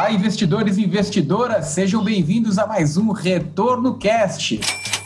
Olá, 0.00 0.10
investidores 0.10 0.78
e 0.78 0.82
investidoras, 0.82 1.66
sejam 1.66 2.02
bem-vindos 2.02 2.58
a 2.58 2.66
mais 2.66 2.96
um 2.96 3.12
Retorno 3.12 3.98
Cast. 3.98 4.58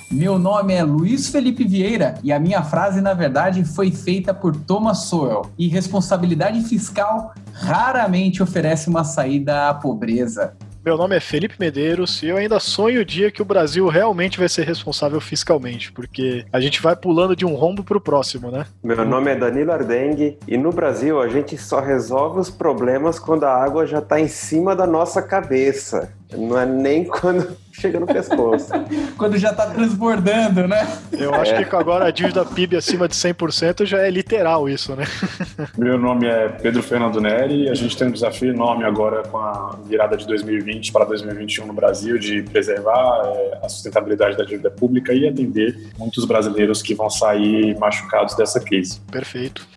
Meu 0.09 0.39
nome 0.39 0.73
é 0.73 0.85
Luiz 0.85 1.29
Felipe 1.31 1.65
Vieira 1.65 2.15
e 2.23 2.33
a 2.33 2.39
minha 2.39 2.63
frase, 2.63 3.01
na 3.01 3.13
verdade, 3.13 3.65
foi 3.65 3.91
feita 3.91 4.33
por 4.33 4.55
Thomas 4.55 5.07
Sowell. 5.07 5.51
E 5.59 5.67
responsabilidade 5.67 6.63
fiscal 6.63 7.35
raramente 7.53 8.41
oferece 8.41 8.89
uma 8.89 9.03
saída 9.03 9.69
à 9.69 9.75
pobreza. 9.75 10.57
Meu 10.85 10.99
nome 10.99 11.17
é 11.17 11.21
Felipe 11.21 11.55
Medeiros 11.59 12.23
e 12.23 12.29
eu 12.29 12.37
ainda 12.37 12.61
sonho 12.61 13.01
o 13.01 13.05
dia 13.07 13.31
que 13.31 13.41
o 13.41 13.45
Brasil 13.45 13.89
realmente 13.89 14.39
vai 14.39 14.51
ser 14.51 14.67
responsável 14.67 15.19
fiscalmente, 15.19 15.91
porque 15.91 16.45
a 16.53 16.61
gente 16.61 16.83
vai 16.83 16.95
pulando 16.95 17.35
de 17.35 17.47
um 17.47 17.55
rombo 17.55 17.83
para 17.83 17.97
o 17.97 18.01
próximo, 18.01 18.51
né? 18.51 18.67
Meu 18.83 19.03
nome 19.03 19.31
é 19.31 19.35
Danilo 19.35 19.73
Ardengue 19.73 20.37
e 20.47 20.59
no 20.59 20.71
Brasil 20.71 21.19
a 21.23 21.27
gente 21.27 21.57
só 21.57 21.81
resolve 21.81 22.39
os 22.39 22.51
problemas 22.51 23.19
quando 23.19 23.45
a 23.45 23.65
água 23.65 23.87
já 23.87 24.01
está 24.01 24.21
em 24.21 24.29
cima 24.29 24.77
da 24.77 24.87
nossa 24.87 25.23
cabeça. 25.23 26.13
Não 26.37 26.59
é 26.59 26.67
nem 26.67 27.05
quando 27.05 27.57
chega 27.73 27.99
no 27.99 28.07
pescoço. 28.07 28.71
quando 29.17 29.37
já 29.39 29.51
está 29.51 29.67
transbordando, 29.67 30.67
né? 30.69 30.87
Eu 31.13 31.35
acho 31.35 31.53
é. 31.53 31.65
que 31.65 31.77
agora 31.77 32.07
a 32.07 32.11
dívida 32.11 32.45
PIB 32.45 32.77
acima 32.77 33.09
de 33.09 33.15
100% 33.15 33.85
já 33.85 33.99
é 33.99 34.11
literal 34.11 34.69
isso, 34.69 34.95
né? 34.95 35.05
Meu 35.77 35.99
nome 35.99 36.27
é 36.27 36.49
Pedro 36.49 36.83
Fernando 36.83 37.21
Neri 37.21 37.65
e 37.65 37.69
a 37.71 37.75
gente 37.75 37.97
tem 37.97 38.09
um 38.09 38.13
desafio 38.13 38.51
enorme 38.51 38.85
agora 38.85 39.23
com 39.23 39.39
a 39.39 39.79
virada 39.85 40.17
de 40.17 40.27
2020 40.27 40.93
para 40.93 41.05
2021 41.05 41.67
no 41.67 41.73
Brasil 41.73 42.19
de 42.19 42.43
preservar 42.43 43.23
é, 43.27 43.59
a 43.63 43.69
sustentabilidade 43.69 44.37
da 44.37 44.45
dívida 44.45 44.71
pública 44.71 45.13
e 45.13 45.27
atender 45.29 45.77
muitos 45.99 46.25
brasileiros 46.25 46.83
que 46.83 46.95
vão 46.95 47.11
sair 47.11 47.77
machucados 47.79 48.35
dessa 48.35 48.61
crise. 48.61 49.01
Perfeito. 49.11 49.74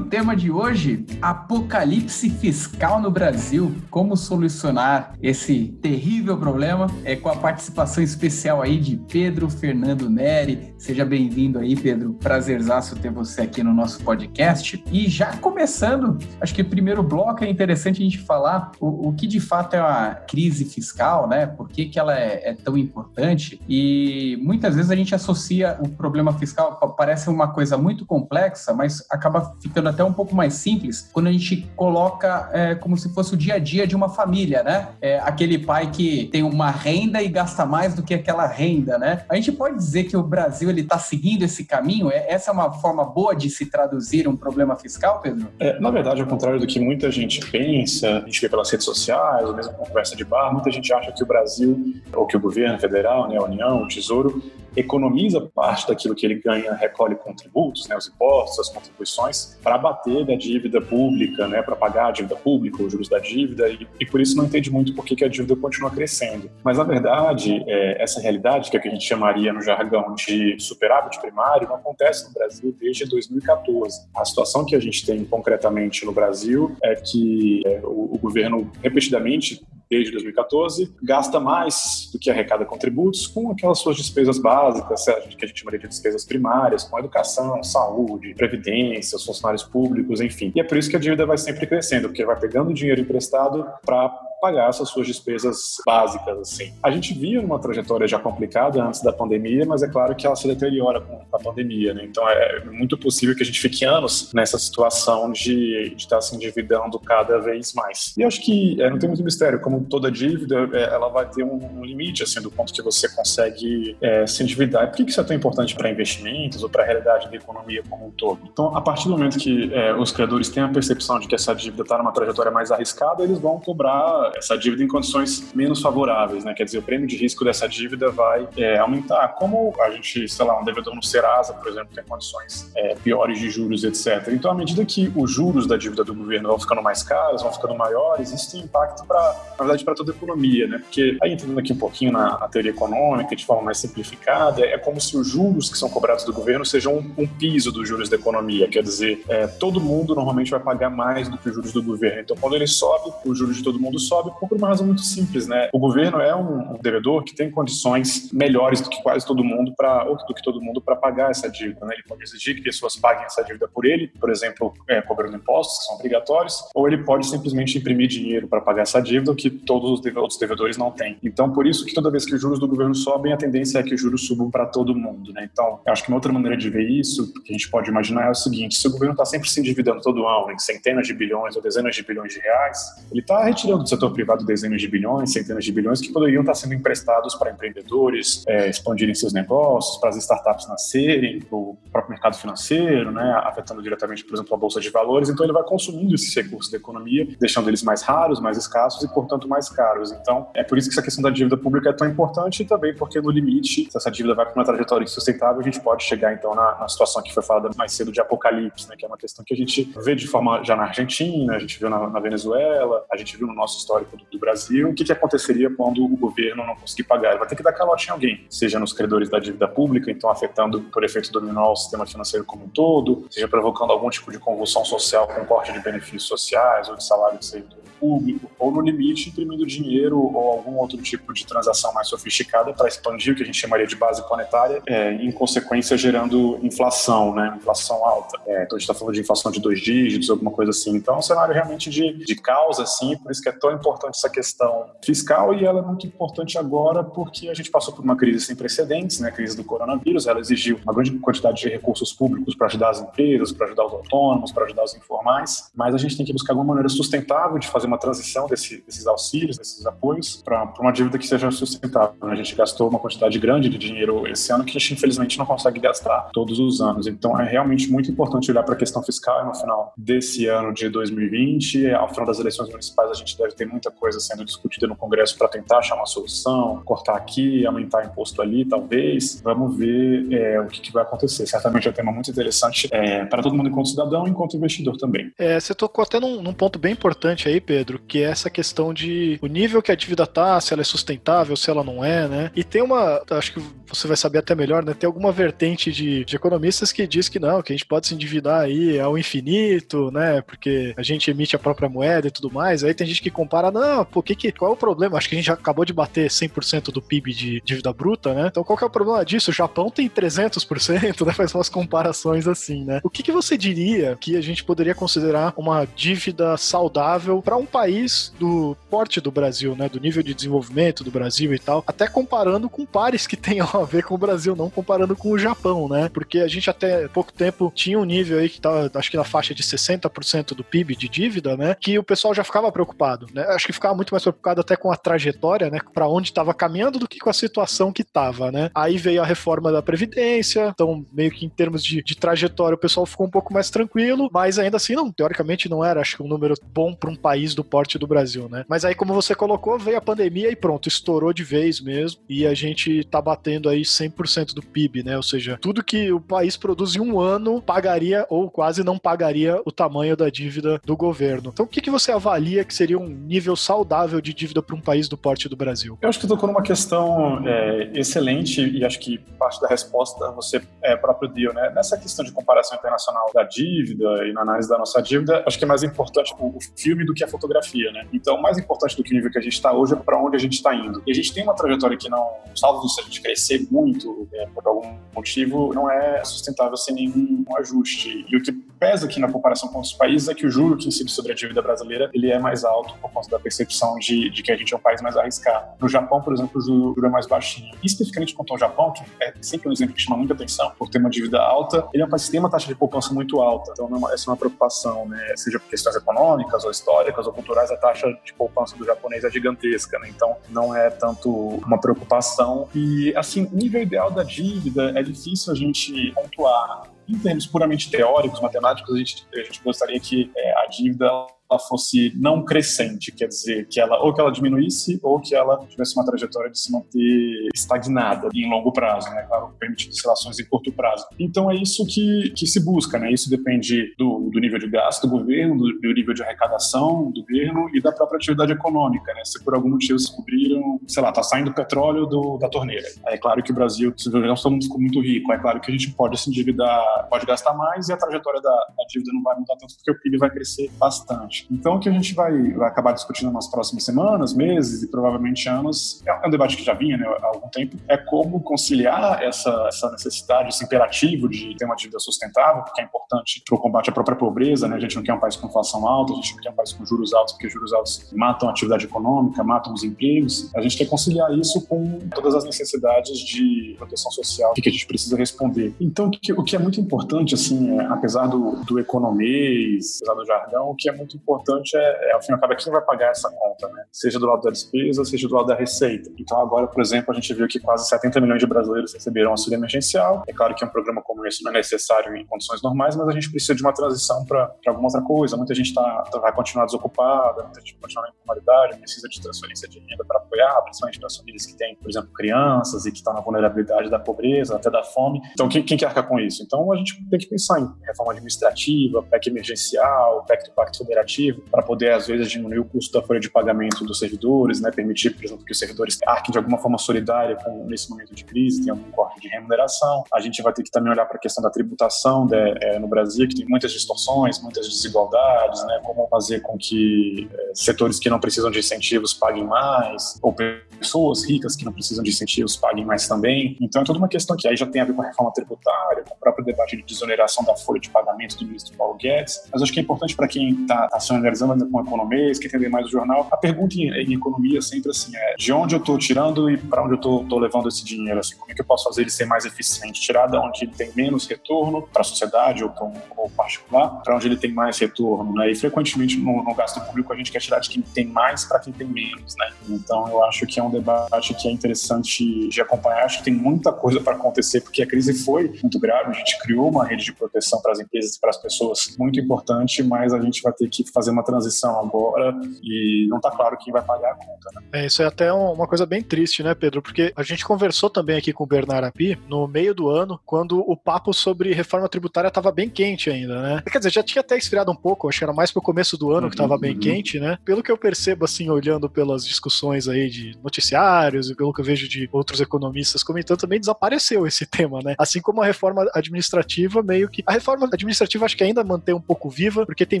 Tema 0.06 0.36
de 0.36 0.50
hoje: 0.50 1.04
apocalipse 1.20 2.30
fiscal 2.30 3.00
no 3.00 3.10
Brasil. 3.10 3.74
Como 3.90 4.16
solucionar 4.16 5.14
esse 5.22 5.76
terrível 5.82 6.36
problema? 6.38 6.86
É 7.04 7.16
com 7.16 7.28
a 7.28 7.36
participação 7.36 8.02
especial 8.02 8.62
aí 8.62 8.78
de 8.78 8.96
Pedro 8.96 9.50
Fernando 9.50 10.08
Neri. 10.08 10.74
Seja 10.78 11.04
bem-vindo 11.04 11.58
aí, 11.58 11.74
Pedro. 11.74 12.14
Prazerzaço 12.14 12.96
ter 12.96 13.10
você 13.10 13.42
aqui 13.42 13.62
no 13.62 13.74
nosso 13.74 14.02
podcast. 14.02 14.82
E 14.90 15.08
já 15.08 15.36
começando, 15.38 16.18
acho 16.40 16.54
que 16.54 16.62
o 16.62 16.68
primeiro 16.68 17.02
bloco 17.02 17.44
é 17.44 17.50
interessante 17.50 18.00
a 18.00 18.04
gente 18.04 18.18
falar 18.18 18.72
o, 18.80 19.08
o 19.08 19.12
que 19.14 19.26
de 19.26 19.40
fato 19.40 19.74
é 19.74 19.80
a 19.80 20.14
crise 20.28 20.64
fiscal, 20.64 21.28
né? 21.28 21.46
Por 21.46 21.68
que, 21.68 21.86
que 21.86 21.98
ela 21.98 22.18
é, 22.18 22.50
é 22.50 22.54
tão 22.54 22.76
importante? 22.76 23.60
E 23.68 24.38
muitas 24.42 24.74
vezes 24.74 24.90
a 24.90 24.96
gente 24.96 25.14
associa 25.14 25.76
o 25.80 25.88
problema 25.88 26.32
fiscal, 26.32 26.76
parece 26.96 27.28
uma 27.28 27.48
coisa 27.48 27.76
muito 27.76 28.06
complexa, 28.06 28.72
mas 28.72 29.04
acaba 29.10 29.54
ficando 29.60 29.88
até 29.96 30.04
um 30.04 30.12
pouco 30.12 30.34
mais 30.34 30.54
simples 30.54 31.08
quando 31.12 31.28
a 31.28 31.32
gente 31.32 31.66
coloca 31.74 32.50
é, 32.52 32.74
como 32.74 32.96
se 32.96 33.12
fosse 33.12 33.32
o 33.32 33.36
dia 33.36 33.54
a 33.54 33.58
dia 33.58 33.86
de 33.86 33.96
uma 33.96 34.10
família, 34.10 34.62
né? 34.62 34.88
É, 35.00 35.18
aquele 35.20 35.58
pai 35.58 35.90
que 35.90 36.26
tem 36.26 36.42
uma 36.42 36.70
renda 36.70 37.22
e 37.22 37.28
gasta 37.28 37.64
mais 37.64 37.94
do 37.94 38.02
que 38.02 38.12
aquela 38.12 38.46
renda, 38.46 38.98
né? 38.98 39.24
A 39.28 39.34
gente 39.36 39.50
pode 39.52 39.76
dizer 39.76 40.04
que 40.04 40.16
o 40.16 40.22
Brasil 40.22 40.68
ele 40.68 40.82
está 40.82 40.98
seguindo 40.98 41.42
esse 41.42 41.64
caminho? 41.64 42.10
É, 42.10 42.30
essa 42.30 42.50
é 42.50 42.54
uma 42.54 42.70
forma 42.72 43.04
boa 43.04 43.34
de 43.34 43.48
se 43.48 43.66
traduzir 43.66 44.28
um 44.28 44.36
problema 44.36 44.76
fiscal, 44.76 45.20
Pedro? 45.20 45.48
É, 45.58 45.80
na 45.80 45.90
verdade, 45.90 46.20
ao 46.20 46.26
contrário 46.26 46.60
do 46.60 46.66
que 46.66 46.78
muita 46.78 47.10
gente 47.10 47.40
pensa, 47.50 48.18
a 48.18 48.20
gente 48.20 48.40
vê 48.40 48.48
pelas 48.48 48.70
redes 48.70 48.84
sociais, 48.84 49.48
ou 49.48 49.54
mesmo 49.54 49.72
conversa 49.72 50.14
de 50.14 50.24
bar, 50.24 50.52
muita 50.52 50.70
gente 50.70 50.92
acha 50.92 51.10
que 51.12 51.22
o 51.22 51.26
Brasil, 51.26 51.94
ou 52.12 52.26
que 52.26 52.36
o 52.36 52.40
governo 52.40 52.78
federal, 52.78 53.28
né, 53.28 53.36
a 53.36 53.42
União, 53.42 53.82
o 53.82 53.88
Tesouro, 53.88 54.42
economiza 54.76 55.40
parte 55.40 55.88
daquilo 55.88 56.14
que 56.14 56.26
ele 56.26 56.34
ganha, 56.34 56.74
recolhe 56.74 57.14
contributos, 57.14 57.88
né, 57.88 57.96
os 57.96 58.06
impostos, 58.06 58.68
as 58.68 58.68
contribuições, 58.68 59.58
para 59.62 59.78
bater 59.86 60.24
da 60.24 60.34
dívida 60.34 60.80
pública, 60.80 61.46
né, 61.46 61.62
para 61.62 61.76
pagar 61.76 62.08
a 62.08 62.10
dívida 62.10 62.36
pública, 62.36 62.82
os 62.82 62.92
juros 62.92 63.08
da 63.08 63.18
dívida, 63.18 63.68
e, 63.68 63.86
e 64.00 64.06
por 64.06 64.20
isso 64.20 64.36
não 64.36 64.44
entende 64.44 64.70
muito 64.70 64.94
por 64.94 65.04
que, 65.04 65.14
que 65.14 65.24
a 65.24 65.28
dívida 65.28 65.54
continua 65.56 65.90
crescendo. 65.90 66.50
Mas, 66.64 66.78
na 66.78 66.84
verdade, 66.84 67.62
é, 67.66 68.02
essa 68.02 68.20
realidade, 68.20 68.70
que, 68.70 68.76
é 68.76 68.80
que 68.80 68.88
a 68.88 68.90
gente 68.90 69.04
chamaria 69.04 69.52
no 69.52 69.62
jargão 69.62 70.14
de 70.14 70.56
superávit 70.58 71.20
primário, 71.20 71.68
não 71.68 71.76
acontece 71.76 72.26
no 72.26 72.34
Brasil 72.34 72.74
desde 72.80 73.04
2014. 73.06 74.08
A 74.16 74.24
situação 74.24 74.64
que 74.64 74.74
a 74.74 74.80
gente 74.80 75.04
tem 75.06 75.24
concretamente 75.24 76.04
no 76.04 76.12
Brasil 76.12 76.76
é 76.82 76.94
que 76.94 77.62
é, 77.64 77.80
o, 77.84 78.14
o 78.14 78.18
governo 78.18 78.70
repetidamente 78.82 79.64
desde 79.88 80.10
2014, 80.12 80.92
gasta 81.02 81.38
mais 81.38 82.10
do 82.12 82.18
que 82.18 82.30
arrecada 82.30 82.64
com 82.64 82.76
tributos 82.76 83.26
com 83.26 83.50
aquelas 83.50 83.78
suas 83.78 83.96
despesas 83.96 84.38
básicas, 84.38 85.04
que 85.04 85.44
a 85.44 85.48
gente 85.48 85.60
chamaria 85.60 85.80
de 85.80 85.88
despesas 85.88 86.24
primárias, 86.24 86.84
com 86.84 86.98
educação, 86.98 87.62
saúde, 87.62 88.34
previdência, 88.34 89.16
os 89.16 89.24
funcionários 89.24 89.62
públicos, 89.62 90.20
enfim. 90.20 90.52
E 90.54 90.60
é 90.60 90.64
por 90.64 90.76
isso 90.76 90.90
que 90.90 90.96
a 90.96 90.98
dívida 90.98 91.24
vai 91.24 91.38
sempre 91.38 91.66
crescendo, 91.66 92.08
porque 92.08 92.24
vai 92.24 92.38
pegando 92.38 92.74
dinheiro 92.74 93.00
emprestado 93.00 93.66
para 93.84 94.08
pagar 94.40 94.68
essas 94.68 94.88
suas 94.88 95.06
despesas 95.06 95.76
básicas, 95.84 96.38
assim. 96.38 96.72
A 96.82 96.90
gente 96.90 97.14
via 97.14 97.40
uma 97.40 97.58
trajetória 97.58 98.06
já 98.06 98.18
complicada 98.18 98.82
antes 98.82 99.02
da 99.02 99.12
pandemia, 99.12 99.64
mas 99.66 99.82
é 99.82 99.88
claro 99.88 100.14
que 100.14 100.26
ela 100.26 100.36
se 100.36 100.46
deteriora 100.46 101.00
com 101.00 101.20
a 101.32 101.38
pandemia, 101.38 101.94
né? 101.94 102.04
Então 102.04 102.28
é 102.28 102.64
muito 102.64 102.96
possível 102.98 103.34
que 103.34 103.42
a 103.42 103.46
gente 103.46 103.60
fique 103.60 103.84
anos 103.84 104.32
nessa 104.32 104.58
situação 104.58 105.30
de, 105.32 105.94
estar 105.96 106.20
se 106.20 106.34
endividando 106.34 106.98
cada 106.98 107.38
vez 107.38 107.72
mais. 107.74 108.14
E 108.16 108.24
acho 108.24 108.40
que 108.42 108.80
é, 108.80 108.90
não 108.90 108.98
tem 108.98 109.08
muito 109.08 109.22
mistério, 109.22 109.60
como 109.60 109.84
toda 109.84 110.10
dívida, 110.10 110.68
é, 110.72 110.94
ela 110.94 111.08
vai 111.08 111.28
ter 111.28 111.42
um, 111.42 111.78
um, 111.78 111.84
limite, 111.84 112.22
assim, 112.22 112.40
do 112.40 112.50
ponto 112.50 112.72
que 112.72 112.82
você 112.82 113.08
consegue 113.08 113.96
é, 114.00 114.26
se 114.26 114.42
endividar. 114.42 114.84
E 114.84 114.86
por 114.88 114.96
que 114.96 115.10
isso 115.10 115.20
é 115.20 115.24
tão 115.24 115.36
importante 115.36 115.74
para 115.74 115.90
investimentos 115.90 116.62
ou 116.62 116.68
para 116.68 116.82
a 116.82 116.86
realidade 116.86 117.28
da 117.28 117.36
economia 117.36 117.82
como 117.88 118.06
um 118.06 118.10
todo? 118.10 118.40
Então, 118.52 118.76
a 118.76 118.80
partir 118.80 119.08
do 119.08 119.10
momento 119.10 119.38
que 119.38 119.72
é, 119.72 119.94
os 119.94 120.12
criadores 120.12 120.48
têm 120.48 120.62
a 120.62 120.68
percepção 120.68 121.18
de 121.18 121.26
que 121.26 121.34
essa 121.34 121.54
dívida 121.54 121.82
está 121.82 121.98
numa 121.98 122.12
trajetória 122.12 122.50
mais 122.50 122.70
arriscada, 122.70 123.22
eles 123.22 123.38
vão 123.38 123.60
cobrar 123.60 124.25
essa 124.34 124.56
dívida 124.56 124.82
em 124.82 124.88
condições 124.88 125.52
menos 125.54 125.80
favoráveis, 125.80 126.44
né? 126.44 126.54
Quer 126.54 126.64
dizer, 126.64 126.78
o 126.78 126.82
prêmio 126.82 127.06
de 127.06 127.16
risco 127.16 127.44
dessa 127.44 127.68
dívida 127.68 128.10
vai 128.10 128.48
é, 128.56 128.78
aumentar. 128.78 129.28
Como 129.28 129.74
a 129.80 129.90
gente, 129.90 130.28
sei 130.28 130.44
lá, 130.44 130.60
um 130.60 130.64
devedor 130.64 130.94
no 130.94 131.02
Serasa, 131.02 131.52
por 131.54 131.68
exemplo, 131.68 131.88
tem 131.94 132.04
condições 132.04 132.70
é, 132.76 132.94
piores 132.94 133.38
de 133.38 133.50
juros, 133.50 133.84
etc. 133.84 134.28
Então, 134.32 134.50
à 134.50 134.54
medida 134.54 134.84
que 134.84 135.12
os 135.14 135.30
juros 135.30 135.66
da 135.66 135.76
dívida 135.76 136.04
do 136.04 136.14
governo 136.14 136.48
vão 136.48 136.58
ficando 136.58 136.82
mais 136.82 137.02
caros, 137.02 137.42
vão 137.42 137.52
ficando 137.52 137.74
maiores, 137.74 138.32
isso 138.32 138.52
tem 138.52 138.62
impacto 138.62 139.04
para, 139.06 139.20
na 139.50 139.64
verdade, 139.64 139.84
para 139.84 139.94
toda 139.94 140.12
a 140.12 140.14
economia, 140.14 140.66
né? 140.66 140.78
Porque 140.78 141.16
aí 141.22 141.32
entrando 141.32 141.58
aqui 141.58 141.72
um 141.72 141.78
pouquinho 141.78 142.12
na, 142.12 142.38
na, 142.38 142.48
teoria 142.48 142.70
econômica, 142.70 143.34
de 143.34 143.44
forma 143.44 143.62
mais 143.62 143.78
simplificada, 143.78 144.64
é 144.64 144.78
como 144.78 145.00
se 145.00 145.16
os 145.16 145.28
juros 145.28 145.70
que 145.70 145.78
são 145.78 145.88
cobrados 145.88 146.24
do 146.24 146.32
governo 146.32 146.64
sejam 146.64 146.96
um, 146.96 147.22
um 147.22 147.26
piso 147.26 147.70
dos 147.70 147.88
juros 147.88 148.08
da 148.08 148.16
economia. 148.16 148.68
Quer 148.68 148.82
dizer, 148.82 149.22
é, 149.28 149.46
todo 149.46 149.80
mundo 149.80 150.14
normalmente 150.14 150.50
vai 150.50 150.60
pagar 150.60 150.90
mais 150.90 151.28
do 151.28 151.38
que 151.38 151.48
os 151.48 151.54
juros 151.54 151.72
do 151.72 151.82
governo. 151.82 152.20
Então, 152.20 152.36
quando 152.36 152.54
ele 152.54 152.66
sobe, 152.66 153.12
os 153.24 153.38
juros 153.38 153.56
de 153.56 153.62
todo 153.62 153.78
mundo 153.78 153.98
sobe 153.98 154.15
sobe 154.16 154.30
por 154.40 154.56
uma 154.56 154.68
razão 154.68 154.86
muito 154.86 155.02
simples, 155.02 155.46
né? 155.46 155.68
O 155.72 155.78
governo 155.78 156.20
é 156.20 156.34
um, 156.34 156.78
devedor 156.80 157.22
que 157.24 157.34
tem 157.34 157.50
condições 157.50 158.30
melhores 158.32 158.80
do 158.80 158.88
que 158.88 159.02
quase 159.02 159.26
todo 159.26 159.42
mundo 159.44 159.74
para 159.76 160.04
ou 160.04 160.16
do 160.16 160.34
que 160.34 160.42
todo 160.42 160.60
mundo 160.60 160.80
para 160.80 160.96
pagar 160.96 161.30
essa 161.30 161.50
dívida, 161.50 161.84
né? 161.84 161.94
Ele 161.94 162.02
pode 162.04 162.22
exigir 162.22 162.54
que 162.54 162.62
pessoas 162.62 162.96
paguem 162.96 163.24
essa 163.24 163.42
dívida 163.42 163.68
por 163.68 163.84
ele, 163.84 164.08
por 164.20 164.30
exemplo, 164.30 164.72
é, 164.88 165.02
cobrando 165.02 165.36
impostos 165.36 165.78
que 165.78 165.84
são 165.84 165.96
obrigatórios, 165.96 166.64
ou 166.74 166.86
ele 166.86 166.98
pode 166.98 167.26
simplesmente 167.26 167.78
imprimir 167.78 168.08
dinheiro 168.08 168.48
para 168.48 168.60
pagar 168.60 168.82
essa 168.82 169.00
dívida, 169.00 169.34
que 169.34 169.50
todos 169.50 170.00
os 170.00 170.16
outros 170.16 170.38
devedores 170.38 170.76
não 170.76 170.90
têm. 170.90 171.18
Então, 171.22 171.52
por 171.52 171.66
isso 171.66 171.84
que 171.84 171.92
toda 171.92 172.10
vez 172.10 172.24
que 172.24 172.34
os 172.34 172.40
juros 172.40 172.58
do 172.58 172.68
governo 172.68 172.94
sobem, 172.94 173.32
a 173.32 173.36
tendência 173.36 173.78
é 173.78 173.82
que 173.82 173.94
os 173.94 174.00
juros 174.00 174.26
subam 174.26 174.50
para 174.50 174.66
todo 174.66 174.94
mundo, 174.94 175.32
né? 175.32 175.48
Então, 175.52 175.80
acho 175.86 176.02
que 176.02 176.08
uma 176.08 176.16
outra 176.16 176.32
maneira 176.32 176.56
de 176.56 176.70
ver 176.70 176.88
isso, 176.88 177.32
que 177.44 177.52
a 177.52 177.56
gente 177.56 177.68
pode 177.68 177.90
imaginar 177.90 178.26
é 178.26 178.30
o 178.30 178.34
seguinte: 178.34 178.76
se 178.76 178.86
o 178.86 178.90
governo 178.90 179.12
está 179.12 179.24
sempre 179.24 179.48
se 179.48 179.60
endividando 179.60 180.00
todo 180.00 180.26
ano 180.26 180.52
em 180.52 180.58
centenas 180.58 181.06
de 181.06 181.14
bilhões 181.14 181.56
ou 181.56 181.62
dezenas 181.62 181.94
de 181.94 182.02
bilhões 182.02 182.32
de 182.32 182.40
reais, 182.40 182.78
ele 183.10 183.20
está 183.20 183.44
retirando 183.44 183.82
do 183.82 183.88
setor 183.88 184.05
privado 184.10 184.44
dezenas 184.44 184.80
de 184.80 184.88
bilhões, 184.88 185.32
centenas 185.32 185.64
de 185.64 185.72
bilhões 185.72 186.00
que 186.00 186.12
poderiam 186.12 186.40
estar 186.40 186.54
sendo 186.54 186.74
emprestados 186.74 187.34
para 187.34 187.50
empreendedores 187.50 188.44
é, 188.46 188.68
expandirem 188.68 189.14
seus 189.14 189.32
negócios, 189.32 189.98
para 189.98 190.10
as 190.10 190.16
startups 190.16 190.68
nascerem, 190.68 191.40
para 191.40 191.56
o 191.56 191.76
próprio 191.90 192.12
mercado 192.12 192.36
financeiro, 192.36 193.10
né, 193.10 193.40
afetando 193.44 193.82
diretamente, 193.82 194.24
por 194.24 194.34
exemplo, 194.34 194.54
a 194.54 194.58
bolsa 194.58 194.80
de 194.80 194.90
valores. 194.90 195.28
Então 195.28 195.44
ele 195.44 195.52
vai 195.52 195.62
consumindo 195.64 196.14
esses 196.14 196.34
recursos 196.34 196.70
da 196.70 196.78
economia, 196.78 197.26
deixando 197.38 197.68
eles 197.68 197.82
mais 197.82 198.02
raros, 198.02 198.40
mais 198.40 198.56
escassos 198.56 199.02
e, 199.02 199.12
portanto, 199.12 199.48
mais 199.48 199.68
caros. 199.68 200.12
Então 200.12 200.48
é 200.54 200.62
por 200.62 200.78
isso 200.78 200.88
que 200.88 200.94
essa 200.94 201.02
questão 201.02 201.22
da 201.22 201.30
dívida 201.30 201.56
pública 201.56 201.90
é 201.90 201.92
tão 201.92 202.08
importante 202.08 202.62
e 202.62 202.66
também 202.66 202.94
porque 202.94 203.20
no 203.20 203.30
limite, 203.30 203.88
se 203.90 203.96
essa 203.96 204.10
dívida 204.10 204.34
vai 204.34 204.46
para 204.46 204.54
uma 204.54 204.64
trajetória 204.64 205.04
insustentável, 205.04 205.60
a 205.60 205.64
gente 205.64 205.80
pode 205.80 206.04
chegar 206.04 206.32
então 206.32 206.54
na, 206.54 206.78
na 206.78 206.88
situação 206.88 207.22
que 207.22 207.32
foi 207.32 207.42
falada 207.42 207.70
mais 207.76 207.92
cedo 207.92 208.12
de 208.12 208.20
apocalipse, 208.20 208.88
né, 208.88 208.96
que 208.96 209.04
é 209.04 209.08
uma 209.08 209.16
questão 209.16 209.44
que 209.44 209.54
a 209.54 209.56
gente 209.56 209.92
vê 210.04 210.14
de 210.14 210.26
forma 210.26 210.62
já 210.64 210.76
na 210.76 210.84
Argentina, 210.84 211.56
a 211.56 211.58
gente 211.58 211.78
viu 211.78 211.88
na, 211.88 212.08
na 212.08 212.20
Venezuela, 212.20 213.04
a 213.10 213.16
gente 213.16 213.36
viu 213.36 213.46
no 213.46 213.54
nosso 213.54 213.78
histórico 213.78 213.95
do, 214.04 214.16
do 214.30 214.38
Brasil, 214.38 214.90
o 214.90 214.94
que, 214.94 215.04
que 215.04 215.12
aconteceria 215.12 215.70
quando 215.74 216.04
o 216.04 216.16
governo 216.16 216.66
não 216.66 216.76
conseguir 216.76 217.04
pagar? 217.04 217.30
Ele 217.30 217.38
vai 217.38 217.48
ter 217.48 217.56
que 217.56 217.62
dar 217.62 217.72
calote 217.72 218.08
em 218.08 218.10
alguém, 218.10 218.46
seja 218.50 218.78
nos 218.78 218.92
credores 218.92 219.28
da 219.28 219.38
dívida 219.38 219.66
pública, 219.66 220.10
então 220.10 220.30
afetando 220.30 220.82
por 220.82 221.04
efeito 221.04 221.30
dominó 221.32 221.72
o 221.72 221.76
sistema 221.76 222.06
financeiro 222.06 222.44
como 222.44 222.64
um 222.64 222.68
todo, 222.68 223.26
seja 223.30 223.48
provocando 223.48 223.92
algum 223.92 224.10
tipo 224.10 224.30
de 224.30 224.38
convulsão 224.38 224.84
social 224.84 225.26
com 225.26 225.44
corte 225.44 225.72
de 225.72 225.80
benefícios 225.80 226.24
sociais 226.24 226.88
ou 226.88 226.96
de 226.96 227.04
salário 227.04 227.38
de 227.38 227.46
servidores 227.46 227.85
público, 227.98 228.50
ou 228.58 228.70
no 228.70 228.80
limite 228.80 229.28
imprimindo 229.28 229.66
dinheiro 229.66 230.18
ou 230.18 230.52
algum 230.52 230.76
outro 230.76 230.98
tipo 230.98 231.32
de 231.32 231.46
transação 231.46 231.92
mais 231.92 232.08
sofisticada 232.08 232.72
para 232.72 232.88
expandir 232.88 233.32
o 233.32 233.36
que 233.36 233.42
a 233.42 233.46
gente 233.46 233.58
chamaria 233.58 233.86
de 233.86 233.96
base 233.96 234.26
planetária, 234.26 234.82
é, 234.86 235.12
em 235.12 235.30
consequência 235.32 235.96
gerando 235.96 236.58
inflação, 236.62 237.34
né? 237.34 237.54
Inflação 237.56 238.04
alta. 238.04 238.38
É, 238.46 238.64
então 238.64 238.76
a 238.76 238.78
gente 238.78 238.88
está 238.88 238.94
falando 238.94 239.14
de 239.14 239.20
inflação 239.20 239.50
de 239.50 239.60
dois 239.60 239.80
dígitos, 239.80 240.30
alguma 240.30 240.50
coisa 240.50 240.70
assim. 240.70 240.96
Então 240.96 241.14
é 241.14 241.18
um 241.18 241.22
cenário 241.22 241.54
realmente 241.54 241.90
de, 241.90 242.12
de 242.24 242.34
causa, 242.36 242.82
assim, 242.82 243.16
por 243.18 243.30
isso 243.32 243.42
que 243.42 243.48
é 243.48 243.52
tão 243.52 243.72
importante 243.72 244.16
essa 244.16 244.30
questão 244.30 244.86
fiscal 245.04 245.54
e 245.54 245.64
ela 245.64 245.80
é 245.80 245.82
muito 245.82 246.06
importante 246.06 246.58
agora 246.58 247.02
porque 247.02 247.48
a 247.48 247.54
gente 247.54 247.70
passou 247.70 247.94
por 247.94 248.04
uma 248.04 248.16
crise 248.16 248.44
sem 248.44 248.56
precedentes, 248.56 249.20
né? 249.20 249.28
A 249.28 249.32
crise 249.32 249.56
do 249.56 249.64
coronavírus, 249.64 250.26
ela 250.26 250.40
exigiu 250.40 250.78
uma 250.84 250.94
grande 250.94 251.12
quantidade 251.18 251.60
de 251.60 251.68
recursos 251.68 252.12
públicos 252.12 252.54
para 252.54 252.66
ajudar 252.66 252.90
as 252.90 253.00
empresas, 253.00 253.52
para 253.52 253.66
ajudar 253.66 253.86
os 253.86 253.92
autônomos, 253.92 254.52
para 254.52 254.64
ajudar 254.64 254.84
os 254.84 254.94
informais, 254.94 255.70
mas 255.74 255.94
a 255.94 255.98
gente 255.98 256.16
tem 256.16 256.24
que 256.24 256.32
buscar 256.32 256.52
alguma 256.52 256.68
maneira 256.68 256.88
sustentável 256.88 257.58
de 257.58 257.68
fazer 257.68 257.85
uma 257.86 257.98
transição 257.98 258.46
desse, 258.46 258.82
desses 258.82 259.06
auxílios, 259.06 259.58
desses 259.58 259.84
apoios, 259.86 260.42
para 260.44 260.72
uma 260.78 260.92
dívida 260.92 261.18
que 261.18 261.26
seja 261.26 261.50
sustentável. 261.50 262.14
A 262.22 262.34
gente 262.34 262.54
gastou 262.54 262.88
uma 262.88 262.98
quantidade 262.98 263.38
grande 263.38 263.68
de 263.68 263.78
dinheiro 263.78 264.26
esse 264.26 264.52
ano 264.52 264.64
que 264.64 264.70
a 264.70 264.80
gente, 264.80 264.94
infelizmente, 264.94 265.38
não 265.38 265.46
consegue 265.46 265.80
gastar 265.80 266.30
todos 266.32 266.58
os 266.58 266.80
anos. 266.80 267.06
Então, 267.06 267.40
é 267.40 267.48
realmente 267.48 267.90
muito 267.90 268.10
importante 268.10 268.50
olhar 268.50 268.62
para 268.62 268.74
a 268.74 268.78
questão 268.78 269.02
fiscal 269.02 269.44
no 269.44 269.54
final 269.54 269.92
desse 269.96 270.46
ano 270.46 270.72
de 270.72 270.88
2020. 270.88 271.90
Ao 271.92 272.08
final 272.08 272.26
das 272.26 272.38
eleições 272.38 272.68
municipais, 272.70 273.10
a 273.10 273.14
gente 273.14 273.36
deve 273.36 273.52
ter 273.52 273.66
muita 273.66 273.90
coisa 273.90 274.18
sendo 274.20 274.44
discutida 274.44 274.86
no 274.86 274.96
Congresso 274.96 275.36
para 275.36 275.48
tentar 275.48 275.78
achar 275.78 275.94
uma 275.94 276.06
solução, 276.06 276.82
cortar 276.84 277.16
aqui, 277.16 277.66
aumentar 277.66 278.04
imposto 278.04 278.42
ali, 278.42 278.64
talvez. 278.64 279.40
Vamos 279.42 279.76
ver 279.76 280.32
é, 280.32 280.60
o 280.60 280.66
que, 280.66 280.80
que, 280.80 280.92
vai 280.92 281.02
acontecer. 281.02 281.46
Certamente 281.46 281.86
é 281.86 281.90
um 281.90 281.94
tema 281.94 282.12
muito 282.12 282.30
interessante 282.30 282.88
é, 282.90 283.24
para 283.24 283.42
todo 283.42 283.54
mundo 283.54 283.68
enquanto 283.68 283.88
cidadão 283.88 284.26
e 284.26 284.30
enquanto 284.30 284.56
investidor 284.56 284.96
também. 284.96 285.32
É, 285.38 285.58
você 285.58 285.74
tocou 285.74 286.02
até 286.02 286.18
num, 286.18 286.42
num, 286.42 286.52
ponto 286.52 286.78
bem 286.78 286.92
importante 286.92 287.48
aí, 287.48 287.60
Pedro, 287.60 287.75
que 288.06 288.22
é 288.22 288.30
essa 288.30 288.50
questão 288.50 288.92
de 288.92 289.38
o 289.42 289.46
nível 289.46 289.82
que 289.82 289.92
a 289.92 289.94
dívida 289.94 290.26
tá, 290.26 290.60
se 290.60 290.72
ela 290.72 290.82
é 290.82 290.84
sustentável, 290.84 291.56
se 291.56 291.70
ela 291.70 291.84
não 291.84 292.04
é, 292.04 292.28
né? 292.28 292.50
E 292.54 292.62
tem 292.62 292.82
uma, 292.82 293.22
acho 293.30 293.54
que 293.54 293.60
você 293.88 294.06
vai 294.06 294.16
saber 294.16 294.38
até 294.38 294.54
melhor, 294.54 294.84
né? 294.84 294.94
Tem 294.94 295.06
alguma 295.06 295.32
vertente 295.32 295.92
de, 295.92 296.24
de 296.24 296.36
economistas 296.36 296.92
que 296.92 297.06
diz 297.06 297.28
que 297.28 297.38
não, 297.38 297.62
que 297.62 297.72
a 297.72 297.76
gente 297.76 297.86
pode 297.86 298.06
se 298.06 298.14
endividar 298.14 298.62
aí 298.62 298.98
ao 298.98 299.16
infinito, 299.16 300.10
né? 300.10 300.40
Porque 300.42 300.94
a 300.96 301.02
gente 301.02 301.30
emite 301.30 301.56
a 301.56 301.58
própria 301.58 301.88
moeda 301.88 302.28
e 302.28 302.30
tudo 302.30 302.50
mais. 302.50 302.82
Aí 302.84 302.94
tem 302.94 303.06
gente 303.06 303.22
que 303.22 303.30
compara, 303.30 303.70
não, 303.70 304.04
por 304.04 304.22
que, 304.22 304.34
que 304.34 304.52
qual 304.52 304.70
é 304.70 304.74
o 304.74 304.76
problema? 304.76 305.16
Acho 305.16 305.28
que 305.28 305.34
a 305.34 305.38
gente 305.38 305.46
já 305.46 305.54
acabou 305.54 305.84
de 305.84 305.92
bater 305.92 306.28
100% 306.28 306.92
do 306.92 307.02
PIB 307.02 307.32
de 307.32 307.60
dívida 307.64 307.92
bruta, 307.92 308.34
né? 308.34 308.48
Então 308.48 308.64
qual 308.64 308.76
que 308.76 308.84
é 308.84 308.86
o 308.86 308.90
problema 308.90 309.24
disso? 309.24 309.50
O 309.50 309.54
Japão 309.54 309.90
tem 309.90 310.08
300%, 310.08 311.24
né? 311.26 311.32
Faz 311.32 311.54
umas 311.54 311.68
comparações 311.68 312.46
assim, 312.46 312.84
né? 312.84 313.00
O 313.02 313.10
que, 313.10 313.22
que 313.22 313.32
você 313.32 313.56
diria 313.56 314.16
que 314.20 314.36
a 314.36 314.40
gente 314.40 314.64
poderia 314.64 314.94
considerar 314.94 315.52
uma 315.56 315.84
dívida 315.84 316.56
saudável 316.56 317.40
para 317.42 317.56
um 317.56 317.65
país 317.66 318.32
do 318.38 318.76
porte 318.90 319.20
do 319.20 319.30
Brasil, 319.30 319.74
né? 319.76 319.88
Do 319.88 320.00
nível 320.00 320.22
de 320.22 320.34
desenvolvimento 320.34 321.04
do 321.04 321.10
Brasil 321.10 321.52
e 321.54 321.58
tal, 321.58 321.84
até 321.86 322.06
comparando 322.06 322.68
com 322.68 322.86
pares 322.86 323.26
que 323.26 323.36
tenham 323.36 323.68
a 323.72 323.84
ver 323.84 324.04
com 324.04 324.14
o 324.14 324.18
Brasil, 324.18 324.56
não 324.56 324.70
comparando 324.70 325.16
com 325.16 325.30
o 325.30 325.38
Japão, 325.38 325.88
né? 325.88 326.08
Porque 326.08 326.40
a 326.40 326.48
gente 326.48 326.70
até 326.70 327.08
pouco 327.08 327.32
tempo 327.32 327.72
tinha 327.74 327.98
um 327.98 328.04
nível 328.04 328.38
aí 328.38 328.48
que 328.48 328.60
tá, 328.60 328.90
acho 328.94 329.10
que 329.10 329.16
na 329.16 329.24
faixa 329.24 329.54
de 329.54 329.62
60% 329.62 330.54
do 330.54 330.64
PIB 330.64 330.96
de 330.96 331.08
dívida, 331.08 331.56
né? 331.56 331.76
Que 331.78 331.98
o 331.98 332.02
pessoal 332.02 332.34
já 332.34 332.44
ficava 332.44 332.70
preocupado, 332.70 333.26
né? 333.32 333.42
Acho 333.48 333.66
que 333.66 333.72
ficava 333.72 333.94
muito 333.94 334.12
mais 334.12 334.22
preocupado 334.22 334.60
até 334.60 334.76
com 334.76 334.90
a 334.90 334.96
trajetória, 334.96 335.70
né? 335.70 335.78
Para 335.92 336.08
onde 336.08 336.28
estava 336.28 336.54
caminhando 336.54 336.98
do 336.98 337.08
que 337.08 337.18
com 337.18 337.30
a 337.30 337.34
situação 337.34 337.92
que 337.92 338.02
estava, 338.02 338.50
né? 338.50 338.70
Aí 338.74 338.96
veio 338.96 339.22
a 339.22 339.26
reforma 339.26 339.72
da 339.72 339.82
Previdência, 339.82 340.68
então 340.68 341.04
meio 341.12 341.30
que 341.30 341.44
em 341.44 341.48
termos 341.48 341.82
de, 341.84 342.02
de 342.02 342.16
trajetória 342.16 342.74
o 342.74 342.78
pessoal 342.78 343.06
ficou 343.06 343.26
um 343.26 343.30
pouco 343.30 343.52
mais 343.52 343.70
tranquilo, 343.70 344.28
mas 344.32 344.58
ainda 344.58 344.76
assim, 344.76 344.94
não, 344.94 345.10
teoricamente 345.10 345.68
não 345.68 345.84
era, 345.84 346.00
acho 346.00 346.16
que 346.16 346.22
um 346.22 346.28
número 346.28 346.54
bom 346.72 346.94
para 346.94 347.10
um 347.10 347.16
país 347.16 347.54
do 347.56 347.64
porte 347.64 347.98
do 347.98 348.06
Brasil, 348.06 348.48
né? 348.48 348.64
Mas 348.68 348.84
aí, 348.84 348.94
como 348.94 349.14
você 349.14 349.34
colocou, 349.34 349.78
veio 349.78 349.98
a 349.98 350.00
pandemia 350.00 350.50
e 350.50 350.54
pronto, 350.54 350.88
estourou 350.88 351.32
de 351.32 351.42
vez 351.42 351.80
mesmo, 351.80 352.20
e 352.28 352.46
a 352.46 352.54
gente 352.54 353.02
tá 353.04 353.20
batendo 353.20 353.68
aí 353.68 353.82
100% 353.82 354.54
do 354.54 354.62
PIB, 354.62 355.02
né? 355.02 355.16
Ou 355.16 355.22
seja, 355.22 355.58
tudo 355.60 355.82
que 355.82 356.12
o 356.12 356.20
país 356.20 356.56
produz 356.56 356.94
em 356.94 357.00
um 357.00 357.18
ano 357.18 357.60
pagaria 357.60 358.26
ou 358.28 358.50
quase 358.50 358.84
não 358.84 358.98
pagaria 358.98 359.60
o 359.64 359.72
tamanho 359.72 360.16
da 360.16 360.28
dívida 360.28 360.80
do 360.84 360.96
governo. 360.96 361.50
Então, 361.52 361.64
o 361.64 361.68
que, 361.68 361.80
que 361.80 361.90
você 361.90 362.12
avalia 362.12 362.64
que 362.64 362.74
seria 362.74 362.98
um 362.98 363.08
nível 363.08 363.56
saudável 363.56 364.20
de 364.20 364.32
dívida 364.32 364.62
para 364.62 364.76
um 364.76 364.80
país 364.80 365.08
do 365.08 365.16
porte 365.16 365.48
do 365.48 365.56
Brasil? 365.56 365.98
Eu 366.00 366.08
acho 366.08 366.20
que 366.20 366.26
tocou 366.26 366.46
numa 366.46 366.62
questão 366.62 367.46
é, 367.46 367.90
excelente 367.94 368.60
e 368.60 368.84
acho 368.84 369.00
que 369.00 369.18
parte 369.38 369.60
da 369.60 369.68
resposta 369.68 370.30
você 370.32 370.60
é, 370.82 370.96
próprio 370.96 371.28
deu, 371.28 371.54
né? 371.54 371.72
Nessa 371.74 371.96
questão 371.96 372.24
de 372.24 372.32
comparação 372.32 372.76
internacional 372.76 373.30
da 373.34 373.42
dívida 373.42 374.26
e 374.26 374.32
na 374.32 374.42
análise 374.42 374.68
da 374.68 374.78
nossa 374.78 375.00
dívida, 375.00 375.42
acho 375.46 375.58
que 375.58 375.64
é 375.64 375.68
mais 375.68 375.82
importante 375.82 376.34
o, 376.38 376.58
filme 376.76 377.04
do 377.04 377.14
que 377.14 377.24
a 377.24 377.28
fotografia, 377.28 377.45
né? 377.92 378.06
Então, 378.12 378.40
mais 378.40 378.58
importante 378.58 378.96
do 378.96 379.02
que 379.02 379.12
o 379.12 379.14
nível 379.14 379.30
que 379.30 379.38
a 379.38 379.42
gente 379.42 379.54
está 379.54 379.72
hoje 379.72 379.94
é 379.94 379.96
para 379.96 380.22
onde 380.22 380.36
a 380.36 380.38
gente 380.38 380.54
está 380.54 380.74
indo. 380.74 381.02
E 381.06 381.10
a 381.10 381.14
gente 381.14 381.32
tem 381.32 381.42
uma 381.42 381.54
trajetória 381.54 381.96
que 381.96 382.08
não, 382.08 382.26
salvo 382.54 382.88
se 382.88 383.00
a 383.00 383.04
gente 383.04 383.20
crescer 383.20 383.66
muito 383.70 384.28
é, 384.32 384.46
por 384.46 384.66
algum 384.66 384.96
motivo, 385.14 385.72
não 385.74 385.90
é 385.90 386.24
sustentável 386.24 386.76
sem 386.76 386.94
nenhum 386.94 387.44
ajuste. 387.56 388.24
E 388.28 388.36
o 388.36 388.42
que 388.42 388.52
pesa 388.52 389.06
aqui 389.06 389.18
na 389.18 389.30
comparação 389.30 389.68
com 389.68 389.76
outros 389.76 389.94
países 389.94 390.28
é 390.28 390.34
que 390.34 390.46
o 390.46 390.50
juro 390.50 390.76
que 390.76 390.88
incide 390.88 391.10
sobre 391.10 391.32
a 391.32 391.34
dívida 391.34 391.62
brasileira 391.62 392.10
ele 392.12 392.30
é 392.30 392.38
mais 392.38 392.64
alto 392.64 392.94
por 393.00 393.10
conta 393.10 393.30
da 393.30 393.38
percepção 393.38 393.96
de, 393.98 394.30
de 394.30 394.42
que 394.42 394.52
a 394.52 394.56
gente 394.56 394.72
é 394.72 394.76
um 394.76 394.80
país 394.80 395.00
mais 395.00 395.16
arriscado. 395.16 395.74
No 395.80 395.88
Japão, 395.88 396.20
por 396.20 396.32
exemplo, 396.32 396.58
o 396.58 396.60
juro 396.60 397.06
é 397.06 397.08
mais 397.08 397.26
baixinho. 397.26 397.74
E 397.82 397.86
especificamente 397.86 398.34
quanto 398.34 398.52
ao 398.52 398.58
Japão, 398.58 398.92
que 398.92 399.02
é 399.22 399.34
sempre 399.40 399.68
um 399.68 399.72
exemplo 399.72 399.94
que 399.94 400.02
chama 400.02 400.16
muita 400.16 400.34
atenção 400.34 400.72
por 400.78 400.88
ter 400.88 400.98
uma 400.98 401.10
dívida 401.10 401.40
alta, 401.40 401.88
ele 401.92 402.02
é 402.02 402.06
um 402.06 402.08
país 402.08 402.26
que 402.26 402.30
tem 402.30 402.40
uma 402.40 402.50
taxa 402.50 402.66
de 402.66 402.74
poupança 402.74 403.12
muito 403.14 403.40
alta. 403.40 403.72
Então, 403.72 403.88
é 404.08 404.14
essa 404.14 404.28
é 404.28 404.30
uma 404.30 404.36
preocupação, 404.36 405.06
né? 405.08 405.34
seja 405.36 405.58
por 405.58 405.68
questões 405.68 405.96
econômicas 405.96 406.64
ou 406.64 406.70
históricas 406.70 407.26
ou 407.26 407.32
culturais, 407.36 407.70
a 407.70 407.76
taxa 407.76 408.08
de 408.24 408.32
poupança 408.32 408.76
do 408.76 408.84
japonês 408.84 409.22
é 409.22 409.30
gigantesca. 409.30 409.98
Né? 410.00 410.08
Então, 410.08 410.36
não 410.48 410.74
é 410.74 410.90
tanto 410.90 411.30
uma 411.30 411.80
preocupação. 411.80 412.68
E, 412.74 413.14
assim, 413.16 413.48
nível 413.52 413.82
ideal 413.82 414.10
da 414.10 414.24
dívida 414.24 414.92
é 414.98 415.02
difícil 415.02 415.52
a 415.52 415.56
gente 415.56 416.12
pontuar 416.12 416.90
em 417.08 417.18
termos 417.18 417.46
puramente 417.46 417.88
teóricos, 417.88 418.40
matemáticos, 418.40 418.92
a 418.92 418.98
gente, 418.98 419.26
a 419.32 419.42
gente 419.44 419.62
gostaria 419.62 420.00
que 420.00 420.30
é, 420.36 420.64
a 420.64 420.66
dívida 420.66 421.08
ela 421.50 421.60
fosse 421.60 422.12
não 422.16 422.44
crescente, 422.44 423.12
quer 423.12 423.28
dizer, 423.28 423.66
que 423.68 423.80
ela 423.80 424.02
ou 424.02 424.12
que 424.12 424.20
ela 424.20 424.30
diminuísse 424.30 424.98
ou 425.02 425.20
que 425.20 425.34
ela 425.34 425.58
tivesse 425.66 425.96
uma 425.96 426.04
trajetória 426.04 426.50
de 426.50 426.58
se 426.58 426.72
manter 426.72 427.48
estagnada 427.54 428.28
em 428.34 428.48
longo 428.48 428.72
prazo, 428.72 429.08
né? 429.10 429.22
Claro, 429.22 429.54
permitindo 429.58 429.92
oscilações 429.92 430.38
em 430.38 430.44
curto 430.44 430.72
prazo. 430.72 431.06
Então 431.18 431.50
é 431.50 431.54
isso 431.54 431.86
que, 431.86 432.30
que 432.36 432.46
se 432.46 432.64
busca, 432.64 432.98
né? 432.98 433.12
Isso 433.12 433.30
depende 433.30 433.94
do, 433.98 434.30
do 434.32 434.40
nível 434.40 434.58
de 434.58 434.68
gasto 434.68 435.06
do 435.06 435.18
governo, 435.18 435.56
do, 435.56 435.80
do, 435.80 435.92
nível 435.92 436.14
de 436.14 436.22
arrecadação 436.22 437.10
do 437.10 437.20
governo 437.22 437.68
e 437.74 437.80
da 437.80 437.92
própria 437.92 438.16
atividade 438.16 438.52
econômica, 438.52 439.12
né? 439.14 439.22
Se 439.24 439.42
por 439.42 439.54
algum 439.54 439.70
motivo 439.70 439.96
descobriram, 439.96 440.80
sei 440.86 441.02
lá, 441.02 441.12
tá 441.12 441.22
saindo 441.22 441.52
petróleo 441.52 442.06
do, 442.06 442.38
da 442.38 442.48
torneira. 442.48 442.86
É 443.06 443.16
claro 443.16 443.42
que 443.42 443.52
o 443.52 443.54
Brasil, 443.54 443.92
se 443.96 444.10
nós 444.10 444.40
ficou 444.42 444.80
muito 444.80 445.00
rico, 445.00 445.32
é 445.32 445.38
claro 445.38 445.60
que 445.60 445.70
a 445.70 445.72
gente 445.72 445.90
pode 445.92 446.18
se 446.18 446.28
endividar, 446.30 447.06
pode 447.08 447.26
gastar 447.26 447.54
mais 447.54 447.88
e 447.88 447.92
a 447.92 447.96
trajetória 447.96 448.40
da, 448.40 448.50
da 448.50 448.84
dívida 448.88 449.12
não 449.12 449.22
vai 449.22 449.36
mudar 449.36 449.56
tanto 449.56 449.74
porque 449.76 449.90
o 449.90 450.00
PIB 450.00 450.18
vai 450.18 450.30
crescer 450.30 450.70
bastante. 450.78 451.35
Então, 451.50 451.76
o 451.76 451.80
que 451.80 451.88
a 451.88 451.92
gente 451.92 452.14
vai, 452.14 452.50
vai 452.52 452.68
acabar 452.68 452.92
discutindo 452.92 453.32
nas 453.32 453.48
próximas 453.48 453.84
semanas, 453.84 454.34
meses 454.34 454.82
e 454.82 454.90
provavelmente 454.90 455.48
anos, 455.48 456.02
é 456.06 456.26
um 456.26 456.30
debate 456.30 456.56
que 456.56 456.64
já 456.64 456.74
vinha 456.74 456.96
né, 456.96 457.06
há 457.06 457.26
algum 457.26 457.48
tempo, 457.48 457.76
é 457.88 457.96
como 457.96 458.40
conciliar 458.40 459.22
essa, 459.22 459.50
essa 459.68 459.90
necessidade, 459.90 460.48
esse 460.50 460.64
imperativo 460.64 461.28
de 461.28 461.56
ter 461.56 461.64
uma 461.64 461.76
dívida 461.76 461.98
sustentável, 461.98 462.62
porque 462.62 462.80
é 462.80 462.84
importante 462.84 463.42
para 463.44 463.56
o 463.56 463.58
combate 463.58 463.90
à 463.90 463.92
própria 463.92 464.16
pobreza, 464.16 464.68
né? 464.68 464.76
A 464.76 464.80
gente 464.80 464.96
não 464.96 465.02
quer 465.02 465.14
um 465.14 465.20
país 465.20 465.36
com 465.36 465.46
inflação 465.46 465.86
alta, 465.86 466.12
a 466.12 466.16
gente 466.16 466.34
não 466.34 466.42
quer 466.42 466.50
um 466.50 466.54
país 466.54 466.72
com 466.72 466.84
juros 466.84 467.12
altos, 467.12 467.34
porque 467.34 467.48
juros 467.48 467.72
altos 467.72 468.12
matam 468.12 468.48
a 468.48 468.52
atividade 468.52 468.84
econômica, 468.84 469.42
matam 469.44 469.72
os 469.72 469.82
empregos. 469.84 470.50
A 470.54 470.60
gente 470.60 470.76
quer 470.76 470.86
conciliar 470.86 471.32
isso 471.36 471.66
com 471.66 471.98
todas 472.14 472.34
as 472.34 472.44
necessidades 472.44 473.18
de 473.18 473.74
proteção 473.78 474.10
social 474.10 474.54
que 474.54 474.68
a 474.68 474.72
gente 474.72 474.86
precisa 474.86 475.16
responder. 475.16 475.74
Então, 475.80 476.06
o 476.06 476.44
que, 476.44 476.56
é 476.56 476.58
muito 476.58 476.80
importante, 476.80 477.34
assim, 477.34 477.78
é, 477.78 477.84
apesar 477.86 478.26
do, 478.26 478.64
do 478.64 478.78
economês, 478.78 479.98
apesar 480.02 480.14
do 480.14 480.26
jargão, 480.26 480.70
o 480.70 480.74
que 480.74 480.88
é 480.88 480.92
muito 480.92 481.16
importante 481.26 481.76
é, 481.76 482.10
é 482.10 482.12
ao 482.12 482.22
fim 482.22 482.30
e 482.30 482.34
ao 482.34 482.40
cabo, 482.40 482.52
é 482.52 482.56
quem 482.56 482.72
vai 482.72 482.82
pagar 482.82 483.10
essa 483.10 483.28
conta, 483.28 483.68
né? 483.74 483.84
Seja 483.92 484.18
do 484.18 484.26
lado 484.26 484.42
da 484.42 484.50
despesa, 484.50 485.04
seja 485.04 485.28
do 485.28 485.34
lado 485.34 485.46
da 485.46 485.54
receita. 485.54 486.10
Então, 486.18 486.40
agora, 486.40 486.68
por 486.68 486.80
exemplo, 486.80 487.12
a 487.12 487.14
gente 487.14 487.34
viu 487.34 487.48
que 487.48 487.58
quase 487.58 487.88
70 487.88 488.20
milhões 488.20 488.40
de 488.40 488.46
brasileiros 488.46 488.94
receberam 488.94 489.32
auxílio 489.32 489.56
emergencial. 489.56 490.22
É 490.28 490.32
claro 490.32 490.54
que 490.54 490.64
um 490.64 490.68
programa 490.68 491.02
como 491.02 491.26
esse 491.26 491.42
não 491.42 491.50
é 491.50 491.54
necessário 491.54 492.16
em 492.16 492.24
condições 492.26 492.62
normais, 492.62 492.94
mas 492.94 493.08
a 493.08 493.12
gente 493.12 493.30
precisa 493.30 493.54
de 493.54 493.62
uma 493.62 493.72
transição 493.72 494.24
para 494.24 494.54
alguma 494.66 494.86
outra 494.86 495.02
coisa. 495.02 495.36
Muita 495.36 495.54
gente 495.54 495.74
tá, 495.74 496.04
tá, 496.10 496.18
vai 496.20 496.32
continuar 496.32 496.66
desocupada, 496.66 497.42
muita 497.42 497.60
gente 497.60 497.72
vai 497.72 497.82
continuar 497.82 498.06
na 498.06 498.12
informalidade, 498.14 498.78
precisa 498.78 499.08
de 499.08 499.20
transferência 499.20 499.68
de 499.68 499.80
renda 499.80 500.04
para 500.04 500.18
apoiar, 500.18 500.62
principalmente 500.62 500.98
para 500.98 501.06
as 501.08 501.16
famílias 501.16 501.44
que 501.44 501.56
têm, 501.56 501.74
por 501.76 501.90
exemplo, 501.90 502.10
crianças 502.14 502.86
e 502.86 502.92
que 502.92 502.98
estão 502.98 503.12
na 503.12 503.20
vulnerabilidade 503.20 503.90
da 503.90 503.98
pobreza, 503.98 504.56
até 504.56 504.70
da 504.70 504.84
fome. 504.84 505.20
Então, 505.32 505.48
quem, 505.48 505.62
quem 505.62 505.76
quer 505.76 505.86
arcar 505.86 506.06
com 506.06 506.20
isso? 506.20 506.42
Então, 506.42 506.72
a 506.72 506.76
gente 506.76 506.96
tem 507.08 507.18
que 507.18 507.26
pensar 507.26 507.60
em 507.60 507.68
reforma 507.84 508.12
administrativa, 508.12 509.02
PEC 509.02 509.28
emergencial, 509.28 510.24
PEC 510.26 510.44
do 510.44 510.52
Pacto 510.52 510.78
Federativo 510.78 511.15
para 511.50 511.62
poder, 511.62 511.92
às 511.92 512.06
vezes, 512.06 512.30
diminuir 512.30 512.58
o 512.58 512.64
custo 512.64 512.98
da 512.98 513.06
folha 513.06 513.20
de 513.20 513.30
pagamento 513.30 513.84
dos 513.84 513.98
servidores, 513.98 514.60
né? 514.60 514.70
permitir, 514.70 515.10
por 515.10 515.24
exemplo, 515.24 515.44
que 515.44 515.52
os 515.52 515.58
servidores 515.58 515.98
arquem 516.06 516.32
de 516.32 516.38
alguma 516.38 516.58
forma 516.58 516.78
solidária 516.78 517.36
com, 517.36 517.66
nesse 517.66 517.90
momento 517.90 518.14
de 518.14 518.24
crise, 518.24 518.62
tem 518.62 518.70
algum 518.70 518.90
corte 518.90 519.20
de 519.20 519.28
remuneração. 519.28 520.04
A 520.12 520.20
gente 520.20 520.42
vai 520.42 520.52
ter 520.52 520.62
que 520.62 520.70
também 520.70 520.92
olhar 520.92 521.06
para 521.06 521.16
a 521.16 521.20
questão 521.20 521.42
da 521.42 521.50
tributação 521.50 522.26
de, 522.26 522.36
é, 522.36 522.78
no 522.78 522.88
Brasil, 522.88 523.28
que 523.28 523.36
tem 523.36 523.46
muitas 523.46 523.72
distorções, 523.72 524.40
muitas 524.42 524.68
desigualdades, 524.68 525.64
né? 525.64 525.80
como 525.84 526.06
fazer 526.08 526.40
com 526.40 526.56
que 526.56 527.28
é, 527.32 527.54
setores 527.54 527.98
que 527.98 528.08
não 528.10 528.18
precisam 528.18 528.50
de 528.50 528.58
incentivos 528.58 529.14
paguem 529.14 529.44
mais, 529.44 530.18
ou 530.22 530.32
pessoas 530.32 531.24
ricas 531.28 531.56
que 531.56 531.64
não 531.64 531.72
precisam 531.72 532.02
de 532.02 532.10
incentivos 532.10 532.56
paguem 532.56 532.84
mais 532.84 533.08
também. 533.08 533.56
Então 533.60 533.82
é 533.82 533.84
toda 533.84 533.98
uma 533.98 534.08
questão 534.08 534.36
que 534.36 534.46
aí 534.48 534.56
já 534.56 534.66
tem 534.66 534.82
a 534.82 534.84
ver 534.84 534.94
com 534.94 535.02
a 535.02 535.06
reforma 535.06 535.32
tributária, 535.32 536.04
com 536.04 536.14
o 536.14 536.18
próprio 536.18 536.44
debate 536.44 536.76
de 536.76 536.82
desoneração 536.82 537.44
da 537.44 537.56
folha 537.56 537.80
de 537.80 537.90
pagamento 537.90 538.36
do 538.36 538.46
ministro 538.46 538.76
Paulo 538.76 538.94
Guedes. 538.96 539.48
Mas 539.52 539.62
acho 539.62 539.72
que 539.72 539.80
é 539.80 539.82
importante 539.82 540.14
para 540.14 540.28
quem 540.28 540.62
está 540.62 540.88
tá 540.88 541.00
se 541.06 541.12
analisando 541.12 541.68
com 541.68 541.80
economia, 541.80 542.32
que 542.32 542.46
entender 542.46 542.68
mais 542.68 542.86
o 542.86 542.90
jornal, 542.90 543.28
a 543.30 543.36
pergunta 543.36 543.74
em, 543.76 543.90
em 543.90 544.14
economia 544.14 544.60
sempre 544.60 544.90
assim 544.90 545.14
é 545.16 545.34
de 545.36 545.52
onde 545.52 545.74
eu 545.74 545.78
estou 545.78 545.98
tirando 545.98 546.50
e 546.50 546.56
para 546.56 546.82
onde 546.82 546.94
eu 546.94 547.22
estou 547.22 547.38
levando 547.38 547.68
esse 547.68 547.84
dinheiro? 547.84 548.20
Assim, 548.20 548.36
como 548.36 548.50
é 548.50 548.54
que 548.54 548.60
eu 548.60 548.64
posso 548.64 548.84
fazer 548.84 549.02
ele 549.02 549.10
ser 549.10 549.26
mais 549.26 549.44
eficiente? 549.44 550.00
Tirar 550.00 550.26
da 550.26 550.40
onde 550.40 550.64
ele 550.64 550.72
tem 550.72 550.90
menos 550.94 551.26
retorno 551.26 551.82
para 551.82 552.02
a 552.02 552.04
sociedade 552.04 552.62
ou 552.64 552.70
para 552.70 552.84
um 552.84 552.94
ou 553.16 553.30
particular, 553.30 554.02
para 554.02 554.14
onde 554.14 554.26
ele 554.26 554.36
tem 554.36 554.52
mais 554.52 554.78
retorno, 554.78 555.32
né? 555.34 555.50
E 555.50 555.54
frequentemente 555.54 556.18
no, 556.18 556.42
no 556.42 556.54
gasto 556.54 556.80
público 556.80 557.12
a 557.12 557.16
gente 557.16 557.30
quer 557.32 557.40
tirar 557.40 557.60
de 557.60 557.68
quem 557.68 557.82
tem 557.82 558.06
mais 558.06 558.44
para 558.44 558.58
quem 558.58 558.72
tem 558.72 558.86
menos, 558.86 559.34
né? 559.36 559.52
Então 559.68 560.08
eu 560.08 560.24
acho 560.24 560.46
que 560.46 560.60
é 560.60 560.62
um 560.62 560.70
debate 560.70 561.34
que 561.34 561.48
é 561.48 561.50
interessante 561.50 562.48
de 562.48 562.60
acompanhar. 562.60 563.04
Acho 563.04 563.18
que 563.18 563.24
tem 563.24 563.34
muita 563.34 563.72
coisa 563.72 564.00
para 564.00 564.14
acontecer 564.14 564.60
porque 564.60 564.82
a 564.82 564.86
crise 564.86 565.14
foi 565.24 565.48
muito 565.62 565.78
grave. 565.78 566.10
A 566.10 566.12
gente 566.12 566.38
criou 566.40 566.68
uma 566.68 566.84
rede 566.84 567.04
de 567.04 567.12
proteção 567.12 567.60
para 567.60 567.72
as 567.72 567.80
empresas 567.80 568.16
e 568.16 568.20
para 568.20 568.30
as 568.30 568.36
pessoas 568.36 568.94
muito 568.98 569.18
importante, 569.20 569.82
mas 569.82 570.12
a 570.12 570.20
gente 570.20 570.42
vai 570.42 570.52
ter 570.52 570.68
que 570.68 570.84
fazer 570.96 571.10
uma 571.10 571.22
transição 571.22 571.78
agora 571.78 572.34
e 572.62 573.06
não 573.10 573.18
está 573.18 573.30
claro 573.30 573.58
quem 573.58 573.70
vai 573.70 573.82
pagar 573.82 574.12
a 574.12 574.14
conta. 574.14 574.50
Né? 574.54 574.62
É, 574.72 574.86
isso 574.86 575.02
é 575.02 575.06
até 575.06 575.30
uma 575.30 575.66
coisa 575.66 575.84
bem 575.84 576.00
triste, 576.00 576.42
né, 576.42 576.54
Pedro? 576.54 576.80
Porque 576.80 577.12
a 577.14 577.22
gente 577.22 577.44
conversou 577.44 577.90
também 577.90 578.16
aqui 578.16 578.32
com 578.32 578.44
o 578.44 578.46
Bernard 578.46 578.86
Api 578.86 579.18
no 579.28 579.46
meio 579.46 579.74
do 579.74 579.90
ano, 579.90 580.18
quando 580.24 580.58
o 580.60 580.74
papo 580.74 581.12
sobre 581.12 581.52
reforma 581.52 581.86
tributária 581.86 582.28
estava 582.28 582.50
bem 582.50 582.70
quente 582.70 583.10
ainda, 583.10 583.42
né? 583.42 583.62
Quer 583.70 583.78
dizer, 583.78 583.92
já 583.92 584.02
tinha 584.02 584.20
até 584.20 584.38
esfriado 584.38 584.72
um 584.72 584.76
pouco, 584.76 585.06
acho 585.06 585.18
que 585.18 585.24
era 585.24 585.34
mais 585.34 585.52
pro 585.52 585.60
começo 585.60 585.98
do 585.98 586.10
ano 586.10 586.28
que 586.28 586.34
estava 586.34 586.56
bem 586.56 586.72
uhum. 586.72 586.80
quente, 586.80 587.20
né? 587.20 587.38
Pelo 587.44 587.62
que 587.62 587.70
eu 587.70 587.76
percebo, 587.76 588.24
assim, 588.24 588.48
olhando 588.48 588.88
pelas 588.88 589.26
discussões 589.26 589.86
aí 589.86 590.08
de 590.08 590.34
noticiários 590.42 591.28
e 591.28 591.34
pelo 591.34 591.52
que 591.52 591.60
eu 591.60 591.64
vejo 591.64 591.86
de 591.86 592.08
outros 592.10 592.40
economistas 592.40 593.02
comentando, 593.02 593.38
também 593.38 593.60
desapareceu 593.60 594.26
esse 594.26 594.46
tema, 594.48 594.80
né? 594.82 594.94
Assim 594.98 595.20
como 595.20 595.42
a 595.42 595.46
reforma 595.46 595.86
administrativa, 595.94 596.82
meio 596.82 597.08
que. 597.08 597.22
A 597.26 597.32
reforma 597.32 597.68
administrativa 597.70 598.24
acho 598.24 598.36
que 598.36 598.44
ainda 598.44 598.64
mantém 598.64 598.94
um 598.94 599.00
pouco 599.00 599.28
viva, 599.28 599.66
porque 599.66 599.84
tem 599.84 600.00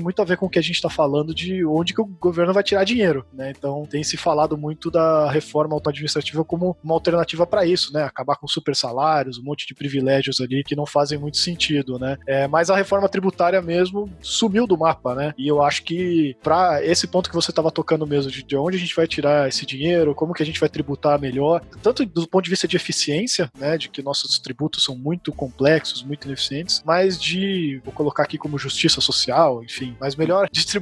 muito 0.00 0.22
a 0.22 0.24
ver 0.24 0.36
com 0.36 0.46
o 0.46 0.50
que 0.50 0.58
a 0.58 0.62
gente 0.62 0.76
está 0.76 0.85
falando 0.88 1.34
de 1.34 1.64
onde 1.64 1.94
que 1.94 2.00
o 2.00 2.06
governo 2.06 2.52
vai 2.52 2.62
tirar 2.62 2.84
dinheiro, 2.84 3.26
né? 3.32 3.52
Então 3.56 3.86
tem 3.86 4.02
se 4.02 4.16
falado 4.16 4.56
muito 4.56 4.90
da 4.90 5.30
reforma 5.30 5.80
administrativa 5.86 6.44
como 6.44 6.76
uma 6.82 6.94
alternativa 6.94 7.46
para 7.46 7.66
isso, 7.66 7.92
né? 7.92 8.04
Acabar 8.04 8.36
com 8.36 8.46
super 8.46 8.74
salários, 8.74 9.38
um 9.38 9.42
monte 9.42 9.66
de 9.66 9.74
privilégios 9.74 10.40
ali 10.40 10.62
que 10.64 10.76
não 10.76 10.86
fazem 10.86 11.18
muito 11.18 11.38
sentido, 11.38 11.98
né? 11.98 12.16
É, 12.26 12.46
mas 12.48 12.70
a 12.70 12.76
reforma 12.76 13.08
tributária 13.08 13.60
mesmo 13.60 14.10
sumiu 14.20 14.66
do 14.66 14.78
mapa, 14.78 15.14
né? 15.14 15.34
E 15.36 15.46
eu 15.46 15.62
acho 15.62 15.82
que 15.82 16.36
para 16.42 16.84
esse 16.84 17.06
ponto 17.06 17.28
que 17.28 17.36
você 17.36 17.50
estava 17.50 17.70
tocando 17.70 18.06
mesmo, 18.06 18.30
de, 18.30 18.42
de 18.42 18.56
onde 18.56 18.76
a 18.76 18.80
gente 18.80 18.94
vai 18.94 19.06
tirar 19.06 19.48
esse 19.48 19.66
dinheiro, 19.66 20.14
como 20.14 20.32
que 20.32 20.42
a 20.42 20.46
gente 20.46 20.60
vai 20.60 20.68
tributar 20.68 21.20
melhor, 21.20 21.62
tanto 21.82 22.04
do 22.04 22.28
ponto 22.28 22.44
de 22.44 22.50
vista 22.50 22.68
de 22.68 22.76
eficiência, 22.76 23.50
né? 23.58 23.76
De 23.76 23.88
que 23.88 24.02
nossos 24.02 24.38
tributos 24.38 24.84
são 24.84 24.96
muito 24.96 25.32
complexos, 25.32 26.02
muito 26.02 26.26
ineficientes, 26.26 26.82
mas 26.84 27.20
de, 27.20 27.80
vou 27.84 27.92
colocar 27.92 28.22
aqui 28.22 28.38
como 28.38 28.58
justiça 28.58 29.00
social, 29.00 29.62
enfim, 29.62 29.96
mas 30.00 30.16
melhor 30.16 30.48
distribuição 30.50 30.75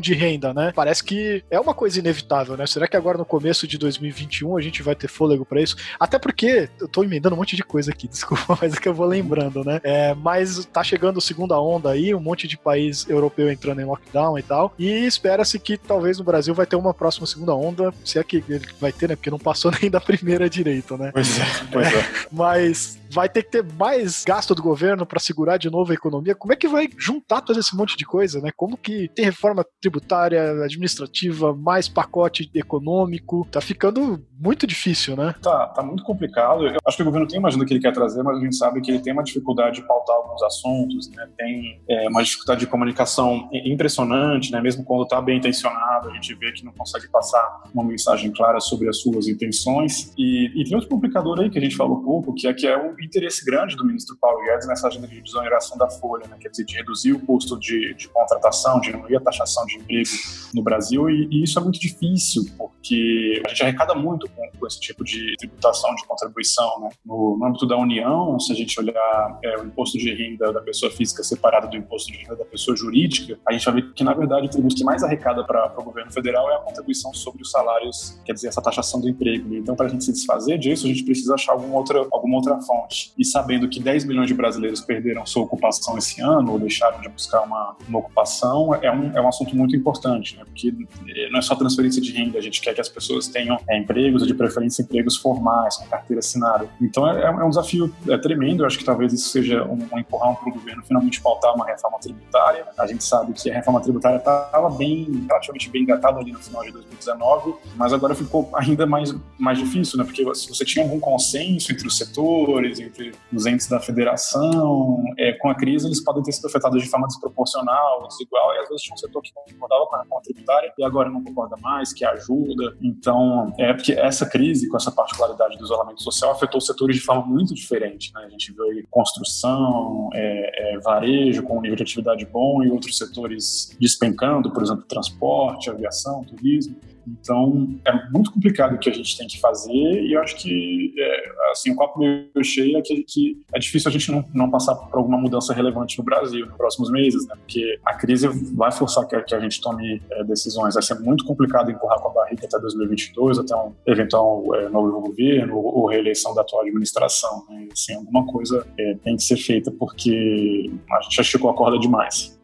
de 0.00 0.14
renda, 0.14 0.52
né? 0.52 0.72
Parece 0.74 1.02
que 1.02 1.44
é 1.50 1.58
uma 1.58 1.74
coisa 1.74 1.98
inevitável, 1.98 2.56
né? 2.56 2.66
Será 2.66 2.86
que 2.86 2.96
agora 2.96 3.18
no 3.18 3.24
começo 3.24 3.66
de 3.66 3.78
2021 3.78 4.56
a 4.56 4.60
gente 4.60 4.82
vai 4.82 4.94
ter 4.94 5.08
fôlego 5.08 5.44
para 5.44 5.60
isso? 5.60 5.76
Até 5.98 6.18
porque 6.18 6.68
eu 6.80 6.88
tô 6.88 7.02
emendando 7.02 7.34
um 7.34 7.38
monte 7.38 7.56
de 7.56 7.62
coisa 7.62 7.90
aqui, 7.90 8.06
desculpa, 8.08 8.58
mas 8.60 8.74
é 8.74 8.76
que 8.76 8.88
eu 8.88 8.94
vou 8.94 9.06
lembrando, 9.06 9.64
né? 9.64 9.80
É, 9.82 10.14
mas 10.14 10.64
tá 10.66 10.82
chegando 10.82 11.20
segunda 11.20 11.58
onda 11.60 11.90
aí, 11.90 12.14
um 12.14 12.20
monte 12.20 12.46
de 12.46 12.56
país 12.56 13.08
europeu 13.08 13.50
entrando 13.50 13.80
em 13.80 13.84
lockdown 13.84 14.38
e 14.38 14.42
tal, 14.42 14.72
e 14.78 15.06
espera-se 15.06 15.58
que 15.58 15.76
talvez 15.76 16.18
no 16.18 16.24
Brasil 16.24 16.54
vai 16.54 16.66
ter 16.66 16.76
uma 16.76 16.94
próxima 16.94 17.26
segunda 17.26 17.54
onda, 17.54 17.92
se 18.04 18.18
é 18.18 18.24
que 18.24 18.44
ele 18.48 18.66
vai 18.80 18.92
ter, 18.92 19.08
né? 19.08 19.16
Porque 19.16 19.30
não 19.30 19.38
passou 19.38 19.72
nem 19.80 19.90
da 19.90 20.00
primeira 20.00 20.48
direito, 20.48 20.96
né? 20.96 21.10
Pois 21.12 21.38
é, 21.38 21.44
pois 21.72 21.86
é. 21.86 22.08
mas 22.30 22.98
vai 23.10 23.28
ter 23.28 23.42
que 23.42 23.50
ter 23.50 23.64
mais 23.76 24.24
gasto 24.24 24.54
do 24.54 24.62
governo 24.62 25.04
para 25.04 25.18
segurar 25.18 25.56
de 25.56 25.68
novo 25.68 25.90
a 25.90 25.94
economia. 25.94 26.34
Como 26.34 26.52
é 26.52 26.56
que 26.56 26.68
vai 26.68 26.88
juntar 26.96 27.40
todo 27.40 27.58
esse 27.58 27.76
monte 27.76 27.96
de 27.96 28.04
coisa, 28.04 28.40
né? 28.40 28.50
Como 28.56 28.76
que 28.76 29.08
tem 29.14 29.24
reforma 29.40 29.64
tributária, 29.80 30.62
administrativa, 30.62 31.54
mais 31.54 31.88
pacote 31.88 32.50
econômico? 32.54 33.48
Tá 33.50 33.60
ficando 33.60 34.22
muito 34.38 34.66
difícil, 34.66 35.16
né? 35.16 35.34
Tá, 35.42 35.66
tá 35.68 35.82
muito 35.82 36.02
complicado. 36.02 36.66
Eu 36.66 36.76
acho 36.86 36.96
que 36.96 37.02
o 37.02 37.06
governo 37.06 37.26
tem 37.26 37.38
uma 37.38 37.48
agenda 37.48 37.64
que 37.64 37.72
ele 37.72 37.80
quer 37.80 37.92
trazer, 37.92 38.22
mas 38.22 38.36
a 38.36 38.40
gente 38.40 38.56
sabe 38.56 38.80
que 38.82 38.90
ele 38.90 39.00
tem 39.00 39.12
uma 39.12 39.22
dificuldade 39.22 39.76
de 39.76 39.86
pautar 39.86 40.16
alguns 40.16 40.42
assuntos, 40.42 41.10
né? 41.10 41.26
Tem 41.38 41.80
é, 41.88 42.08
uma 42.08 42.22
dificuldade 42.22 42.60
de 42.60 42.66
comunicação 42.66 43.48
impressionante, 43.52 44.52
né? 44.52 44.60
Mesmo 44.60 44.84
quando 44.84 45.06
tá 45.06 45.20
bem 45.20 45.38
intencionado, 45.38 46.10
a 46.10 46.14
gente 46.14 46.34
vê 46.34 46.52
que 46.52 46.64
não 46.64 46.72
consegue 46.72 47.08
passar 47.08 47.62
uma 47.74 47.84
mensagem 47.84 48.30
clara 48.32 48.60
sobre 48.60 48.88
as 48.88 48.98
suas 48.98 49.26
intenções. 49.26 50.12
E, 50.18 50.52
e 50.54 50.64
tem 50.64 50.74
outro 50.74 50.90
complicador 50.90 51.40
aí 51.40 51.48
que 51.48 51.58
a 51.58 51.62
gente 51.62 51.76
falou 51.76 52.02
pouco, 52.02 52.34
que 52.34 52.46
é 52.46 52.52
que 52.52 52.66
é 52.66 52.76
o 52.76 52.94
interesse 53.00 53.44
grande 53.44 53.74
do 53.76 53.84
ministro 53.86 54.16
Paulo 54.20 54.42
Guedes 54.44 54.66
nessa 54.66 54.88
agenda 54.88 55.06
de 55.06 55.20
desoneração 55.20 55.78
da 55.78 55.88
folha, 55.88 56.26
né? 56.28 56.36
quer 56.38 56.50
dizer, 56.50 56.64
de 56.64 56.74
reduzir 56.74 57.12
o 57.12 57.20
custo 57.20 57.58
de, 57.58 57.94
de 57.94 58.08
contratação, 58.08 58.80
diminuir 58.80 59.16
a 59.20 59.24
taxação 59.24 59.64
de 59.66 59.76
emprego 59.76 60.10
no 60.54 60.62
Brasil, 60.62 61.08
e, 61.08 61.28
e, 61.30 61.44
isso 61.44 61.58
é 61.58 61.62
muito 61.62 61.78
difícil, 61.78 62.44
porque 62.58 63.40
a 63.46 63.48
gente 63.50 63.62
arrecada 63.62 63.94
muito 63.94 64.28
com, 64.30 64.50
com 64.58 64.66
esse 64.66 64.80
tipo 64.80 65.04
de 65.04 65.34
tributação, 65.38 65.94
de 65.94 66.06
contribuição. 66.06 66.80
Né? 66.80 66.88
No, 67.04 67.36
no, 67.38 67.46
âmbito 67.46 67.66
da 67.66 67.76
União, 67.76 68.38
se 68.38 68.52
a 68.52 68.56
gente 68.56 68.78
olhar 68.78 69.38
é, 69.42 69.58
o 69.58 69.64
imposto 69.64 69.98
de 69.98 70.12
renda 70.12 70.52
da 70.52 70.60
pessoa 70.60 70.90
física 70.90 71.22
separado 71.22 71.68
do 71.68 71.76
imposto 71.76 72.12
de 72.12 72.18
renda 72.18 72.36
da 72.36 72.44
pessoa 72.44 72.76
jurídica, 72.76 73.38
a 73.46 73.52
gente 73.52 73.64
vai 73.64 73.74
ver 73.74 73.92
que, 73.92 74.04
na 74.04 74.14
verdade, 74.14 74.46
o 74.46 74.50
tributo 74.50 74.74
que 74.74 74.84
mais 74.84 75.02
arrecada 75.02 75.44
para 75.44 75.72
o 75.78 75.82
governo 75.82 76.12
federal 76.12 76.50
é 76.50 76.56
a 76.56 76.58
contribuição 76.58 77.12
sobre 77.14 77.42
os 77.42 77.50
salários, 77.50 78.18
quer 78.24 78.32
dizer, 78.32 78.48
essa 78.48 78.62
taxação 78.62 79.00
do 79.00 79.08
emprego. 79.08 79.54
Então, 79.54 79.76
para 79.76 79.86
a 79.86 79.88
gente 79.88 80.04
se 80.04 80.12
desfazer 80.12 80.58
disso, 80.58 80.86
a 80.86 80.88
gente 80.88 81.04
precisa 81.04 81.34
achar 81.34 81.52
alguma 81.52 81.76
outra, 81.76 82.06
alguma 82.12 82.36
outra 82.36 82.60
fonte 82.60 83.12
e 83.18 83.24
sabendo 83.24 83.68
que 83.68 83.80
10 83.80 84.04
milhões 84.04 84.28
de 84.28 84.34
brasileiros 84.34 84.80
perderam 84.80 85.24
sua 85.26 85.42
ocupação 85.42 85.96
esse 85.98 86.20
ano 86.20 86.52
ou 86.52 86.58
deixaram 86.58 87.00
de 87.00 87.08
buscar 87.08 87.42
uma, 87.42 87.76
uma 87.88 87.98
ocupação, 87.98 88.74
é 88.74 88.90
um, 88.90 89.09
é 89.14 89.20
um 89.20 89.28
assunto 89.28 89.56
muito 89.56 89.74
importante, 89.74 90.36
né? 90.36 90.44
porque 90.44 90.74
eh, 91.08 91.30
não 91.30 91.38
é 91.38 91.42
só 91.42 91.54
transferência 91.54 92.00
de 92.00 92.12
renda, 92.12 92.38
a 92.38 92.42
gente 92.42 92.60
quer 92.60 92.74
que 92.74 92.80
as 92.80 92.88
pessoas 92.88 93.28
tenham 93.28 93.58
é, 93.68 93.78
empregos, 93.78 94.26
de 94.26 94.34
preferência 94.34 94.82
empregos 94.82 95.16
formais, 95.16 95.76
com 95.76 95.86
carteira 95.86 96.20
assinada. 96.20 96.68
Então 96.80 97.08
é, 97.08 97.22
é 97.22 97.30
um 97.44 97.48
desafio 97.48 97.92
é, 98.08 98.18
tremendo, 98.18 98.62
eu 98.62 98.66
acho 98.66 98.78
que 98.78 98.84
talvez 98.84 99.12
isso 99.12 99.28
seja 99.28 99.64
um, 99.64 99.78
um 99.92 99.98
empurrão 99.98 100.34
para 100.34 100.48
o 100.48 100.52
governo 100.52 100.82
finalmente 100.84 101.20
pautar 101.20 101.54
uma 101.54 101.66
reforma 101.66 101.98
tributária. 102.00 102.64
A 102.78 102.86
gente 102.86 103.04
sabe 103.04 103.32
que 103.32 103.50
a 103.50 103.54
reforma 103.54 103.80
tributária 103.80 104.16
estava 104.16 104.70
bem, 104.70 105.24
relativamente 105.28 105.70
bem 105.70 105.82
engatada 105.82 106.18
ali 106.18 106.32
no 106.32 106.38
final 106.38 106.64
de 106.64 106.72
2019, 106.72 107.54
mas 107.76 107.92
agora 107.92 108.14
ficou 108.14 108.50
ainda 108.54 108.86
mais, 108.86 109.14
mais 109.38 109.58
difícil, 109.58 109.98
né? 109.98 110.04
porque 110.04 110.24
você 110.24 110.64
tinha 110.64 110.84
algum 110.84 111.00
consenso 111.00 111.72
entre 111.72 111.86
os 111.86 111.96
setores, 111.96 112.80
entre 112.80 113.12
os 113.32 113.46
entes 113.46 113.68
da 113.68 113.80
federação, 113.80 115.02
é, 115.18 115.32
com 115.34 115.48
a 115.48 115.54
crise 115.54 115.86
eles 115.86 116.02
podem 116.02 116.22
ter 116.22 116.32
sido 116.32 116.46
afetados 116.46 116.82
de 116.82 116.88
forma 116.88 117.06
desproporcional, 117.06 118.06
desigual, 118.08 118.54
e 118.54 118.58
às 118.58 118.68
vezes 118.68 118.82
tinha 118.82 118.94
um 118.94 118.98
setor 119.00 119.22
que 119.22 119.32
concordava 119.32 119.86
com 119.86 119.96
a 119.96 119.98
reforma 120.02 120.22
tributária 120.22 120.72
e 120.78 120.84
agora 120.84 121.10
não 121.10 121.22
concorda 121.22 121.56
mais, 121.56 121.92
que 121.92 122.04
ajuda. 122.04 122.76
Então, 122.80 123.52
é 123.58 123.72
porque 123.72 123.92
essa 123.92 124.26
crise, 124.26 124.68
com 124.68 124.76
essa 124.76 124.92
particularidade 124.92 125.56
do 125.56 125.64
isolamento 125.64 126.02
social, 126.02 126.32
afetou 126.32 126.60
setores 126.60 126.96
de 126.96 127.02
forma 127.02 127.26
muito 127.26 127.54
diferente. 127.54 128.12
Né? 128.14 128.24
A 128.24 128.28
gente 128.28 128.52
viu 128.52 128.64
aí 128.64 128.84
construção, 128.90 130.08
é, 130.14 130.74
é, 130.74 130.78
varejo 130.80 131.42
com 131.42 131.58
um 131.58 131.60
nível 131.60 131.76
de 131.76 131.82
atividade 131.82 132.24
bom 132.26 132.62
e 132.62 132.70
outros 132.70 132.96
setores 132.96 133.76
despencando, 133.80 134.52
por 134.52 134.62
exemplo, 134.62 134.84
transporte, 134.86 135.70
aviação, 135.70 136.24
turismo. 136.24 136.76
Então, 137.20 137.68
é 137.84 138.10
muito 138.10 138.30
complicado 138.32 138.74
o 138.74 138.78
que 138.78 138.90
a 138.90 138.92
gente 138.92 139.16
tem 139.16 139.26
que 139.26 139.40
fazer 139.40 139.72
e 139.72 140.12
eu 140.12 140.20
acho 140.20 140.36
que, 140.36 140.94
é, 140.98 141.50
assim, 141.50 141.72
o 141.72 141.76
copo 141.76 141.98
meio 141.98 142.44
cheio 142.44 142.78
é 142.78 142.82
que, 142.82 143.02
que, 143.02 143.40
é 143.54 143.58
difícil 143.58 143.88
a 143.88 143.92
gente 143.92 144.10
não, 144.10 144.24
não 144.34 144.50
passar 144.50 144.74
por 144.74 144.98
alguma 144.98 145.18
mudança 145.18 145.52
relevante 145.52 145.98
no 145.98 146.04
Brasil 146.04 146.46
nos 146.46 146.56
próximos 146.56 146.90
meses, 146.90 147.26
né? 147.26 147.34
Porque 147.36 147.78
a 147.84 147.94
crise 147.94 148.28
vai 148.54 148.70
forçar 148.72 149.06
que, 149.06 149.20
que 149.22 149.34
a 149.34 149.40
gente 149.40 149.60
tome 149.60 150.02
é, 150.10 150.24
decisões. 150.24 150.74
Vai 150.74 150.82
ser 150.82 150.98
muito 151.00 151.24
complicado 151.24 151.70
empurrar 151.70 152.00
com 152.00 152.08
a 152.08 152.12
barriga 152.12 152.46
até 152.46 152.58
2022, 152.58 153.38
até 153.38 153.54
um 153.56 153.72
eventual 153.86 154.54
é, 154.54 154.68
novo 154.68 155.00
governo 155.00 155.56
ou, 155.56 155.80
ou, 155.80 155.86
reeleição 155.88 156.34
da 156.34 156.42
atual 156.42 156.62
administração. 156.62 157.44
Né? 157.48 157.68
Assim, 157.72 157.94
alguma 157.94 158.26
coisa 158.26 158.66
é, 158.78 158.94
tem 159.02 159.16
que 159.16 159.22
ser 159.22 159.36
feita 159.36 159.70
porque 159.70 160.70
a 160.90 161.00
gente 161.02 161.16
já 161.16 161.22
esticou 161.22 161.50
a 161.50 161.54
corda 161.54 161.78
demais. 161.78 162.39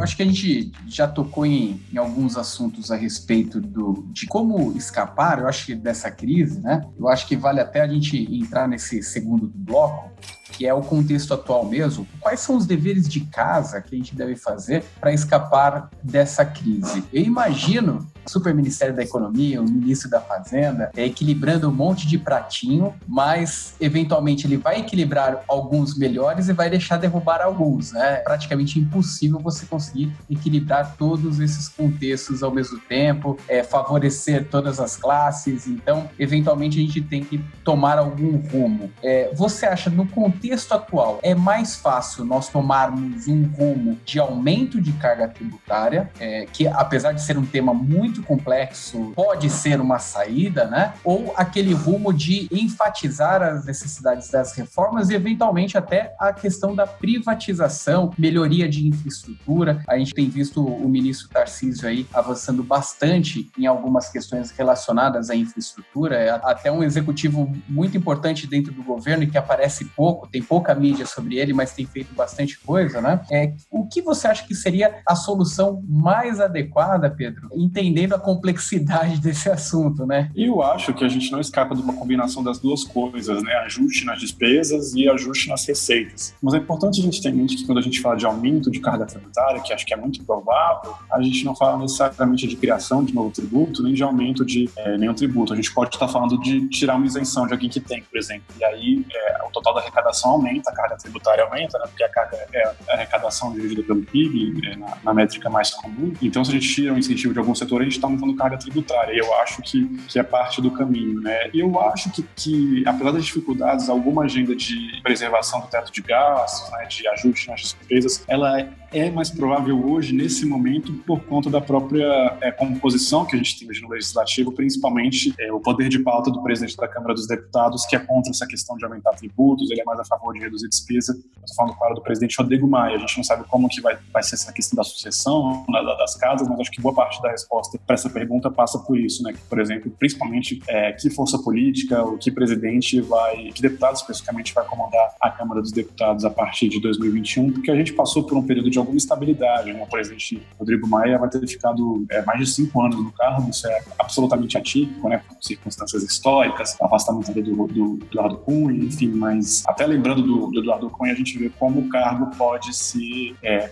Eu 0.00 0.04
acho 0.04 0.16
que 0.16 0.22
a 0.22 0.26
gente 0.26 0.72
já 0.86 1.06
tocou 1.06 1.44
em, 1.44 1.78
em 1.92 1.98
alguns 1.98 2.38
assuntos 2.38 2.90
a 2.90 2.96
respeito 2.96 3.60
do, 3.60 4.08
de 4.10 4.26
como 4.26 4.72
escapar, 4.74 5.40
eu 5.40 5.46
acho 5.46 5.66
que 5.66 5.74
dessa 5.74 6.10
crise, 6.10 6.58
né? 6.58 6.88
Eu 6.98 7.06
acho 7.06 7.28
que 7.28 7.36
vale 7.36 7.60
até 7.60 7.82
a 7.82 7.86
gente 7.86 8.16
entrar 8.34 8.66
nesse 8.66 9.02
segundo 9.02 9.52
bloco, 9.54 10.10
que 10.50 10.66
é 10.66 10.74
o 10.74 10.82
contexto 10.82 11.32
atual 11.32 11.64
mesmo, 11.64 12.06
quais 12.20 12.40
são 12.40 12.56
os 12.56 12.66
deveres 12.66 13.08
de 13.08 13.20
casa 13.20 13.80
que 13.80 13.94
a 13.94 13.98
gente 13.98 14.14
deve 14.14 14.36
fazer 14.36 14.84
para 15.00 15.12
escapar 15.12 15.90
dessa 16.02 16.44
crise? 16.44 17.04
Eu 17.12 17.22
imagino 17.22 18.06
o 18.26 18.30
Super 18.30 18.54
Ministério 18.54 18.94
da 18.94 19.02
Economia, 19.02 19.60
o 19.60 19.64
Ministro 19.64 20.10
da 20.10 20.20
Fazenda, 20.20 20.90
é, 20.96 21.06
equilibrando 21.06 21.68
um 21.68 21.72
monte 21.72 22.06
de 22.06 22.18
pratinho, 22.18 22.94
mas 23.06 23.74
eventualmente 23.80 24.46
ele 24.46 24.56
vai 24.56 24.80
equilibrar 24.80 25.42
alguns 25.48 25.96
melhores 25.96 26.48
e 26.48 26.52
vai 26.52 26.68
deixar 26.68 26.96
derrubar 26.96 27.40
alguns, 27.40 27.92
né? 27.92 28.14
É 28.14 28.16
praticamente 28.16 28.78
impossível 28.78 29.38
você 29.38 29.64
conseguir 29.66 30.12
equilibrar 30.28 30.96
todos 30.96 31.40
esses 31.40 31.68
contextos 31.68 32.42
ao 32.42 32.50
mesmo 32.50 32.78
tempo, 32.80 33.38
é, 33.48 33.62
favorecer 33.62 34.48
todas 34.48 34.80
as 34.80 34.96
classes, 34.96 35.66
então 35.66 36.08
eventualmente 36.18 36.78
a 36.78 36.82
gente 36.82 37.00
tem 37.00 37.24
que 37.24 37.38
tomar 37.64 37.98
algum 37.98 38.36
rumo. 38.36 38.90
É, 39.02 39.32
você 39.34 39.66
acha 39.66 39.88
no 39.88 40.06
contexto 40.06 40.39
atual 40.70 41.18
é 41.22 41.34
mais 41.34 41.76
fácil 41.76 42.24
nós 42.24 42.48
tomarmos 42.48 43.26
um 43.26 43.46
rumo 43.46 43.98
de 44.04 44.18
aumento 44.18 44.80
de 44.80 44.92
carga 44.92 45.28
tributária, 45.28 46.10
é, 46.18 46.46
que 46.52 46.66
apesar 46.66 47.12
de 47.12 47.22
ser 47.22 47.38
um 47.38 47.46
tema 47.46 47.72
muito 47.72 48.00
muito 48.00 48.22
complexo 48.22 49.12
pode 49.14 49.50
ser 49.50 49.80
uma 49.80 49.98
saída, 49.98 50.64
né? 50.64 50.94
Ou 51.04 51.32
aquele 51.36 51.72
rumo 51.72 52.12
de 52.12 52.48
enfatizar 52.50 53.42
as 53.42 53.64
necessidades 53.64 54.30
das 54.30 54.52
reformas 54.54 55.10
e, 55.10 55.14
eventualmente, 55.14 55.76
até 55.76 56.14
a 56.18 56.32
questão 56.32 56.74
da 56.74 56.86
privatização, 56.86 58.12
melhoria 58.18 58.68
de 58.68 58.86
infraestrutura. 58.86 59.82
A 59.86 59.98
gente 59.98 60.14
tem 60.14 60.28
visto 60.28 60.64
o 60.64 60.88
ministro 60.88 61.28
Tarcísio 61.28 61.88
aí 61.88 62.06
avançando 62.12 62.62
bastante 62.62 63.50
em 63.58 63.66
algumas 63.66 64.08
questões 64.08 64.50
relacionadas 64.50 65.30
à 65.30 65.36
infraestrutura, 65.36 66.16
é 66.16 66.30
até 66.30 66.70
um 66.70 66.82
executivo 66.82 67.50
muito 67.68 67.96
importante 67.96 68.46
dentro 68.46 68.72
do 68.72 68.82
governo 68.82 69.24
e 69.24 69.26
que 69.26 69.38
aparece 69.38 69.84
pouco, 69.84 70.28
tem 70.30 70.42
pouca 70.42 70.74
mídia 70.74 71.06
sobre 71.06 71.38
ele, 71.38 71.52
mas 71.52 71.72
tem 71.72 71.86
feito 71.86 72.14
bastante 72.14 72.58
coisa, 72.58 73.00
né? 73.00 73.20
É, 73.30 73.52
o 73.70 73.86
que 73.86 74.00
você 74.02 74.28
acha 74.28 74.46
que 74.46 74.54
seria 74.54 75.00
a 75.06 75.14
solução 75.14 75.82
mais 75.88 76.40
adequada, 76.40 77.10
Pedro? 77.10 77.48
Entendendo 77.52 78.14
a 78.14 78.18
complexidade 78.18 79.18
desse 79.20 79.50
assunto, 79.50 80.06
né? 80.06 80.30
Eu 80.34 80.62
acho 80.62 80.92
que 80.94 81.04
a 81.04 81.08
gente 81.08 81.30
não 81.32 81.40
escapa 81.40 81.74
de 81.74 81.82
uma 81.82 81.94
combinação 81.94 82.42
das 82.42 82.58
duas 82.58 82.84
coisas, 82.84 83.42
né? 83.42 83.52
Ajuste 83.64 84.04
nas 84.04 84.20
despesas 84.20 84.94
e 84.94 85.08
ajuste 85.08 85.48
nas 85.48 85.66
receitas. 85.66 86.34
Mas 86.42 86.54
é 86.54 86.58
importante 86.58 87.00
a 87.00 87.02
gente 87.02 87.20
ter 87.20 87.30
em 87.30 87.34
mente 87.34 87.56
que 87.56 87.66
quando 87.66 87.78
a 87.78 87.82
gente 87.82 88.00
fala 88.00 88.16
de 88.16 88.26
aumento 88.26 88.70
de 88.70 88.80
carga 88.80 89.06
tributária, 89.06 89.60
que 89.60 89.72
acho 89.72 89.84
que 89.84 89.94
é 89.94 89.96
muito 89.96 90.24
provável, 90.24 90.94
a 91.10 91.20
gente 91.22 91.44
não 91.44 91.54
fala 91.54 91.78
necessariamente 91.78 92.46
de 92.46 92.56
criação 92.56 93.04
de 93.04 93.14
novo 93.14 93.30
tributo, 93.30 93.82
nem 93.82 93.94
de 93.94 94.02
aumento 94.02 94.44
de 94.44 94.68
é, 94.76 94.96
nenhum 94.96 95.14
tributo. 95.14 95.52
A 95.52 95.56
gente 95.56 95.72
pode 95.72 95.94
estar 95.94 96.08
falando 96.08 96.38
de 96.40 96.68
tirar 96.68 96.96
uma 96.96 97.06
isenção 97.06 97.46
de 97.46 97.52
alguém 97.52 97.68
que 97.68 97.80
tem, 97.80 98.02
por 98.02 98.18
exemplo. 98.18 98.44
E 98.58 98.64
aí 98.64 99.04
é, 99.12 99.44
o 99.46 99.50
total 99.50 99.74
da 99.74 99.80
arrecadação 99.80 100.19
aumenta, 100.28 100.70
a 100.70 100.74
carga 100.74 100.96
tributária 100.96 101.44
aumenta, 101.44 101.78
né? 101.78 101.84
Porque 101.86 102.04
a 102.04 102.08
carga 102.08 102.36
é 102.52 102.62
a 102.62 102.94
arrecadação 102.94 103.52
dividida 103.52 103.82
pelo 103.82 104.02
PIB, 104.02 104.68
é, 104.68 104.76
na, 104.76 104.98
na 105.02 105.14
métrica 105.14 105.48
mais 105.48 105.70
comum. 105.70 106.12
Então, 106.20 106.44
se 106.44 106.50
a 106.50 106.54
gente 106.54 106.74
tira 106.74 106.92
um 106.92 106.98
incentivo 106.98 107.32
de 107.32 107.38
algum 107.38 107.54
setor, 107.54 107.80
a 107.80 107.84
gente 107.84 107.94
está 107.94 108.06
aumentando 108.06 108.34
carga 108.36 108.58
tributária. 108.58 109.12
Eu 109.12 109.34
acho 109.36 109.62
que, 109.62 109.86
que 110.08 110.18
é 110.18 110.22
parte 110.22 110.60
do 110.60 110.70
caminho, 110.70 111.20
né? 111.20 111.50
E 111.52 111.60
eu 111.60 111.80
acho 111.80 112.10
que, 112.10 112.22
que, 112.36 112.84
apesar 112.86 113.12
das 113.12 113.24
dificuldades, 113.24 113.88
alguma 113.88 114.24
agenda 114.24 114.54
de 114.54 115.00
preservação 115.02 115.60
do 115.60 115.66
teto 115.66 115.92
de 115.92 116.02
gastos, 116.02 116.70
né, 116.72 116.86
de 116.86 117.06
ajuste 117.08 117.48
nas 117.48 117.60
despesas, 117.60 118.24
ela 118.28 118.60
é 118.92 119.10
mais 119.10 119.30
provável 119.30 119.88
hoje, 119.88 120.12
nesse 120.12 120.44
momento, 120.44 120.92
por 121.06 121.20
conta 121.20 121.48
da 121.48 121.60
própria 121.60 122.36
é, 122.40 122.50
composição 122.50 123.24
que 123.24 123.36
a 123.36 123.38
gente 123.38 123.58
tem 123.58 123.68
hoje 123.68 123.80
no 123.80 123.88
Legislativo, 123.88 124.52
principalmente 124.52 125.32
é, 125.38 125.52
o 125.52 125.60
poder 125.60 125.88
de 125.88 126.00
pauta 126.00 126.30
do 126.30 126.42
presidente 126.42 126.76
da 126.76 126.88
Câmara 126.88 127.14
dos 127.14 127.26
Deputados, 127.26 127.86
que 127.86 127.94
é 127.94 127.98
contra 128.00 128.30
essa 128.30 128.46
questão 128.46 128.76
de 128.76 128.84
aumentar 128.84 129.12
tributos, 129.12 129.70
ele 129.70 129.80
é 129.80 129.84
mais 129.84 130.00
a 130.00 130.04
favor 130.04 130.34
de 130.34 130.40
reduzir 130.40 130.68
despesa. 130.68 131.12
estou 131.12 131.56
falando, 131.56 131.76
claro, 131.76 131.94
do 131.94 132.02
presidente 132.02 132.36
Rodrigo 132.36 132.66
Maia. 132.66 132.96
A 132.96 132.98
gente 132.98 133.16
não 133.16 133.24
sabe 133.24 133.44
como 133.48 133.68
que 133.68 133.80
vai, 133.80 133.96
vai 134.12 134.22
ser 134.22 134.34
essa 134.34 134.52
questão 134.52 134.76
da 134.76 134.82
sucessão 134.82 135.64
né, 135.68 135.82
das 135.98 136.16
casas, 136.16 136.48
mas 136.48 136.58
acho 136.60 136.70
que 136.70 136.80
boa 136.80 136.94
parte 136.94 137.22
da 137.22 137.30
resposta 137.30 137.78
para 137.86 137.94
essa 137.94 138.10
pergunta 138.10 138.50
passa 138.50 138.78
por 138.78 138.98
isso, 138.98 139.22
né? 139.22 139.32
Que, 139.32 139.40
por 139.40 139.60
exemplo, 139.60 139.90
principalmente, 139.98 140.60
é, 140.68 140.92
que 140.92 141.10
força 141.10 141.38
política, 141.38 142.02
o 142.02 142.18
que 142.18 142.30
presidente 142.30 143.00
vai, 143.00 143.50
que 143.52 143.62
deputado 143.62 143.94
especificamente 143.94 144.52
vai 144.52 144.64
comandar 144.66 145.14
a 145.20 145.30
Câmara 145.30 145.60
dos 145.60 145.70
Deputados 145.70 146.24
a 146.24 146.30
partir 146.30 146.68
de 146.68 146.80
2021, 146.80 147.52
porque 147.52 147.70
a 147.70 147.76
gente 147.76 147.92
passou 147.92 148.24
por 148.24 148.36
um 148.36 148.42
período 148.42 148.70
de 148.70 148.79
alguma 148.80 148.96
estabilidade. 148.96 149.72
Né? 149.72 149.82
O 149.82 149.86
presidente 149.86 150.42
Rodrigo 150.58 150.86
Maia 150.86 151.18
vai 151.18 151.28
ter 151.28 151.46
ficado 151.46 152.04
é, 152.10 152.22
mais 152.22 152.40
de 152.40 152.46
cinco 152.46 152.82
anos 152.82 152.96
no 152.96 153.12
cargo, 153.12 153.50
isso 153.50 153.66
é 153.66 153.82
absolutamente 153.98 154.56
atípico, 154.56 155.08
né? 155.08 155.22
Circunstâncias 155.40 156.02
históricas, 156.02 156.76
afastamento 156.80 157.32
do, 157.32 157.66
do, 157.66 157.66
do 157.96 158.06
Eduardo 158.06 158.38
Cunha, 158.38 158.84
enfim, 158.84 159.08
mas 159.08 159.62
até 159.66 159.86
lembrando 159.86 160.22
do, 160.22 160.46
do, 160.48 160.60
Eduardo 160.60 160.90
Cunha, 160.90 161.12
a 161.12 161.16
gente 161.16 161.38
vê 161.38 161.50
como 161.58 161.80
o 161.80 161.88
cargo 161.88 162.30
pode 162.36 162.74
se 162.74 163.34
é, 163.42 163.70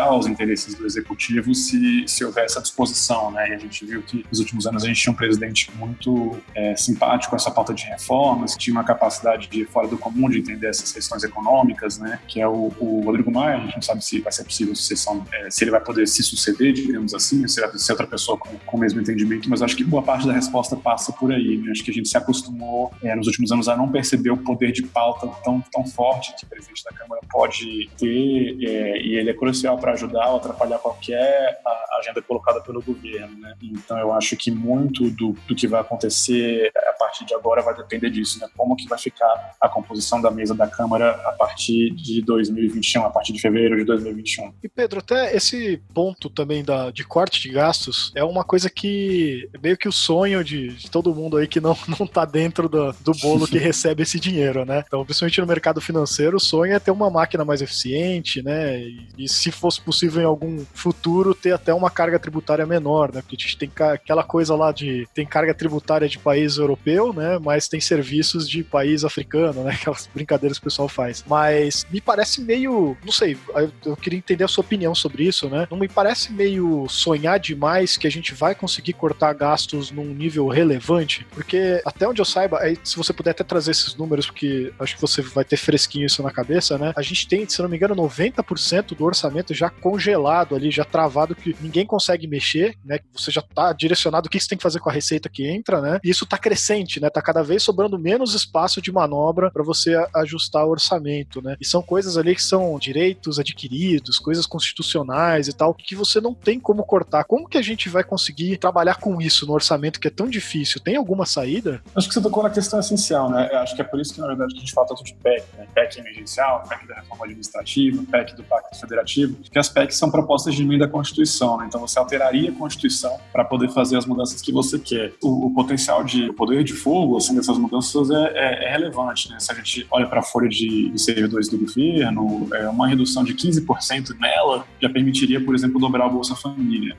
aos 0.00 0.26
interesses 0.26 0.74
do 0.74 0.86
executivo 0.86 1.54
se, 1.54 2.04
se 2.06 2.24
houver 2.24 2.44
essa 2.44 2.60
disposição, 2.60 3.30
né? 3.30 3.50
E 3.50 3.54
a 3.54 3.58
gente 3.58 3.84
viu 3.84 4.02
que 4.02 4.24
nos 4.30 4.40
últimos 4.40 4.66
anos 4.66 4.84
a 4.84 4.86
gente 4.86 5.00
tinha 5.00 5.12
um 5.12 5.16
presidente 5.16 5.70
muito 5.76 6.38
é, 6.54 6.76
simpático 6.76 7.30
com 7.30 7.36
essa 7.36 7.50
pauta 7.50 7.72
de 7.74 7.84
reformas, 7.84 8.56
tinha 8.56 8.74
uma 8.74 8.84
capacidade 8.84 9.48
de 9.48 9.64
fora 9.64 9.88
do 9.88 9.98
comum 9.98 10.28
de 10.28 10.38
entender 10.38 10.68
essas 10.68 10.92
questões 10.92 11.22
econômicas, 11.22 11.98
né? 11.98 12.18
Que 12.26 12.40
é 12.40 12.48
o, 12.48 12.72
o 12.78 13.02
Rodrigo 13.04 13.30
Maia, 13.30 13.56
a 13.56 13.60
gente 13.60 13.74
não 13.74 13.82
sabe 13.82 14.04
se 14.04 14.20
vai 14.20 14.32
ser 14.32 14.39
possível 14.44 14.74
sucessão, 14.74 15.24
é, 15.32 15.50
se 15.50 15.64
ele 15.64 15.70
vai 15.70 15.80
poder 15.80 16.06
se 16.06 16.22
suceder, 16.22 16.72
digamos 16.72 17.14
assim, 17.14 17.46
se 17.46 17.60
vai 17.60 17.70
ser 17.78 17.92
outra 17.92 18.06
pessoa 18.06 18.38
com, 18.38 18.50
com 18.58 18.76
o 18.76 18.80
mesmo 18.80 19.00
entendimento, 19.00 19.48
mas 19.48 19.62
acho 19.62 19.76
que 19.76 19.84
boa 19.84 20.02
parte 20.02 20.26
da 20.26 20.32
resposta 20.32 20.76
passa 20.76 21.12
por 21.12 21.32
aí, 21.32 21.58
né? 21.58 21.70
Acho 21.70 21.84
que 21.84 21.90
a 21.90 21.94
gente 21.94 22.08
se 22.08 22.16
acostumou 22.16 22.92
é, 23.02 23.14
nos 23.14 23.26
últimos 23.26 23.52
anos 23.52 23.68
a 23.68 23.76
não 23.76 23.90
perceber 23.90 24.30
o 24.30 24.36
poder 24.36 24.72
de 24.72 24.82
pauta 24.82 25.26
tão, 25.44 25.62
tão 25.72 25.86
forte 25.86 26.34
que 26.36 26.44
o 26.44 26.48
presidente 26.48 26.84
da 26.84 26.92
Câmara 26.92 27.20
pode 27.30 27.90
ter, 27.98 28.56
é, 28.62 29.02
e 29.02 29.16
ele 29.16 29.30
é 29.30 29.34
crucial 29.34 29.78
para 29.78 29.92
ajudar 29.92 30.30
ou 30.30 30.36
atrapalhar 30.36 30.78
qualquer 30.78 31.60
agenda 32.00 32.22
colocada 32.22 32.60
pelo 32.60 32.82
governo, 32.82 33.38
né? 33.38 33.54
Então 33.62 33.98
eu 33.98 34.12
acho 34.12 34.36
que 34.36 34.50
muito 34.50 35.10
do, 35.10 35.32
do 35.46 35.54
que 35.54 35.66
vai 35.66 35.80
acontecer 35.80 36.70
a 36.74 36.92
partir 36.92 37.24
de 37.24 37.34
agora 37.34 37.62
vai 37.62 37.74
depender 37.74 38.10
disso, 38.10 38.40
né? 38.40 38.48
Como 38.56 38.74
que 38.76 38.88
vai 38.88 38.98
ficar 38.98 39.56
a 39.60 39.68
composição 39.68 40.20
da 40.20 40.30
mesa 40.30 40.54
da 40.54 40.66
Câmara 40.66 41.10
a 41.24 41.32
partir 41.32 41.90
de 41.90 42.22
2021, 42.22 43.04
a 43.04 43.10
partir 43.10 43.32
de 43.32 43.40
fevereiro 43.40 43.76
de 43.76 43.84
2021. 43.84 44.29
E 44.62 44.68
Pedro, 44.68 45.00
até 45.00 45.34
esse 45.34 45.80
ponto 45.94 46.28
também 46.28 46.64
da, 46.64 46.90
de 46.90 47.04
corte 47.04 47.40
de 47.40 47.50
gastos 47.50 48.12
é 48.14 48.22
uma 48.22 48.44
coisa 48.44 48.68
que 48.68 49.48
é 49.54 49.58
meio 49.58 49.76
que 49.76 49.88
o 49.88 49.92
sonho 49.92 50.44
de, 50.44 50.68
de 50.68 50.90
todo 50.90 51.14
mundo 51.14 51.36
aí 51.36 51.46
que 51.46 51.60
não, 51.60 51.76
não 51.98 52.06
tá 52.06 52.24
dentro 52.24 52.68
do, 52.68 52.92
do 53.00 53.12
bolo 53.12 53.46
que 53.46 53.58
recebe 53.58 54.02
esse 54.02 54.20
dinheiro, 54.20 54.64
né? 54.64 54.84
Então, 54.86 55.04
principalmente 55.04 55.40
no 55.40 55.46
mercado 55.46 55.80
financeiro, 55.80 56.36
o 56.36 56.40
sonho 56.40 56.74
é 56.74 56.78
ter 56.78 56.90
uma 56.90 57.10
máquina 57.10 57.44
mais 57.44 57.62
eficiente, 57.62 58.42
né? 58.42 58.78
E, 58.80 59.08
e 59.18 59.28
se 59.28 59.50
fosse 59.50 59.80
possível 59.80 60.22
em 60.22 60.26
algum 60.26 60.64
futuro 60.74 61.34
ter 61.34 61.52
até 61.52 61.72
uma 61.74 61.90
carga 61.90 62.18
tributária 62.18 62.66
menor, 62.66 63.12
né? 63.12 63.22
Porque 63.22 63.36
a 63.36 63.40
gente 63.40 63.58
tem 63.58 63.70
aquela 63.88 64.22
coisa 64.22 64.54
lá 64.54 64.72
de 64.72 65.08
tem 65.14 65.26
carga 65.26 65.54
tributária 65.54 66.08
de 66.08 66.18
país 66.18 66.56
europeu, 66.56 67.12
né? 67.12 67.38
Mas 67.38 67.68
tem 67.68 67.80
serviços 67.80 68.48
de 68.48 68.62
país 68.62 69.04
africano, 69.04 69.64
né? 69.64 69.72
Aquelas 69.80 70.08
brincadeiras 70.12 70.58
que 70.58 70.64
o 70.64 70.70
pessoal 70.70 70.88
faz. 70.88 71.24
Mas 71.26 71.86
me 71.90 72.00
parece 72.00 72.40
meio, 72.40 72.96
não 73.04 73.12
sei, 73.12 73.36
eu 73.84 73.96
queria 73.96 74.19
entender 74.20 74.44
a 74.44 74.48
sua 74.48 74.62
opinião 74.62 74.94
sobre 74.94 75.24
isso, 75.24 75.48
né? 75.48 75.66
Não 75.70 75.78
me 75.78 75.88
parece 75.88 76.32
meio 76.32 76.86
sonhar 76.88 77.38
demais 77.38 77.96
que 77.96 78.06
a 78.06 78.10
gente 78.10 78.34
vai 78.34 78.54
conseguir 78.54 78.92
cortar 78.92 79.32
gastos 79.32 79.90
num 79.90 80.04
nível 80.04 80.48
relevante? 80.48 81.26
Porque 81.30 81.80
até 81.84 82.06
onde 82.06 82.20
eu 82.20 82.24
saiba, 82.24 82.60
aí, 82.60 82.78
se 82.84 82.96
você 82.96 83.12
puder 83.12 83.30
até 83.30 83.44
trazer 83.44 83.72
esses 83.72 83.94
números, 83.94 84.26
porque 84.26 84.72
acho 84.78 84.94
que 84.94 85.00
você 85.00 85.22
vai 85.22 85.44
ter 85.44 85.56
fresquinho 85.56 86.06
isso 86.06 86.22
na 86.22 86.30
cabeça, 86.30 86.78
né? 86.78 86.92
A 86.96 87.02
gente 87.02 87.26
tem, 87.26 87.48
se 87.48 87.60
não 87.62 87.68
me 87.68 87.76
engano, 87.76 87.94
90% 87.94 88.94
do 88.96 89.04
orçamento 89.04 89.54
já 89.54 89.70
congelado 89.70 90.54
ali, 90.54 90.70
já 90.70 90.84
travado, 90.84 91.34
que 91.34 91.56
ninguém 91.60 91.86
consegue 91.86 92.26
mexer, 92.26 92.76
né? 92.84 92.98
Você 93.12 93.30
já 93.30 93.42
tá 93.42 93.72
direcionado 93.72 94.26
o 94.26 94.30
que 94.30 94.38
você 94.38 94.48
tem 94.48 94.58
que 94.58 94.62
fazer 94.62 94.80
com 94.80 94.90
a 94.90 94.92
receita 94.92 95.28
que 95.28 95.46
entra, 95.46 95.80
né? 95.80 96.00
E 96.04 96.10
isso 96.10 96.26
tá 96.26 96.38
crescente, 96.38 97.00
né? 97.00 97.10
Tá 97.10 97.22
cada 97.22 97.42
vez 97.42 97.62
sobrando 97.62 97.98
menos 97.98 98.34
espaço 98.34 98.80
de 98.80 98.92
manobra 98.92 99.50
para 99.50 99.62
você 99.62 99.96
ajustar 100.14 100.64
o 100.66 100.70
orçamento, 100.70 101.42
né? 101.42 101.56
E 101.60 101.64
são 101.64 101.82
coisas 101.82 102.16
ali 102.16 102.34
que 102.34 102.42
são 102.42 102.78
direitos 102.78 103.38
adquiridos, 103.38 104.09
coisas 104.18 104.46
constitucionais 104.46 105.48
e 105.48 105.52
tal, 105.52 105.74
que 105.74 105.94
você 105.94 106.20
não 106.20 106.34
tem 106.34 106.58
como 106.58 106.82
cortar. 106.84 107.24
Como 107.24 107.48
que 107.48 107.58
a 107.58 107.62
gente 107.62 107.88
vai 107.88 108.02
conseguir 108.02 108.56
trabalhar 108.56 108.96
com 108.96 109.20
isso 109.20 109.46
no 109.46 109.52
orçamento 109.52 110.00
que 110.00 110.08
é 110.08 110.10
tão 110.10 110.28
difícil? 110.28 110.80
Tem 110.80 110.96
alguma 110.96 111.26
saída? 111.26 111.82
Acho 111.94 112.08
que 112.08 112.14
você 112.14 112.22
tocou 112.22 112.42
na 112.42 112.50
questão 112.50 112.80
essencial, 112.80 113.30
né? 113.30 113.48
Acho 113.54 113.76
que 113.76 113.82
é 113.82 113.84
por 113.84 114.00
isso 114.00 114.14
que, 114.14 114.20
na 114.20 114.26
verdade, 114.26 114.54
a 114.56 114.58
gente 114.58 114.72
fala 114.72 114.86
tanto 114.86 115.04
de 115.04 115.14
PEC, 115.14 115.44
né? 115.58 115.66
PEC 115.74 115.98
emergencial, 116.00 116.64
PEC 116.68 116.86
da 116.86 116.94
reforma 116.94 117.24
administrativa, 117.24 118.02
PEC 118.10 118.34
do 118.34 118.42
Pacto 118.44 118.78
Federativo, 118.78 119.36
que 119.36 119.58
as 119.58 119.68
PECs 119.68 119.98
são 119.98 120.10
propostas 120.10 120.54
de 120.54 120.62
emenda 120.62 120.86
à 120.86 120.88
Constituição, 120.88 121.58
né? 121.58 121.66
Então 121.68 121.80
você 121.80 121.98
alteraria 121.98 122.50
a 122.50 122.54
Constituição 122.54 123.18
para 123.32 123.44
poder 123.44 123.68
fazer 123.70 123.98
as 123.98 124.06
mudanças 124.06 124.40
que 124.40 124.50
você 124.50 124.78
quer. 124.78 125.12
O, 125.22 125.48
o 125.48 125.54
potencial 125.54 126.02
de 126.02 126.30
o 126.30 126.34
poder 126.34 126.64
de 126.64 126.70
de 126.70 126.74
fogo 126.74 127.16
assim, 127.16 127.34
dessas 127.34 127.58
mudanças 127.58 128.10
é, 128.10 128.32
é, 128.34 128.64
é 128.64 128.70
relevante. 128.70 129.28
Né? 129.30 129.38
Se 129.38 129.52
a 129.52 129.54
gente 129.54 129.86
olha 129.90 130.06
para 130.06 130.20
a 130.20 130.22
folha 130.22 130.48
de, 130.48 130.90
de, 130.90 130.98
servidores 131.00 131.48
do 131.48 131.58
governo, 131.58 132.48
é, 132.54 132.68
uma 132.68 132.88
redução 132.88 133.24
de 133.24 133.34
15% 133.34 133.99
nela 134.18 134.66
já 134.80 134.88
permitiria, 134.88 135.40
por 135.44 135.54
exemplo, 135.54 135.80
dobrar 135.80 136.06
a 136.06 136.08
Bolsa 136.08 136.34
Família. 136.34 136.96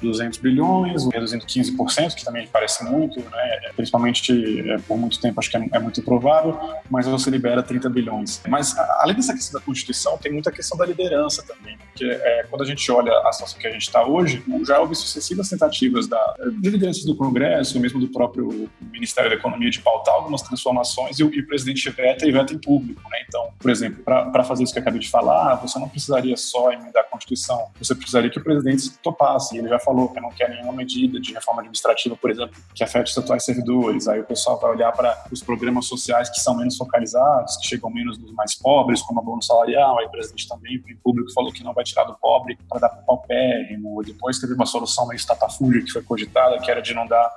200 0.00 0.38
bilhões, 0.38 1.06
reduzindo 1.12 1.44
15%, 1.44 2.14
que 2.14 2.24
também 2.24 2.46
parece 2.46 2.84
muito, 2.84 3.20
né? 3.20 3.60
principalmente 3.76 4.70
é, 4.70 4.78
por 4.78 4.96
muito 4.96 5.20
tempo 5.20 5.38
acho 5.40 5.50
que 5.50 5.56
é, 5.56 5.68
é, 5.72 5.78
muito 5.78 6.02
provável, 6.02 6.58
mas 6.90 7.06
você 7.06 7.30
libera 7.30 7.62
30 7.62 7.88
bilhões. 7.90 8.40
Mas 8.48 8.76
além 9.00 9.16
dessa 9.16 9.32
questão 9.32 9.60
da 9.60 9.64
Constituição, 9.64 10.16
tem 10.18 10.32
muita 10.32 10.50
questão 10.50 10.76
da 10.76 10.86
liderança 10.86 11.42
também, 11.42 11.76
porque 11.78 12.04
é, 12.04 12.46
quando 12.48 12.62
a 12.62 12.66
gente 12.66 12.90
olha 12.90 13.12
a 13.24 13.32
situação 13.32 13.58
que 13.58 13.66
a 13.66 13.72
gente 13.72 13.82
está 13.82 14.04
hoje, 14.06 14.42
já 14.66 14.78
houve 14.80 14.94
sucessivas 14.94 15.48
tentativas 15.48 16.06
da, 16.06 16.34
de 16.60 16.70
lideranças 16.70 17.04
do 17.04 17.16
Congresso, 17.16 17.78
mesmo 17.80 18.00
do 18.00 18.08
próprio 18.08 18.68
Ministério 18.80 19.30
da 19.30 19.36
Economia, 19.36 19.70
de 19.70 19.80
pautar 19.80 20.14
algumas 20.14 20.42
transformações 20.42 21.18
e 21.18 21.24
o, 21.24 21.34
e 21.34 21.40
o 21.40 21.46
presidente 21.46 21.88
veta 21.90 22.26
e 22.26 22.32
veta 22.32 22.52
em 22.52 22.58
público. 22.58 23.00
Né? 23.10 23.18
Então, 23.26 23.48
por 23.58 23.70
exemplo, 23.70 24.02
para 24.02 24.44
fazer 24.44 24.64
isso 24.64 24.72
que 24.72 24.78
eu 24.78 24.82
acabei 24.82 25.00
de 25.00 25.08
falar, 25.08 25.56
você 25.56 25.78
não 25.78 25.88
precisaria 25.88 26.36
só 26.36 26.72
emendar 26.72 27.04
a 27.04 27.06
Constituição, 27.06 27.68
você 27.78 27.94
precisaria 27.94 28.30
que 28.30 28.38
o 28.38 28.44
presidente 28.44 28.90
topasse. 29.02 29.58
Ele 29.58 29.68
já 29.68 29.78
falou 29.88 30.08
que 30.10 30.20
não 30.20 30.30
quer 30.30 30.50
nenhuma 30.50 30.72
medida 30.74 31.18
de 31.18 31.32
reforma 31.32 31.62
administrativa, 31.62 32.14
por 32.14 32.30
exemplo, 32.30 32.54
que 32.74 32.84
afete 32.84 33.10
os 33.10 33.18
atuais 33.18 33.42
servidores. 33.42 34.06
Aí 34.06 34.20
o 34.20 34.24
pessoal 34.24 34.60
vai 34.60 34.72
olhar 34.72 34.92
para 34.92 35.24
os 35.32 35.42
programas 35.42 35.86
sociais 35.86 36.28
que 36.28 36.40
são 36.40 36.54
menos 36.54 36.76
focalizados, 36.76 37.56
que 37.56 37.66
chegam 37.66 37.90
menos 37.90 38.18
dos 38.18 38.32
mais 38.32 38.54
pobres, 38.54 39.00
como 39.00 39.20
a 39.20 39.22
bônus 39.22 39.46
salarial. 39.46 39.98
Aí 39.98 40.06
o 40.06 40.10
presidente 40.10 40.46
também, 40.46 40.74
em 40.74 40.96
público, 40.96 41.32
falou 41.32 41.50
que 41.50 41.64
não 41.64 41.72
vai 41.72 41.84
tirar 41.84 42.04
do 42.04 42.14
pobre 42.14 42.58
para 42.68 42.80
dar 42.80 42.88
para 42.90 43.00
o 43.00 43.06
paupérrimo. 43.06 44.02
Depois 44.04 44.38
teve 44.38 44.52
uma 44.52 44.66
solução 44.66 45.06
meio 45.06 45.16
estapafúrdia 45.16 45.82
que 45.82 45.90
foi 45.90 46.02
cogitada, 46.02 46.58
que 46.58 46.70
era 46.70 46.82
de 46.82 46.92
não 46.92 47.06
dar 47.06 47.32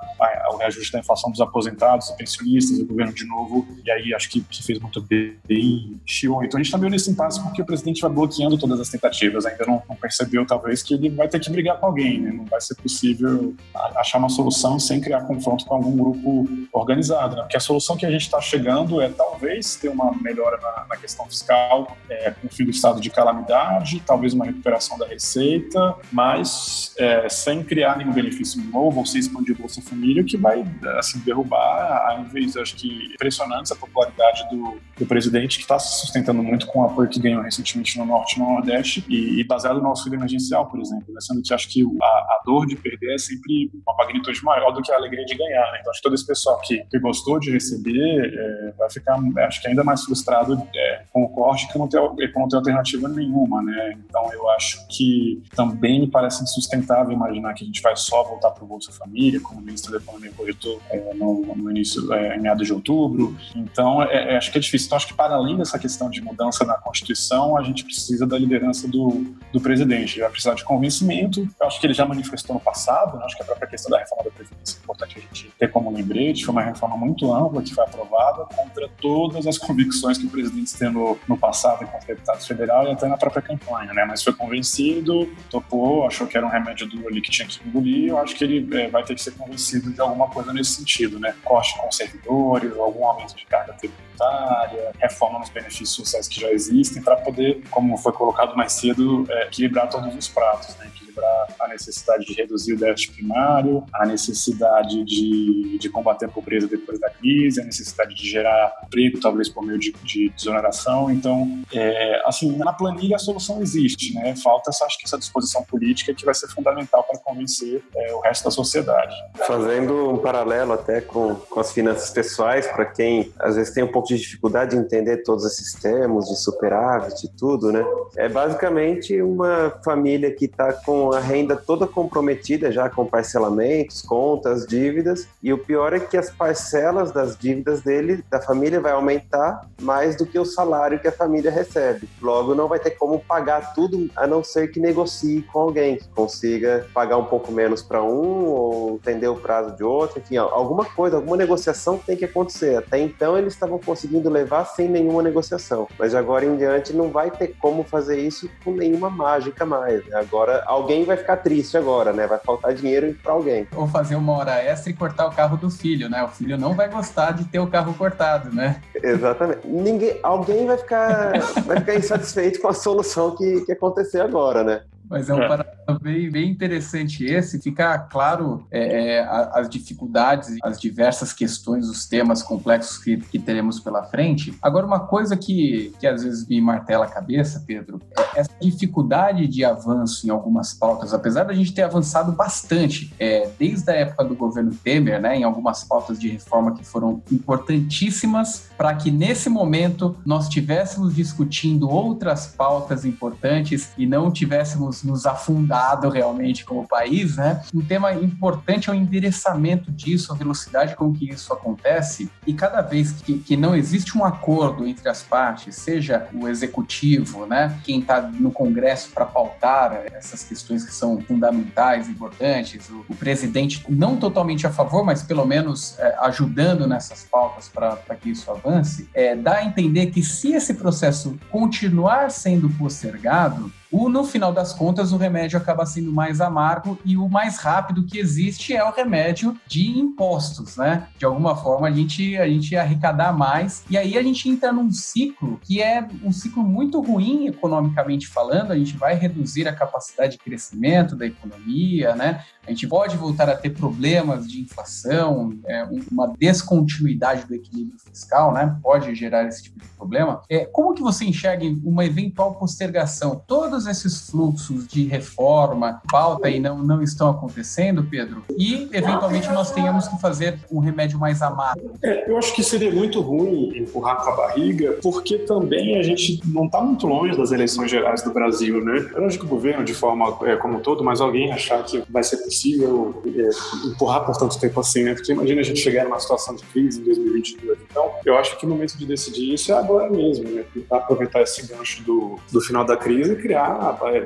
o 0.50 0.56
reajuste 0.56 0.92
da 0.92 0.98
inflação 0.98 1.30
dos 1.30 1.40
aposentados 1.40 2.10
e 2.10 2.16
pensionistas, 2.16 2.78
o 2.80 2.86
governo 2.86 3.14
de 3.14 3.26
novo, 3.26 3.66
e 3.84 3.90
aí 3.90 4.14
acho 4.14 4.28
que, 4.28 4.42
que 4.42 4.62
fez 4.62 4.78
muito 4.78 5.00
bem, 5.00 6.00
chiou. 6.04 6.44
Então 6.44 6.58
a 6.58 6.62
gente 6.62 6.66
está 6.66 6.78
meio 6.78 6.90
nesse 6.90 7.10
impasse 7.10 7.42
porque 7.42 7.62
o 7.62 7.64
presidente 7.64 8.02
vai 8.02 8.10
bloqueando 8.10 8.58
todas 8.58 8.78
as 8.78 8.90
tentativas, 8.90 9.46
ainda 9.46 9.64
não, 9.64 9.82
não 9.88 9.96
percebeu, 9.96 10.46
talvez, 10.46 10.82
que 10.82 10.94
ele 10.94 11.08
vai 11.08 11.28
ter 11.28 11.40
que 11.40 11.50
brigar 11.50 11.78
com 11.80 11.86
alguém, 11.86 12.20
né? 12.20 12.41
Não 12.42 12.48
vai 12.50 12.60
ser 12.60 12.74
possível 12.74 13.54
achar 13.96 14.18
uma 14.18 14.28
solução 14.28 14.78
sem 14.78 15.00
criar 15.00 15.22
confronto 15.22 15.64
com 15.64 15.74
algum 15.74 15.96
grupo 15.96 16.46
organizado, 16.72 17.36
né? 17.36 17.42
porque 17.42 17.56
a 17.56 17.60
solução 17.60 17.96
que 17.96 18.04
a 18.04 18.10
gente 18.10 18.22
está 18.22 18.40
chegando 18.40 19.00
é 19.00 19.08
talvez 19.08 19.76
ter 19.76 19.88
uma 19.88 20.12
melhora 20.20 20.58
na, 20.60 20.86
na 20.88 20.96
questão 20.96 21.26
fiscal, 21.26 21.96
é, 22.08 22.30
com 22.30 22.46
o 22.46 22.50
fim 22.50 22.64
do 22.64 22.70
estado 22.70 23.00
de 23.00 23.10
calamidade, 23.10 24.02
talvez 24.06 24.34
uma 24.34 24.44
recuperação 24.44 24.98
da 24.98 25.06
receita, 25.06 25.96
mas 26.10 26.94
é, 26.98 27.28
sem 27.28 27.62
criar 27.62 27.96
nenhum 27.96 28.12
benefício 28.12 28.62
novo 28.70 29.00
ou 29.00 29.06
sem 29.06 29.20
expandir 29.20 29.56
Bolsa 29.56 29.80
Família, 29.82 30.24
que 30.24 30.36
vai 30.36 30.64
assim, 30.98 31.18
derrubar 31.20 32.10
a 32.10 32.18
níveis, 32.18 32.56
acho 32.56 32.76
que, 32.76 33.12
impressionantes 33.14 33.72
a 33.72 33.76
popularidade 33.76 34.48
do, 34.50 34.78
do 34.98 35.06
presidente, 35.06 35.58
que 35.58 35.64
está 35.64 35.78
se 35.78 36.00
sustentando 36.00 36.42
muito 36.42 36.66
com 36.66 36.80
o 36.80 36.84
apoio 36.84 37.08
que 37.08 37.20
ganhou 37.20 37.42
recentemente 37.42 37.98
no 37.98 38.04
Norte 38.04 38.36
e 38.36 38.40
no 38.40 38.46
Nordeste, 38.46 39.04
e, 39.08 39.40
e 39.40 39.44
baseado 39.44 39.80
no 39.80 39.88
auxílio 39.88 40.16
emergencial, 40.16 40.66
por 40.66 40.80
exemplo, 40.80 41.12
né? 41.12 41.20
sendo 41.20 41.42
que 41.42 41.52
acho 41.52 41.68
que 41.68 41.82
a, 41.82 42.06
a 42.32 42.42
dor 42.44 42.66
de 42.66 42.76
perder 42.76 43.14
é 43.14 43.18
sempre 43.18 43.70
uma 43.86 43.96
magnitude 43.96 44.42
maior 44.44 44.72
do 44.72 44.82
que 44.82 44.92
a 44.92 44.96
alegria 44.96 45.24
de 45.24 45.34
ganhar. 45.34 45.72
Né? 45.72 45.78
Então, 45.80 45.90
acho 45.90 46.00
que 46.00 46.02
todo 46.02 46.14
esse 46.14 46.26
pessoal 46.26 46.60
que, 46.60 46.84
que 46.90 46.98
gostou 46.98 47.38
de 47.38 47.50
receber 47.50 48.34
é, 48.34 48.72
vai 48.78 48.90
ficar, 48.90 49.18
acho 49.46 49.60
que 49.60 49.68
ainda 49.68 49.84
mais 49.84 50.04
frustrado 50.04 50.60
é, 50.74 51.04
com 51.12 51.22
o 51.24 51.28
corte 51.28 51.70
que 51.70 51.78
não 51.78 51.88
tem, 51.88 52.00
que 52.00 52.38
não 52.38 52.48
tem 52.48 52.58
alternativa 52.58 53.08
nenhuma. 53.08 53.62
Né? 53.62 53.98
Então, 54.08 54.32
eu 54.32 54.48
acho 54.50 54.86
que 54.88 55.42
também 55.54 56.00
me 56.00 56.06
parece 56.06 56.42
insustentável 56.42 57.12
imaginar 57.12 57.54
que 57.54 57.64
a 57.64 57.66
gente 57.66 57.82
vai 57.82 57.96
só 57.96 58.22
voltar 58.22 58.50
para 58.50 58.64
o 58.64 58.66
Bolsa 58.66 58.92
Família, 58.92 59.40
como 59.40 59.60
o 59.60 59.62
ministro 59.62 59.92
da 59.92 59.98
Economia 59.98 60.32
cogitou 60.36 60.80
é, 60.90 61.14
no, 61.14 61.54
no, 61.54 61.70
início, 61.70 62.12
é, 62.12 62.36
em 62.36 62.40
meados 62.40 62.66
de 62.66 62.72
outubro. 62.72 63.36
Então, 63.54 64.02
é, 64.02 64.34
é, 64.34 64.36
acho 64.36 64.50
que 64.50 64.58
é 64.58 64.60
difícil. 64.60 64.86
Então, 64.86 64.96
acho 64.96 65.06
que 65.06 65.14
para 65.14 65.34
além 65.34 65.56
dessa 65.56 65.78
questão 65.78 66.10
de 66.10 66.20
mudança 66.20 66.64
na 66.64 66.74
Constituição, 66.74 67.56
a 67.56 67.62
gente 67.62 67.84
precisa 67.84 68.26
da 68.26 68.38
liderança 68.38 68.88
do, 68.88 69.24
do 69.52 69.60
presidente. 69.60 70.20
Vai 70.20 70.30
precisar 70.30 70.54
de 70.54 70.64
convencimento. 70.64 71.48
Eu 71.60 71.66
acho 71.66 71.80
que 71.80 71.86
ele 71.86 71.94
já 71.94 72.06
manifestou 72.06 72.21
no 72.48 72.60
passado, 72.60 73.18
né? 73.18 73.24
acho 73.24 73.36
que 73.36 73.42
a 73.42 73.46
própria 73.46 73.68
questão 73.68 73.90
da 73.90 73.98
reforma 73.98 74.24
da 74.24 74.30
Previdência 74.30 74.78
é 74.78 74.82
importante 74.82 75.18
a 75.18 75.20
gente 75.20 75.52
ter 75.58 75.70
como 75.70 75.90
lembrete, 75.92 76.44
foi 76.44 76.52
uma 76.52 76.62
reforma 76.62 76.96
muito 76.96 77.32
ampla 77.32 77.62
que 77.62 77.74
foi 77.74 77.84
aprovada 77.84 78.44
contra 78.54 78.88
todas 79.00 79.46
as 79.46 79.58
convicções 79.58 80.18
que 80.18 80.26
o 80.26 80.30
presidente 80.30 80.76
tem 80.76 80.90
no, 80.90 81.18
no 81.28 81.36
passado 81.36 81.86
com 81.86 81.98
os 81.98 82.04
deputados 82.04 82.46
federais 82.46 82.88
e 82.88 82.92
até 82.92 83.06
na 83.06 83.16
própria 83.16 83.42
campanha, 83.42 83.92
né? 83.92 84.04
mas 84.04 84.22
foi 84.22 84.32
convencido, 84.32 85.26
topou, 85.50 86.06
achou 86.06 86.26
que 86.26 86.36
era 86.36 86.46
um 86.46 86.50
remédio 86.50 86.88
duro 86.88 87.08
ali 87.08 87.20
que 87.20 87.30
tinha 87.30 87.46
que 87.46 87.60
engolir, 87.66 88.08
eu 88.08 88.18
acho 88.18 88.34
que 88.34 88.44
ele 88.44 88.76
é, 88.76 88.88
vai 88.88 89.02
ter 89.04 89.14
que 89.14 89.22
ser 89.22 89.32
convencido 89.32 89.92
de 89.92 90.00
alguma 90.00 90.28
coisa 90.28 90.52
nesse 90.52 90.72
sentido, 90.72 91.18
né? 91.18 91.34
Corte 91.44 91.76
com 91.78 91.90
servidores, 91.90 92.72
algum 92.76 93.06
aumento 93.06 93.34
de 93.36 93.44
carga 93.46 93.72
tributária, 93.74 94.92
reforma 94.98 95.38
nos 95.38 95.48
benefícios 95.48 95.90
sociais 95.90 96.28
que 96.28 96.40
já 96.40 96.50
existem, 96.50 97.02
para 97.02 97.16
poder, 97.16 97.62
como 97.70 97.96
foi 97.96 98.12
colocado 98.12 98.56
mais 98.56 98.72
cedo, 98.72 99.26
é, 99.28 99.44
equilibrar 99.44 99.88
todos 99.88 100.14
os 100.14 100.28
pratos, 100.28 100.76
né? 100.76 100.90
Equilibrar 101.12 101.46
a 101.60 101.68
necessidade 101.68 102.24
de 102.24 102.32
reduzir 102.34 102.72
o 102.72 102.78
déficit 102.78 103.12
primário, 103.12 103.84
a 103.92 104.06
necessidade 104.06 105.04
de, 105.04 105.78
de 105.78 105.88
combater 105.90 106.26
a 106.26 106.28
pobreza 106.28 106.66
depois 106.66 106.98
da 106.98 107.10
crise, 107.10 107.60
a 107.60 107.64
necessidade 107.64 108.14
de 108.14 108.28
gerar 108.28 108.72
emprego, 108.84 109.20
talvez 109.20 109.48
por 109.48 109.64
meio 109.64 109.78
de, 109.78 109.92
de 110.02 110.30
desoneração. 110.30 111.10
Então, 111.10 111.62
é, 111.72 112.22
assim, 112.26 112.56
na 112.56 112.72
planilha 112.72 113.16
a 113.16 113.18
solução 113.18 113.60
existe, 113.60 114.14
né? 114.14 114.34
Falta, 114.36 114.70
essa, 114.70 114.84
acho 114.86 114.98
que, 114.98 115.04
essa 115.04 115.18
disposição 115.18 115.62
política 115.64 116.14
que 116.14 116.24
vai 116.24 116.34
ser 116.34 116.48
fundamental 116.48 117.04
para 117.04 117.18
convencer 117.18 117.82
é, 117.94 118.14
o 118.14 118.20
resto 118.20 118.44
da 118.44 118.50
sociedade. 118.50 119.14
Fazendo 119.46 120.10
um 120.10 120.18
paralelo 120.18 120.72
até 120.72 121.00
com, 121.00 121.34
com 121.34 121.60
as 121.60 121.72
finanças 121.72 122.10
pessoais, 122.10 122.66
para 122.66 122.86
quem 122.86 123.32
às 123.38 123.56
vezes 123.56 123.72
tem 123.72 123.84
um 123.84 123.90
pouco 123.90 124.08
de 124.08 124.16
dificuldade 124.16 124.72
de 124.72 124.76
entender 124.76 125.18
todos 125.18 125.44
esses 125.44 125.74
termos 125.74 126.28
de 126.28 126.36
superávit 126.36 127.26
e 127.26 127.28
tudo, 127.28 127.72
né? 127.72 127.84
É 128.16 128.28
basicamente 128.28 129.20
uma 129.20 129.70
família 129.84 130.30
que 130.30 130.46
está 130.46 130.72
com 130.72 131.01
a 131.10 131.18
renda 131.18 131.56
toda 131.56 131.86
comprometida 131.86 132.70
já 132.70 132.90
com 132.90 133.06
parcelamentos, 133.06 134.02
contas, 134.02 134.66
dívidas, 134.66 135.26
e 135.42 135.52
o 135.52 135.58
pior 135.58 135.94
é 135.94 136.00
que 136.00 136.16
as 136.16 136.30
parcelas 136.30 137.10
das 137.10 137.36
dívidas 137.36 137.80
dele, 137.80 138.22
da 138.30 138.40
família, 138.40 138.80
vai 138.80 138.92
aumentar 138.92 139.66
mais 139.80 140.16
do 140.16 140.26
que 140.26 140.38
o 140.38 140.44
salário 140.44 141.00
que 141.00 141.08
a 141.08 141.12
família 141.12 141.50
recebe. 141.50 142.08
Logo, 142.20 142.54
não 142.54 142.68
vai 142.68 142.78
ter 142.78 142.90
como 142.90 143.18
pagar 143.20 143.72
tudo, 143.74 144.10
a 144.14 144.26
não 144.26 144.44
ser 144.44 144.68
que 144.68 144.78
negocie 144.78 145.42
com 145.52 145.60
alguém, 145.60 145.96
que 145.96 146.08
consiga 146.08 146.86
pagar 146.92 147.16
um 147.16 147.24
pouco 147.24 147.50
menos 147.50 147.82
para 147.82 148.02
um 148.02 148.46
ou 148.46 148.94
entender 148.96 149.28
o 149.28 149.36
prazo 149.36 149.74
de 149.76 149.82
outro, 149.82 150.20
enfim, 150.20 150.36
alguma 150.36 150.84
coisa, 150.84 151.16
alguma 151.16 151.36
negociação 151.36 151.98
tem 151.98 152.16
que 152.16 152.24
acontecer. 152.24 152.76
Até 152.76 152.98
então, 152.98 153.38
eles 153.38 153.54
estavam 153.54 153.78
conseguindo 153.78 154.28
levar 154.28 154.64
sem 154.66 154.88
nenhuma 154.88 155.22
negociação, 155.22 155.88
mas 155.98 156.14
agora 156.14 156.44
em 156.44 156.56
diante 156.56 156.92
não 156.92 157.10
vai 157.10 157.30
ter 157.30 157.56
como 157.58 157.82
fazer 157.82 158.18
isso 158.18 158.50
com 158.64 158.72
nenhuma 158.72 159.08
mágica 159.08 159.64
mais. 159.64 160.02
Agora, 160.12 160.62
alguém 160.66 160.91
alguém 160.92 161.04
vai 161.04 161.16
ficar 161.16 161.38
triste 161.38 161.76
agora, 161.76 162.12
né? 162.12 162.26
Vai 162.26 162.38
faltar 162.38 162.74
dinheiro 162.74 163.16
para 163.22 163.32
alguém. 163.32 163.66
Ou 163.74 163.86
fazer 163.86 164.14
uma 164.14 164.32
hora 164.36 164.62
extra 164.62 164.90
e 164.90 164.94
cortar 164.94 165.26
o 165.26 165.32
carro 165.32 165.56
do 165.56 165.70
filho, 165.70 166.08
né? 166.08 166.22
O 166.22 166.28
filho 166.28 166.58
não 166.58 166.74
vai 166.74 166.88
gostar 166.88 167.32
de 167.32 167.44
ter 167.46 167.58
o 167.58 167.66
carro 167.66 167.94
cortado, 167.94 168.54
né? 168.54 168.80
Exatamente. 169.02 169.66
Ninguém, 169.66 170.18
alguém 170.22 170.66
vai 170.66 170.76
ficar, 170.76 171.32
vai 171.64 171.78
ficar 171.78 171.94
insatisfeito 171.94 172.60
com 172.60 172.68
a 172.68 172.74
solução 172.74 173.34
que, 173.34 173.62
que 173.62 173.72
acontecer 173.72 174.20
agora, 174.20 174.62
né? 174.62 174.82
Mas 175.12 175.28
é 175.28 175.34
um 175.34 175.42
é. 175.42 175.64
bem, 176.00 176.30
bem 176.30 176.50
interessante 176.50 177.24
esse. 177.24 177.60
Fica 177.60 177.98
claro 177.98 178.66
é, 178.70 179.16
é 179.16 179.28
as 179.52 179.68
dificuldades, 179.68 180.56
as 180.62 180.80
diversas 180.80 181.34
questões, 181.34 181.86
os 181.86 182.06
temas 182.06 182.42
complexos 182.42 182.96
que, 182.96 183.18
que 183.18 183.38
teremos 183.38 183.78
pela 183.78 184.02
frente. 184.04 184.56
Agora, 184.62 184.86
uma 184.86 185.00
coisa 185.00 185.36
que, 185.36 185.92
que 186.00 186.06
às 186.06 186.24
vezes 186.24 186.48
me 186.48 186.60
martela 186.62 187.04
a 187.04 187.08
cabeça, 187.08 187.62
Pedro, 187.66 188.00
é 188.16 188.40
essa 188.40 188.50
dificuldade 188.60 189.46
de 189.46 189.64
avanço 189.64 190.26
em 190.26 190.30
algumas 190.30 190.72
pautas, 190.72 191.12
apesar 191.12 191.44
da 191.44 191.52
gente 191.52 191.74
ter 191.74 191.82
avançado 191.82 192.32
bastante 192.32 193.12
é, 193.18 193.50
desde 193.58 193.90
a 193.90 193.94
época 193.94 194.24
do 194.24 194.34
governo 194.34 194.72
Temer, 194.74 195.20
né, 195.20 195.36
em 195.36 195.44
algumas 195.44 195.84
pautas 195.84 196.18
de 196.18 196.28
reforma 196.28 196.74
que 196.74 196.84
foram 196.84 197.22
importantíssimas 197.30 198.70
para 198.78 198.94
que 198.94 199.10
nesse 199.10 199.50
momento 199.50 200.16
nós 200.24 200.44
estivéssemos 200.44 201.14
discutindo 201.14 201.88
outras 201.88 202.46
pautas 202.46 203.04
importantes 203.04 203.90
e 203.98 204.06
não 204.06 204.30
tivéssemos 204.30 205.01
nos 205.02 205.26
afundado 205.26 206.08
realmente 206.08 206.64
como 206.64 206.86
país, 206.86 207.36
né? 207.36 207.62
Um 207.74 207.82
tema 207.82 208.12
importante 208.12 208.88
é 208.88 208.92
o 208.92 208.96
endereçamento 208.96 209.90
disso, 209.90 210.32
a 210.32 210.36
velocidade 210.36 210.96
com 210.96 211.12
que 211.12 211.28
isso 211.28 211.52
acontece. 211.52 212.30
E 212.46 212.52
cada 212.52 212.80
vez 212.80 213.12
que, 213.12 213.38
que 213.38 213.56
não 213.56 213.74
existe 213.74 214.16
um 214.16 214.24
acordo 214.24 214.86
entre 214.86 215.08
as 215.08 215.22
partes, 215.22 215.76
seja 215.76 216.28
o 216.32 216.48
executivo, 216.48 217.46
né? 217.46 217.78
Quem 217.84 218.00
está 218.00 218.20
no 218.20 218.50
Congresso 218.50 219.10
para 219.10 219.24
pautar 219.24 220.04
essas 220.12 220.42
questões 220.42 220.84
que 220.84 220.92
são 220.92 221.20
fundamentais, 221.20 222.08
importantes, 222.08 222.88
o, 222.90 223.04
o 223.08 223.14
presidente 223.14 223.84
não 223.88 224.16
totalmente 224.16 224.66
a 224.66 224.70
favor, 224.70 225.04
mas 225.04 225.22
pelo 225.22 225.44
menos 225.44 225.98
é, 225.98 226.16
ajudando 226.20 226.86
nessas 226.86 227.24
pautas 227.24 227.68
para 227.68 227.96
que 228.20 228.30
isso 228.30 228.50
avance, 228.50 229.08
é, 229.14 229.34
dá 229.34 229.56
a 229.56 229.64
entender 229.64 230.06
que 230.06 230.22
se 230.22 230.52
esse 230.52 230.74
processo 230.74 231.38
continuar 231.50 232.30
sendo 232.30 232.68
postergado, 232.70 233.70
o, 233.92 234.08
no 234.08 234.24
final 234.24 234.52
das 234.52 234.72
contas 234.72 235.12
o 235.12 235.18
remédio 235.18 235.58
acaba 235.58 235.84
sendo 235.84 236.10
mais 236.10 236.40
amargo 236.40 236.98
e 237.04 237.16
o 237.16 237.28
mais 237.28 237.58
rápido 237.58 238.04
que 238.04 238.18
existe 238.18 238.74
é 238.74 238.82
o 238.82 238.90
remédio 238.90 239.56
de 239.66 239.86
impostos, 239.98 240.76
né? 240.76 241.06
De 241.18 241.26
alguma 241.26 241.54
forma 241.54 241.86
a 241.86 241.92
gente, 241.92 242.36
a 242.38 242.48
gente 242.48 242.74
arrecadar 242.74 243.32
mais 243.32 243.84
e 243.90 243.98
aí 243.98 244.16
a 244.16 244.22
gente 244.22 244.48
entra 244.48 244.72
num 244.72 244.90
ciclo 244.90 245.60
que 245.62 245.82
é 245.82 246.08
um 246.24 246.32
ciclo 246.32 246.64
muito 246.64 247.00
ruim 247.00 247.46
economicamente 247.46 248.26
falando, 248.26 248.72
a 248.72 248.78
gente 248.78 248.96
vai 248.96 249.14
reduzir 249.14 249.68
a 249.68 249.74
capacidade 249.74 250.32
de 250.32 250.38
crescimento 250.38 251.14
da 251.14 251.26
economia, 251.26 252.14
né? 252.16 252.42
A 252.66 252.70
gente 252.70 252.86
pode 252.86 253.16
voltar 253.16 253.48
a 253.48 253.56
ter 253.56 253.70
problemas 253.70 254.48
de 254.48 254.60
inflação, 254.60 255.58
é, 255.66 255.84
uma 256.10 256.32
descontinuidade 256.38 257.44
do 257.44 257.54
equilíbrio 257.54 257.98
fiscal, 257.98 258.52
né? 258.54 258.78
Pode 258.82 259.14
gerar 259.14 259.46
esse 259.46 259.64
tipo 259.64 259.80
de 259.80 259.88
problema. 259.88 260.42
É, 260.48 260.64
como 260.64 260.94
que 260.94 261.02
você 261.02 261.24
enxerga 261.24 261.64
uma 261.84 262.04
eventual 262.04 262.54
postergação? 262.54 263.42
Todos 263.46 263.81
esses 263.86 264.30
fluxos 264.30 264.86
de 264.86 265.04
reforma, 265.04 266.00
pauta 266.10 266.48
aí 266.48 266.58
não, 266.58 266.78
não 266.78 267.02
estão 267.02 267.30
acontecendo, 267.30 268.04
Pedro? 268.04 268.42
E, 268.56 268.88
eventualmente, 268.92 269.48
nós 269.50 269.70
tenhamos 269.70 270.08
que 270.08 270.20
fazer 270.20 270.58
um 270.70 270.78
remédio 270.78 271.18
mais 271.18 271.42
amargo. 271.42 271.92
É, 272.02 272.30
eu 272.30 272.36
acho 272.38 272.54
que 272.54 272.62
seria 272.62 272.90
muito 272.90 273.20
ruim 273.20 273.76
empurrar 273.76 274.22
com 274.22 274.30
a 274.30 274.36
barriga, 274.36 274.98
porque 275.02 275.38
também 275.38 275.98
a 275.98 276.02
gente 276.02 276.40
não 276.46 276.66
está 276.66 276.80
muito 276.80 277.06
longe 277.06 277.36
das 277.36 277.50
eleições 277.52 277.90
gerais 277.90 278.22
do 278.22 278.32
Brasil, 278.32 278.84
né? 278.84 279.10
Eu 279.14 279.20
não 279.20 279.32
o 279.42 279.46
governo 279.46 279.84
de 279.84 279.94
forma 279.94 280.38
é, 280.42 280.56
como 280.56 280.78
um 280.78 280.80
todo, 280.80 281.02
mas 281.02 281.20
alguém 281.20 281.52
achar 281.52 281.82
que 281.84 282.02
vai 282.10 282.22
ser 282.22 282.38
possível 282.38 283.22
é, 283.26 283.88
empurrar 283.88 284.24
por 284.24 284.36
tanto 284.36 284.58
tempo 284.58 284.78
assim, 284.80 285.04
né? 285.04 285.14
Porque 285.14 285.32
imagina 285.32 285.60
a 285.60 285.64
gente 285.64 285.80
chegar 285.80 286.04
numa 286.04 286.18
situação 286.18 286.54
de 286.54 286.64
crise 286.64 287.00
em 287.00 287.04
2022. 287.04 287.78
Então, 287.90 288.10
eu 288.24 288.36
acho 288.36 288.58
que 288.58 288.66
o 288.66 288.68
momento 288.68 288.96
de 288.96 289.06
decidir 289.06 289.54
isso 289.54 289.72
é 289.72 289.76
agora 289.76 290.10
mesmo, 290.10 290.48
né? 290.50 290.64
Tentar 290.74 290.98
aproveitar 290.98 291.42
esse 291.42 291.66
gancho 291.66 292.02
do, 292.02 292.38
do 292.50 292.60
final 292.60 292.84
da 292.84 292.96
crise 292.96 293.32
e 293.32 293.36
criar 293.36 293.71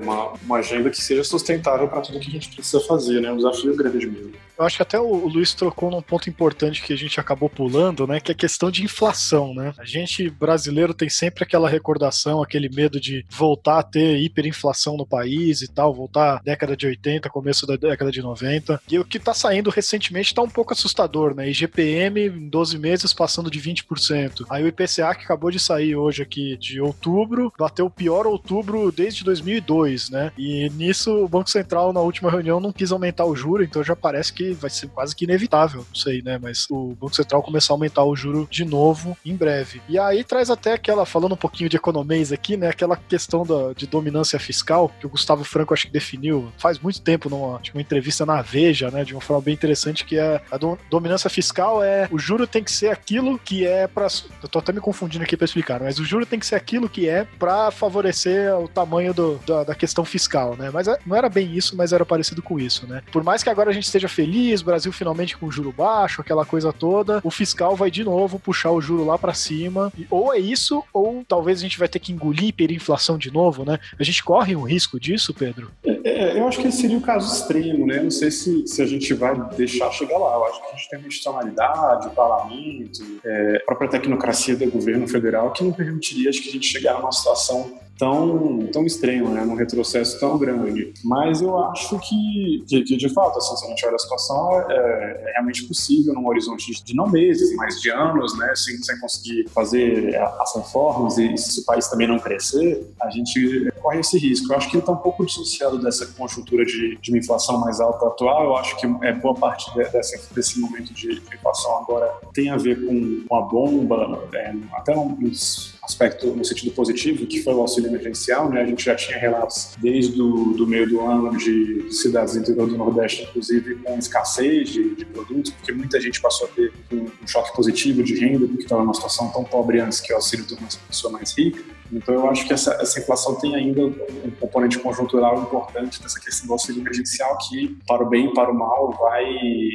uma, 0.02 0.32
uma 0.44 0.56
agenda 0.59 0.90
que 0.90 1.00
seja 1.00 1.24
sustentável 1.24 1.88
para 1.88 2.00
tudo 2.00 2.20
que 2.20 2.28
a 2.28 2.32
gente 2.32 2.54
precisa 2.54 2.80
fazer, 2.80 3.20
né? 3.20 3.30
Um 3.32 3.37
desafio 3.37 3.76
grande 3.76 4.06
mesmo. 4.06 4.32
Eu 4.59 4.64
acho 4.64 4.77
que 4.77 4.83
até 4.83 4.99
o 4.99 5.29
Luiz 5.29 5.53
trocou 5.53 5.90
num 5.90 6.01
ponto 6.01 6.31
importante 6.31 6.83
que 6.83 6.92
a 6.92 6.97
gente 6.97 7.21
acabou 7.21 7.49
pulando, 7.49 8.07
né? 8.07 8.21
Que 8.21 8.33
é 8.33 8.35
a 8.35 8.37
questão 8.37 8.71
de 8.71 8.83
inflação, 8.83 9.55
né? 9.55 9.75
A 9.79 9.85
gente 9.85 10.31
brasileiro 10.31 10.95
tem 10.95 11.09
sempre 11.09 11.45
aquela 11.45 11.69
recordação, 11.69 12.42
aquele 12.42 12.69
medo 12.69 12.99
de 12.99 13.25
voltar 13.29 13.79
a 13.79 13.83
ter 13.83 14.19
hiperinflação 14.19 14.97
no 14.97 15.07
país 15.07 15.61
e 15.61 15.69
tal, 15.69 15.95
voltar 15.95 16.40
década 16.42 16.77
de 16.77 16.87
80, 16.87 17.29
começo 17.29 17.66
da 17.66 17.77
década 17.77 18.11
de 18.11 18.23
90. 18.23 18.81
E 18.90 18.99
o 18.99 19.05
que 19.05 19.19
tá 19.19 19.35
saindo 19.35 19.69
recentemente 19.69 20.35
tá 20.35 20.42
um 20.42 20.49
pouco 20.49 20.73
assustador, 20.73 21.35
né? 21.35 21.51
IGPM 21.51 22.27
em 22.27 22.49
12 22.49 22.79
meses 22.79 23.12
passando 23.12 23.51
de 23.51 23.61
20%. 23.61 24.47
Aí 24.49 24.64
o 24.64 24.69
IPCA 24.69 25.14
que 25.14 25.25
acabou 25.25 25.51
de 25.51 25.59
sair 25.59 25.95
hoje 25.97 26.23
aqui 26.23 26.57
de 26.57 26.81
outubro, 26.81 27.53
bateu 27.59 27.87
o 27.87 27.90
pior 27.90 28.27
outubro 28.27 28.90
desde 28.90 29.23
2002, 29.23 30.09
né? 30.09 30.33
E 30.38 30.71
nisso 30.71 31.25
o 31.25 31.29
Banco 31.29 31.51
Central 31.51 31.92
na 31.92 32.01
última 32.01 32.31
reunião 32.31 32.59
não 32.59 32.73
quis 32.73 32.90
aumentar 32.90 33.27
o 33.27 33.37
juro, 33.37 33.62
então 33.62 33.85
já 33.85 33.95
parece 33.95 34.33
que 34.33 34.45
vai 34.52 34.70
ser 34.70 34.88
quase 34.88 35.14
que 35.14 35.24
inevitável, 35.24 35.85
não 35.88 35.94
sei, 35.94 36.22
né? 36.22 36.38
Mas 36.40 36.66
o 36.70 36.94
Banco 37.00 37.14
Central 37.14 37.42
começar 37.42 37.72
a 37.72 37.74
aumentar 37.74 38.04
o 38.04 38.16
juro 38.16 38.46
de 38.50 38.64
novo 38.64 39.16
em 39.24 39.35
breve. 39.35 39.80
E 39.88 39.98
aí 39.98 40.24
traz 40.24 40.50
até 40.50 40.72
aquela, 40.72 41.06
falando 41.06 41.32
um 41.32 41.37
pouquinho 41.37 41.68
de 41.68 41.76
economês 41.76 42.32
aqui, 42.32 42.56
né? 42.56 42.68
Aquela 42.68 42.96
questão 42.96 43.44
da, 43.44 43.72
de 43.74 43.87
dominância 43.87 44.38
fiscal 44.38 44.90
que 45.00 45.06
o 45.06 45.11
Gustavo 45.11 45.44
Franco 45.44 45.74
acho 45.74 45.87
que 45.87 45.92
definiu 45.92 46.52
faz 46.59 46.78
muito 46.78 47.00
tempo 47.00 47.28
numa 47.28 47.61
uma 47.74 47.80
entrevista 47.80 48.24
na 48.24 48.42
Veja, 48.42 48.90
né? 48.90 49.04
De 49.04 49.12
uma 49.14 49.20
forma 49.20 49.42
bem 49.42 49.54
interessante, 49.54 50.04
que 50.04 50.18
é 50.18 50.40
a 50.50 50.56
do, 50.56 50.78
dominância 50.90 51.28
fiscal 51.28 51.82
é 51.82 52.09
o 52.11 52.18
juro 52.18 52.46
tem 52.46 52.62
que 52.62 52.70
ser 52.70 52.88
aquilo 52.88 53.38
que 53.38 53.66
é 53.66 53.87
para 53.87 54.06
Eu 54.42 54.48
tô 54.48 54.59
até 54.59 54.72
me 54.72 54.80
confundindo 54.80 55.24
aqui 55.24 55.37
para 55.37 55.44
explicar, 55.44 55.80
mas 55.80 55.98
o 55.98 56.04
juro 56.04 56.26
tem 56.26 56.38
que 56.38 56.46
ser 56.46 56.54
aquilo 56.54 56.88
que 56.88 57.09
é 57.09 57.26
para 57.38 57.70
favorecer 57.70 58.54
o 58.59 58.68
tamanho 58.68 59.12
do, 59.12 59.38
da, 59.46 59.64
da, 59.64 59.74
questão 59.74 60.04
fiscal, 60.04 60.56
né? 60.56 60.70
Mas 60.72 60.88
é, 60.88 60.98
não 61.04 61.16
era 61.16 61.28
bem 61.28 61.54
isso, 61.54 61.76
mas 61.76 61.92
era 61.92 62.04
parecido 62.04 62.42
com 62.42 62.59
isso, 62.59 62.87
né? 62.87 63.02
Por 63.12 63.22
mais 63.22 63.42
que 63.42 63.50
agora 63.50 63.70
a 63.70 63.72
gente 63.72 63.85
esteja 63.85 64.09
feliz 64.09 64.36
feliz, 64.37 64.61
Brasil 64.61 64.92
finalmente 64.92 65.37
com 65.37 65.51
juro 65.51 65.72
baixo, 65.72 66.20
aquela 66.20 66.44
coisa 66.44 66.72
toda, 66.72 67.20
o 67.25 67.31
fiscal 67.31 67.75
vai 67.75 67.90
de 67.90 68.05
novo 68.05 68.38
puxar 68.38 68.70
o 68.70 68.81
juro 68.81 69.05
lá 69.05 69.16
para 69.16 69.33
cima. 69.33 69.90
Ou 70.11 70.35
é 70.35 70.38
isso, 70.38 70.85
ou 70.92 71.25
talvez 71.27 71.59
a 71.59 71.62
gente 71.62 71.79
vai 71.79 71.88
ter 71.88 71.99
que 71.99 72.12
engolir 72.12 72.49
hiperinflação 72.49 73.16
de 73.16 73.33
novo, 73.33 73.64
né? 73.64 73.79
A 73.99 74.05
gente 74.05 74.22
corre 74.22 74.55
um 74.55 74.62
risco 74.62 75.01
disso, 75.01 75.33
Pedro? 75.33 75.70
É, 75.85 75.90
é, 76.05 76.38
eu 76.38 76.46
acho 76.46 76.61
que 76.61 76.68
esse 76.68 76.83
seria 76.83 76.99
o 76.99 77.01
caso 77.01 77.35
extremo, 77.35 77.87
né? 77.87 78.03
Não 78.03 78.11
sei 78.11 78.31
se, 78.31 78.66
se 78.66 78.83
a 78.83 78.87
gente 78.87 79.12
vai 79.14 79.35
deixar 79.57 79.90
chegar 79.90 80.18
lá. 80.18 80.35
Eu 80.35 80.44
acho 80.44 80.61
que 80.61 80.68
a 80.68 80.77
gente 80.77 80.90
tem 80.90 80.99
uma 80.99 81.09
institucionalidade, 81.09 82.09
o 82.09 82.11
parlamento, 82.11 83.20
é, 83.25 83.57
a 83.62 83.64
própria 83.64 83.88
tecnocracia 83.88 84.57
do 84.57 84.70
governo 84.70 85.09
federal 85.09 85.53
que 85.53 85.64
não 85.64 85.72
permitiria 85.72 86.29
acho 86.29 86.42
que 86.42 86.49
a 86.51 86.53
gente 86.53 86.66
chegar 86.66 86.94
numa 86.94 87.12
situação 87.12 87.79
tão, 87.98 88.66
tão 88.72 88.85
extremo, 88.85 89.28
né, 89.28 89.44
num 89.44 89.54
retrocesso 89.54 90.18
tão 90.20 90.38
grande. 90.38 90.92
Mas 91.04 91.40
eu 91.40 91.59
acho 91.59 91.98
que, 92.00 92.64
que, 92.66 92.82
que 92.82 92.96
de 92.96 93.09
fato, 93.09 93.38
assim, 93.38 93.56
se 93.56 93.64
a 93.64 93.68
gente 93.68 93.87
olha 93.87 93.96
a 93.96 93.98
situação, 93.98 94.70
é, 94.70 95.24
é 95.28 95.32
realmente 95.32 95.64
possível 95.64 96.14
num 96.14 96.26
horizonte 96.26 96.85
de, 96.85 96.94
não 96.94 97.09
meses, 97.09 97.54
mas 97.56 97.80
de 97.80 97.90
anos, 97.90 98.37
né, 98.38 98.52
sem, 98.54 98.76
sem 98.82 98.98
conseguir 99.00 99.48
fazer 99.50 100.16
as 100.16 100.54
reformas 100.54 101.18
e 101.18 101.37
se 101.37 101.61
o 101.61 101.64
país 101.64 101.88
também 101.88 102.06
não 102.06 102.18
crescer, 102.18 102.87
a 103.00 103.11
gente 103.11 103.70
corre 103.82 104.00
esse 104.00 104.18
risco. 104.18 104.52
Eu 104.52 104.56
acho 104.56 104.68
que 104.68 104.76
ele 104.76 104.82
está 104.82 104.92
um 104.92 104.96
pouco 104.96 105.24
dissociado 105.24 105.78
dessa 105.78 106.06
conjuntura 106.06 106.64
de, 106.64 106.98
de 107.00 107.11
uma 107.11 107.18
inflação 107.18 107.59
mais 107.61 107.80
alta 107.80 108.06
atual. 108.06 108.44
Eu 108.44 108.56
acho 108.56 108.76
que 108.76 108.87
é 109.02 109.12
boa 109.12 109.35
parte 109.35 109.72
de, 109.72 109.85
dessa, 109.90 110.35
desse 110.35 110.59
momento 110.61 110.92
de 110.92 111.22
inflação 111.35 111.78
agora 111.78 112.12
tem 112.32 112.50
a 112.50 112.56
ver 112.56 112.85
com, 112.85 113.24
com 113.26 113.37
a 113.37 113.42
bomba, 113.42 114.28
é, 114.35 114.54
até 114.72 114.96
uns 114.96 115.76
aspecto 115.87 116.27
no 116.29 116.44
sentido 116.44 116.72
positivo, 116.72 117.27
que 117.27 117.42
foi 117.42 117.55
o 117.55 117.61
auxílio 117.61 117.88
emergencial, 117.88 118.51
né? 118.51 118.62
A 118.62 118.66
gente 118.66 118.85
já 118.85 118.94
tinha 118.94 119.16
relatos 119.16 119.75
desde 119.79 120.20
o 120.20 120.53
do 120.53 120.66
meio 120.66 120.88
do 120.88 121.01
ano 121.01 121.37
de 121.37 121.87
cidades 121.90 122.35
do 122.35 122.40
interior 122.40 122.68
do 122.68 122.77
Nordeste, 122.77 123.22
inclusive 123.22 123.77
com 123.77 123.99
escassez 123.99 124.68
de, 124.70 124.94
de 124.94 125.05
produtos, 125.07 125.53
porque 125.53 125.72
muita 125.72 126.01
gente 126.01 126.20
passou 126.20 126.49
a 126.49 126.51
ter 126.51 126.72
um, 126.92 127.07
um 127.22 127.27
choque 127.27 127.55
positivo 127.55 128.03
de 128.03 128.18
renda, 128.18 128.46
porque 128.46 128.64
estava 128.64 128.83
numa 128.83 128.94
situação 128.94 129.31
tão 129.31 129.44
pobre 129.44 129.81
antes 129.81 130.01
que 130.01 130.12
o 130.12 130.16
auxílio 130.16 130.44
tornou 130.46 130.66
a 130.66 130.88
pessoa 130.88 131.12
mais 131.12 131.37
rica. 131.37 131.77
Então, 131.92 132.14
eu 132.14 132.29
acho 132.29 132.46
que 132.46 132.53
essa, 132.53 132.72
essa 132.81 132.99
inflação 132.99 133.35
tem 133.37 133.55
ainda 133.55 133.85
um 133.85 134.31
componente 134.40 134.79
conjuntural 134.79 135.40
importante 135.40 136.03
dessa 136.03 136.18
questão 136.20 136.46
do 136.46 136.53
auxílio 136.53 136.81
emergencial 136.81 137.37
que, 137.49 137.79
para 137.87 138.03
o 138.03 138.09
bem 138.09 138.27
e 138.27 138.35
para 138.35 138.51
o 138.51 138.55
mal, 138.55 138.92
vai 138.99 139.25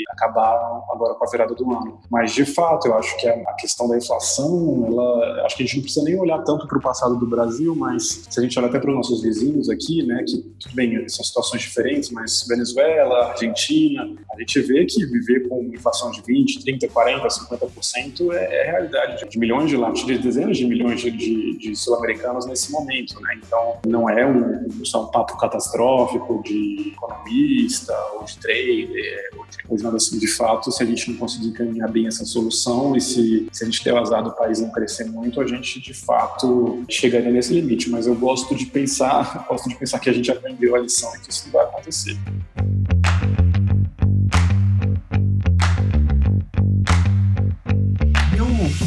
acabar 0.10 0.56
agora 0.92 1.16
com 1.16 1.26
a 1.26 1.30
virada 1.30 1.56
do 1.56 1.72
ano. 1.72 2.00
Mas, 2.10 2.34
de 2.34 2.46
fato, 2.46 2.88
eu 2.88 2.96
acho 2.96 3.18
que 3.18 3.28
a 3.28 3.54
questão 3.54 3.88
da 3.88 3.98
inflação, 3.98 4.86
ela, 4.88 5.46
acho 5.46 5.56
que 5.56 5.64
a 5.64 5.66
gente 5.66 5.76
não 5.78 5.84
precisa 5.84 6.01
nem 6.04 6.20
olhar 6.20 6.40
tanto 6.40 6.68
para 6.68 6.78
o 6.78 6.82
passado 6.82 7.16
do 7.18 7.26
Brasil, 7.26 7.76
mas 7.76 8.26
se 8.30 8.40
a 8.40 8.44
gente 8.44 8.58
olhar 8.58 8.70
até 8.70 8.80
para 8.80 8.90
os 8.90 8.96
nossos 8.96 9.22
vizinhos 9.22 9.70
aqui, 9.70 10.04
né, 10.04 10.24
que, 10.28 10.38
tudo 10.60 10.76
bem, 10.76 11.08
são 11.10 11.24
situações 11.24 11.62
diferentes, 11.62 12.12
mas 12.12 12.46
Venezuela, 12.48 13.32
Argentina, 13.32 14.10
a 14.34 14.40
gente 14.40 14.60
vê 14.62 14.86
que 14.86 15.06
viver 15.06 15.48
com 15.48 15.64
inflação 15.74 16.12
de 16.12 16.22
20, 16.22 16.64
30, 16.64 16.88
40, 16.88 17.28
50% 17.28 18.32
é, 18.34 18.62
é 18.62 18.72
realidade 18.72 19.30
de 19.30 19.40
milhões 19.40 19.70
de 19.70 19.78
lá, 19.78 19.92
de 19.92 20.18
dezenas 20.18 20.58
de 20.58 20.66
milhões 20.66 21.02
de, 21.02 21.12
de, 21.12 21.58
de 21.58 21.74
americanos 21.98 22.46
nesse 22.46 22.72
momento, 22.72 23.20
né? 23.22 23.40
Então, 23.46 23.78
não 23.86 24.10
é 24.10 24.26
um, 24.26 24.70
só 24.84 25.06
um 25.06 25.08
papo 25.08 25.38
catastrófico 25.38 26.42
de 26.44 26.94
economista 26.94 27.94
ou 28.16 28.24
de 28.24 28.38
trader 28.38 29.30
ou 29.38 29.46
de 29.46 29.64
coisa 29.64 29.84
nada 29.84 29.98
assim. 29.98 30.18
De 30.18 30.28
fato, 30.28 30.72
se 30.72 30.82
a 30.82 30.86
gente 30.86 31.12
não 31.12 31.18
conseguir 31.18 31.48
encaminhar 31.48 31.90
bem 31.90 32.08
essa 32.08 32.26
solução 32.26 32.96
e 32.96 33.02
se, 33.02 33.48
se 33.52 33.64
a 33.64 33.66
gente 33.66 33.84
der 33.84 33.94
o 33.94 33.98
azar 33.98 34.24
do 34.24 34.32
país 34.32 34.60
não 34.60 34.72
crescer 34.72 35.06
muito, 35.06 35.40
a 35.42 35.48
gente, 35.48 35.80
de 35.92 35.98
fato, 35.98 36.84
chegaria 36.90 37.30
nesse 37.30 37.54
limite. 37.54 37.90
Mas 37.90 38.08
eu 38.08 38.16
gosto 38.16 38.56
de 38.56 38.66
pensar, 38.66 39.46
gosto 39.50 39.68
de 39.68 39.76
pensar 39.76 40.00
que 40.00 40.10
a 40.10 40.14
gente 40.14 40.32
aprendeu 40.32 40.76
a 40.76 40.80
lição 40.80 41.14
e 41.16 41.20
que 41.20 41.30
isso 41.30 41.44
não 41.46 41.54
vai 41.54 41.66
acontecer. 41.66 42.18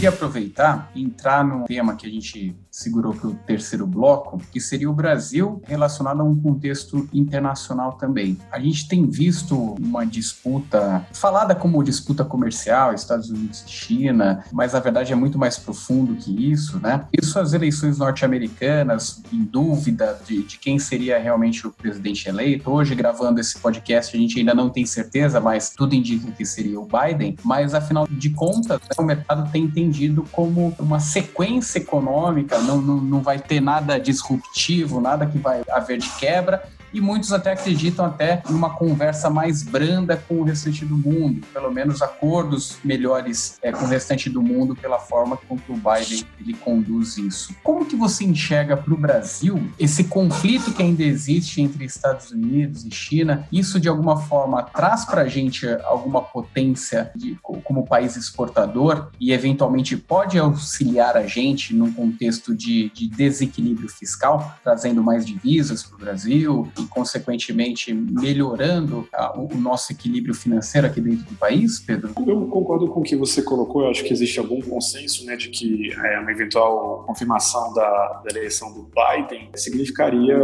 Queria 0.04 0.10
aproveitar 0.10 0.90
e 0.94 1.02
entrar 1.02 1.42
no 1.42 1.64
tema 1.64 1.96
que 1.96 2.06
a 2.06 2.10
gente 2.10 2.54
segurou 2.70 3.14
para 3.14 3.28
o 3.28 3.34
terceiro 3.34 3.86
bloco, 3.86 4.38
que 4.52 4.60
seria 4.60 4.90
o 4.90 4.92
Brasil 4.92 5.62
relacionado 5.64 6.20
a 6.20 6.24
um 6.24 6.38
contexto 6.38 7.08
internacional 7.12 7.92
também. 7.92 8.36
A 8.50 8.58
gente 8.58 8.86
tem 8.86 9.08
visto 9.08 9.56
uma 9.80 10.04
disputa, 10.04 11.06
falada 11.12 11.54
como 11.54 11.82
disputa 11.82 12.24
comercial, 12.24 12.92
Estados 12.92 13.30
Unidos 13.30 13.64
e 13.66 13.70
China, 13.70 14.44
mas 14.52 14.72
na 14.72 14.80
verdade 14.80 15.12
é 15.12 15.16
muito 15.16 15.38
mais 15.38 15.56
profundo 15.56 16.16
que 16.16 16.50
isso, 16.50 16.78
né? 16.80 17.06
Isso 17.12 17.38
as 17.38 17.52
eleições 17.52 17.96
norte-americanas, 17.96 19.22
em 19.32 19.42
dúvida 19.42 20.18
de, 20.26 20.42
de 20.42 20.58
quem 20.58 20.78
seria 20.78 21.18
realmente 21.18 21.66
o 21.66 21.70
presidente 21.70 22.28
eleito. 22.28 22.70
Hoje, 22.70 22.94
gravando 22.94 23.40
esse 23.40 23.58
podcast, 23.58 24.14
a 24.14 24.20
gente 24.20 24.38
ainda 24.38 24.54
não 24.54 24.68
tem 24.68 24.84
certeza, 24.84 25.40
mas 25.40 25.70
tudo 25.70 25.94
indica 25.94 26.30
que 26.32 26.44
seria 26.44 26.78
o 26.78 26.86
Biden. 26.86 27.38
Mas 27.42 27.72
afinal 27.72 28.06
de 28.10 28.30
contas, 28.30 28.80
o 28.98 29.02
mercado 29.02 29.50
tem 29.50 29.64
entendido 29.64 29.93
como 30.32 30.74
uma 30.78 31.00
sequência 31.00 31.78
econômica 31.78 32.58
não, 32.58 32.80
não, 32.80 32.96
não 32.96 33.22
vai 33.22 33.38
ter 33.38 33.60
nada 33.60 33.98
disruptivo, 33.98 35.00
nada 35.00 35.26
que 35.26 35.38
vai 35.38 35.62
haver 35.70 35.98
de 35.98 36.08
quebra, 36.10 36.62
e 36.94 37.00
muitos 37.00 37.32
até 37.32 37.52
acreditam 37.52 38.06
até 38.06 38.40
em 38.48 38.54
uma 38.54 38.70
conversa 38.70 39.28
mais 39.28 39.62
branda 39.62 40.16
com 40.16 40.36
o 40.36 40.44
restante 40.44 40.84
do 40.84 40.96
mundo, 40.96 41.44
pelo 41.52 41.70
menos 41.72 42.00
acordos 42.00 42.78
melhores 42.84 43.58
é, 43.60 43.72
com 43.72 43.84
o 43.84 43.88
restante 43.88 44.30
do 44.30 44.40
mundo 44.40 44.76
pela 44.76 45.00
forma 45.00 45.36
como 45.36 45.60
o 45.68 45.74
Biden 45.74 46.24
ele 46.40 46.54
conduz 46.54 47.18
isso. 47.18 47.54
Como 47.62 47.84
que 47.84 47.96
você 47.96 48.24
enxerga 48.24 48.76
para 48.76 48.94
o 48.94 48.96
Brasil 48.96 49.60
esse 49.78 50.04
conflito 50.04 50.72
que 50.72 50.82
ainda 50.82 51.02
existe 51.02 51.60
entre 51.60 51.84
Estados 51.84 52.30
Unidos 52.30 52.84
e 52.84 52.90
China? 52.90 53.48
Isso 53.50 53.80
de 53.80 53.88
alguma 53.88 54.16
forma 54.16 54.62
traz 54.62 55.04
para 55.04 55.22
a 55.22 55.28
gente 55.28 55.66
alguma 55.84 56.22
potência 56.22 57.10
de, 57.16 57.36
como 57.42 57.86
país 57.86 58.16
exportador 58.16 59.10
e 59.18 59.32
eventualmente 59.32 59.96
pode 59.96 60.38
auxiliar 60.38 61.16
a 61.16 61.26
gente 61.26 61.74
num 61.74 61.92
contexto 61.92 62.54
de, 62.54 62.90
de 62.90 63.08
desequilíbrio 63.08 63.88
fiscal, 63.88 64.56
trazendo 64.62 65.02
mais 65.02 65.26
divisas 65.26 65.82
para 65.82 65.96
o 65.96 65.98
Brasil 65.98 66.70
e, 66.84 66.88
consequentemente, 66.88 67.92
melhorando 67.92 69.08
a, 69.12 69.38
o 69.38 69.56
nosso 69.56 69.92
equilíbrio 69.92 70.34
financeiro 70.34 70.86
aqui 70.86 71.00
dentro 71.00 71.24
do 71.24 71.34
país, 71.34 71.80
Pedro? 71.80 72.12
Eu 72.26 72.46
concordo 72.46 72.88
com 72.88 73.00
o 73.00 73.02
que 73.02 73.16
você 73.16 73.42
colocou. 73.42 73.82
Eu 73.82 73.90
acho 73.90 74.04
que 74.04 74.12
existe 74.12 74.38
algum 74.38 74.60
consenso 74.60 75.24
né, 75.24 75.36
de 75.36 75.48
que 75.48 75.92
é, 75.92 76.18
uma 76.20 76.30
eventual 76.30 77.04
confirmação 77.06 77.72
da, 77.74 78.22
da, 78.24 78.30
eleição 78.30 78.72
do 78.72 78.82
Biden 78.82 79.50
significaria 79.54 80.38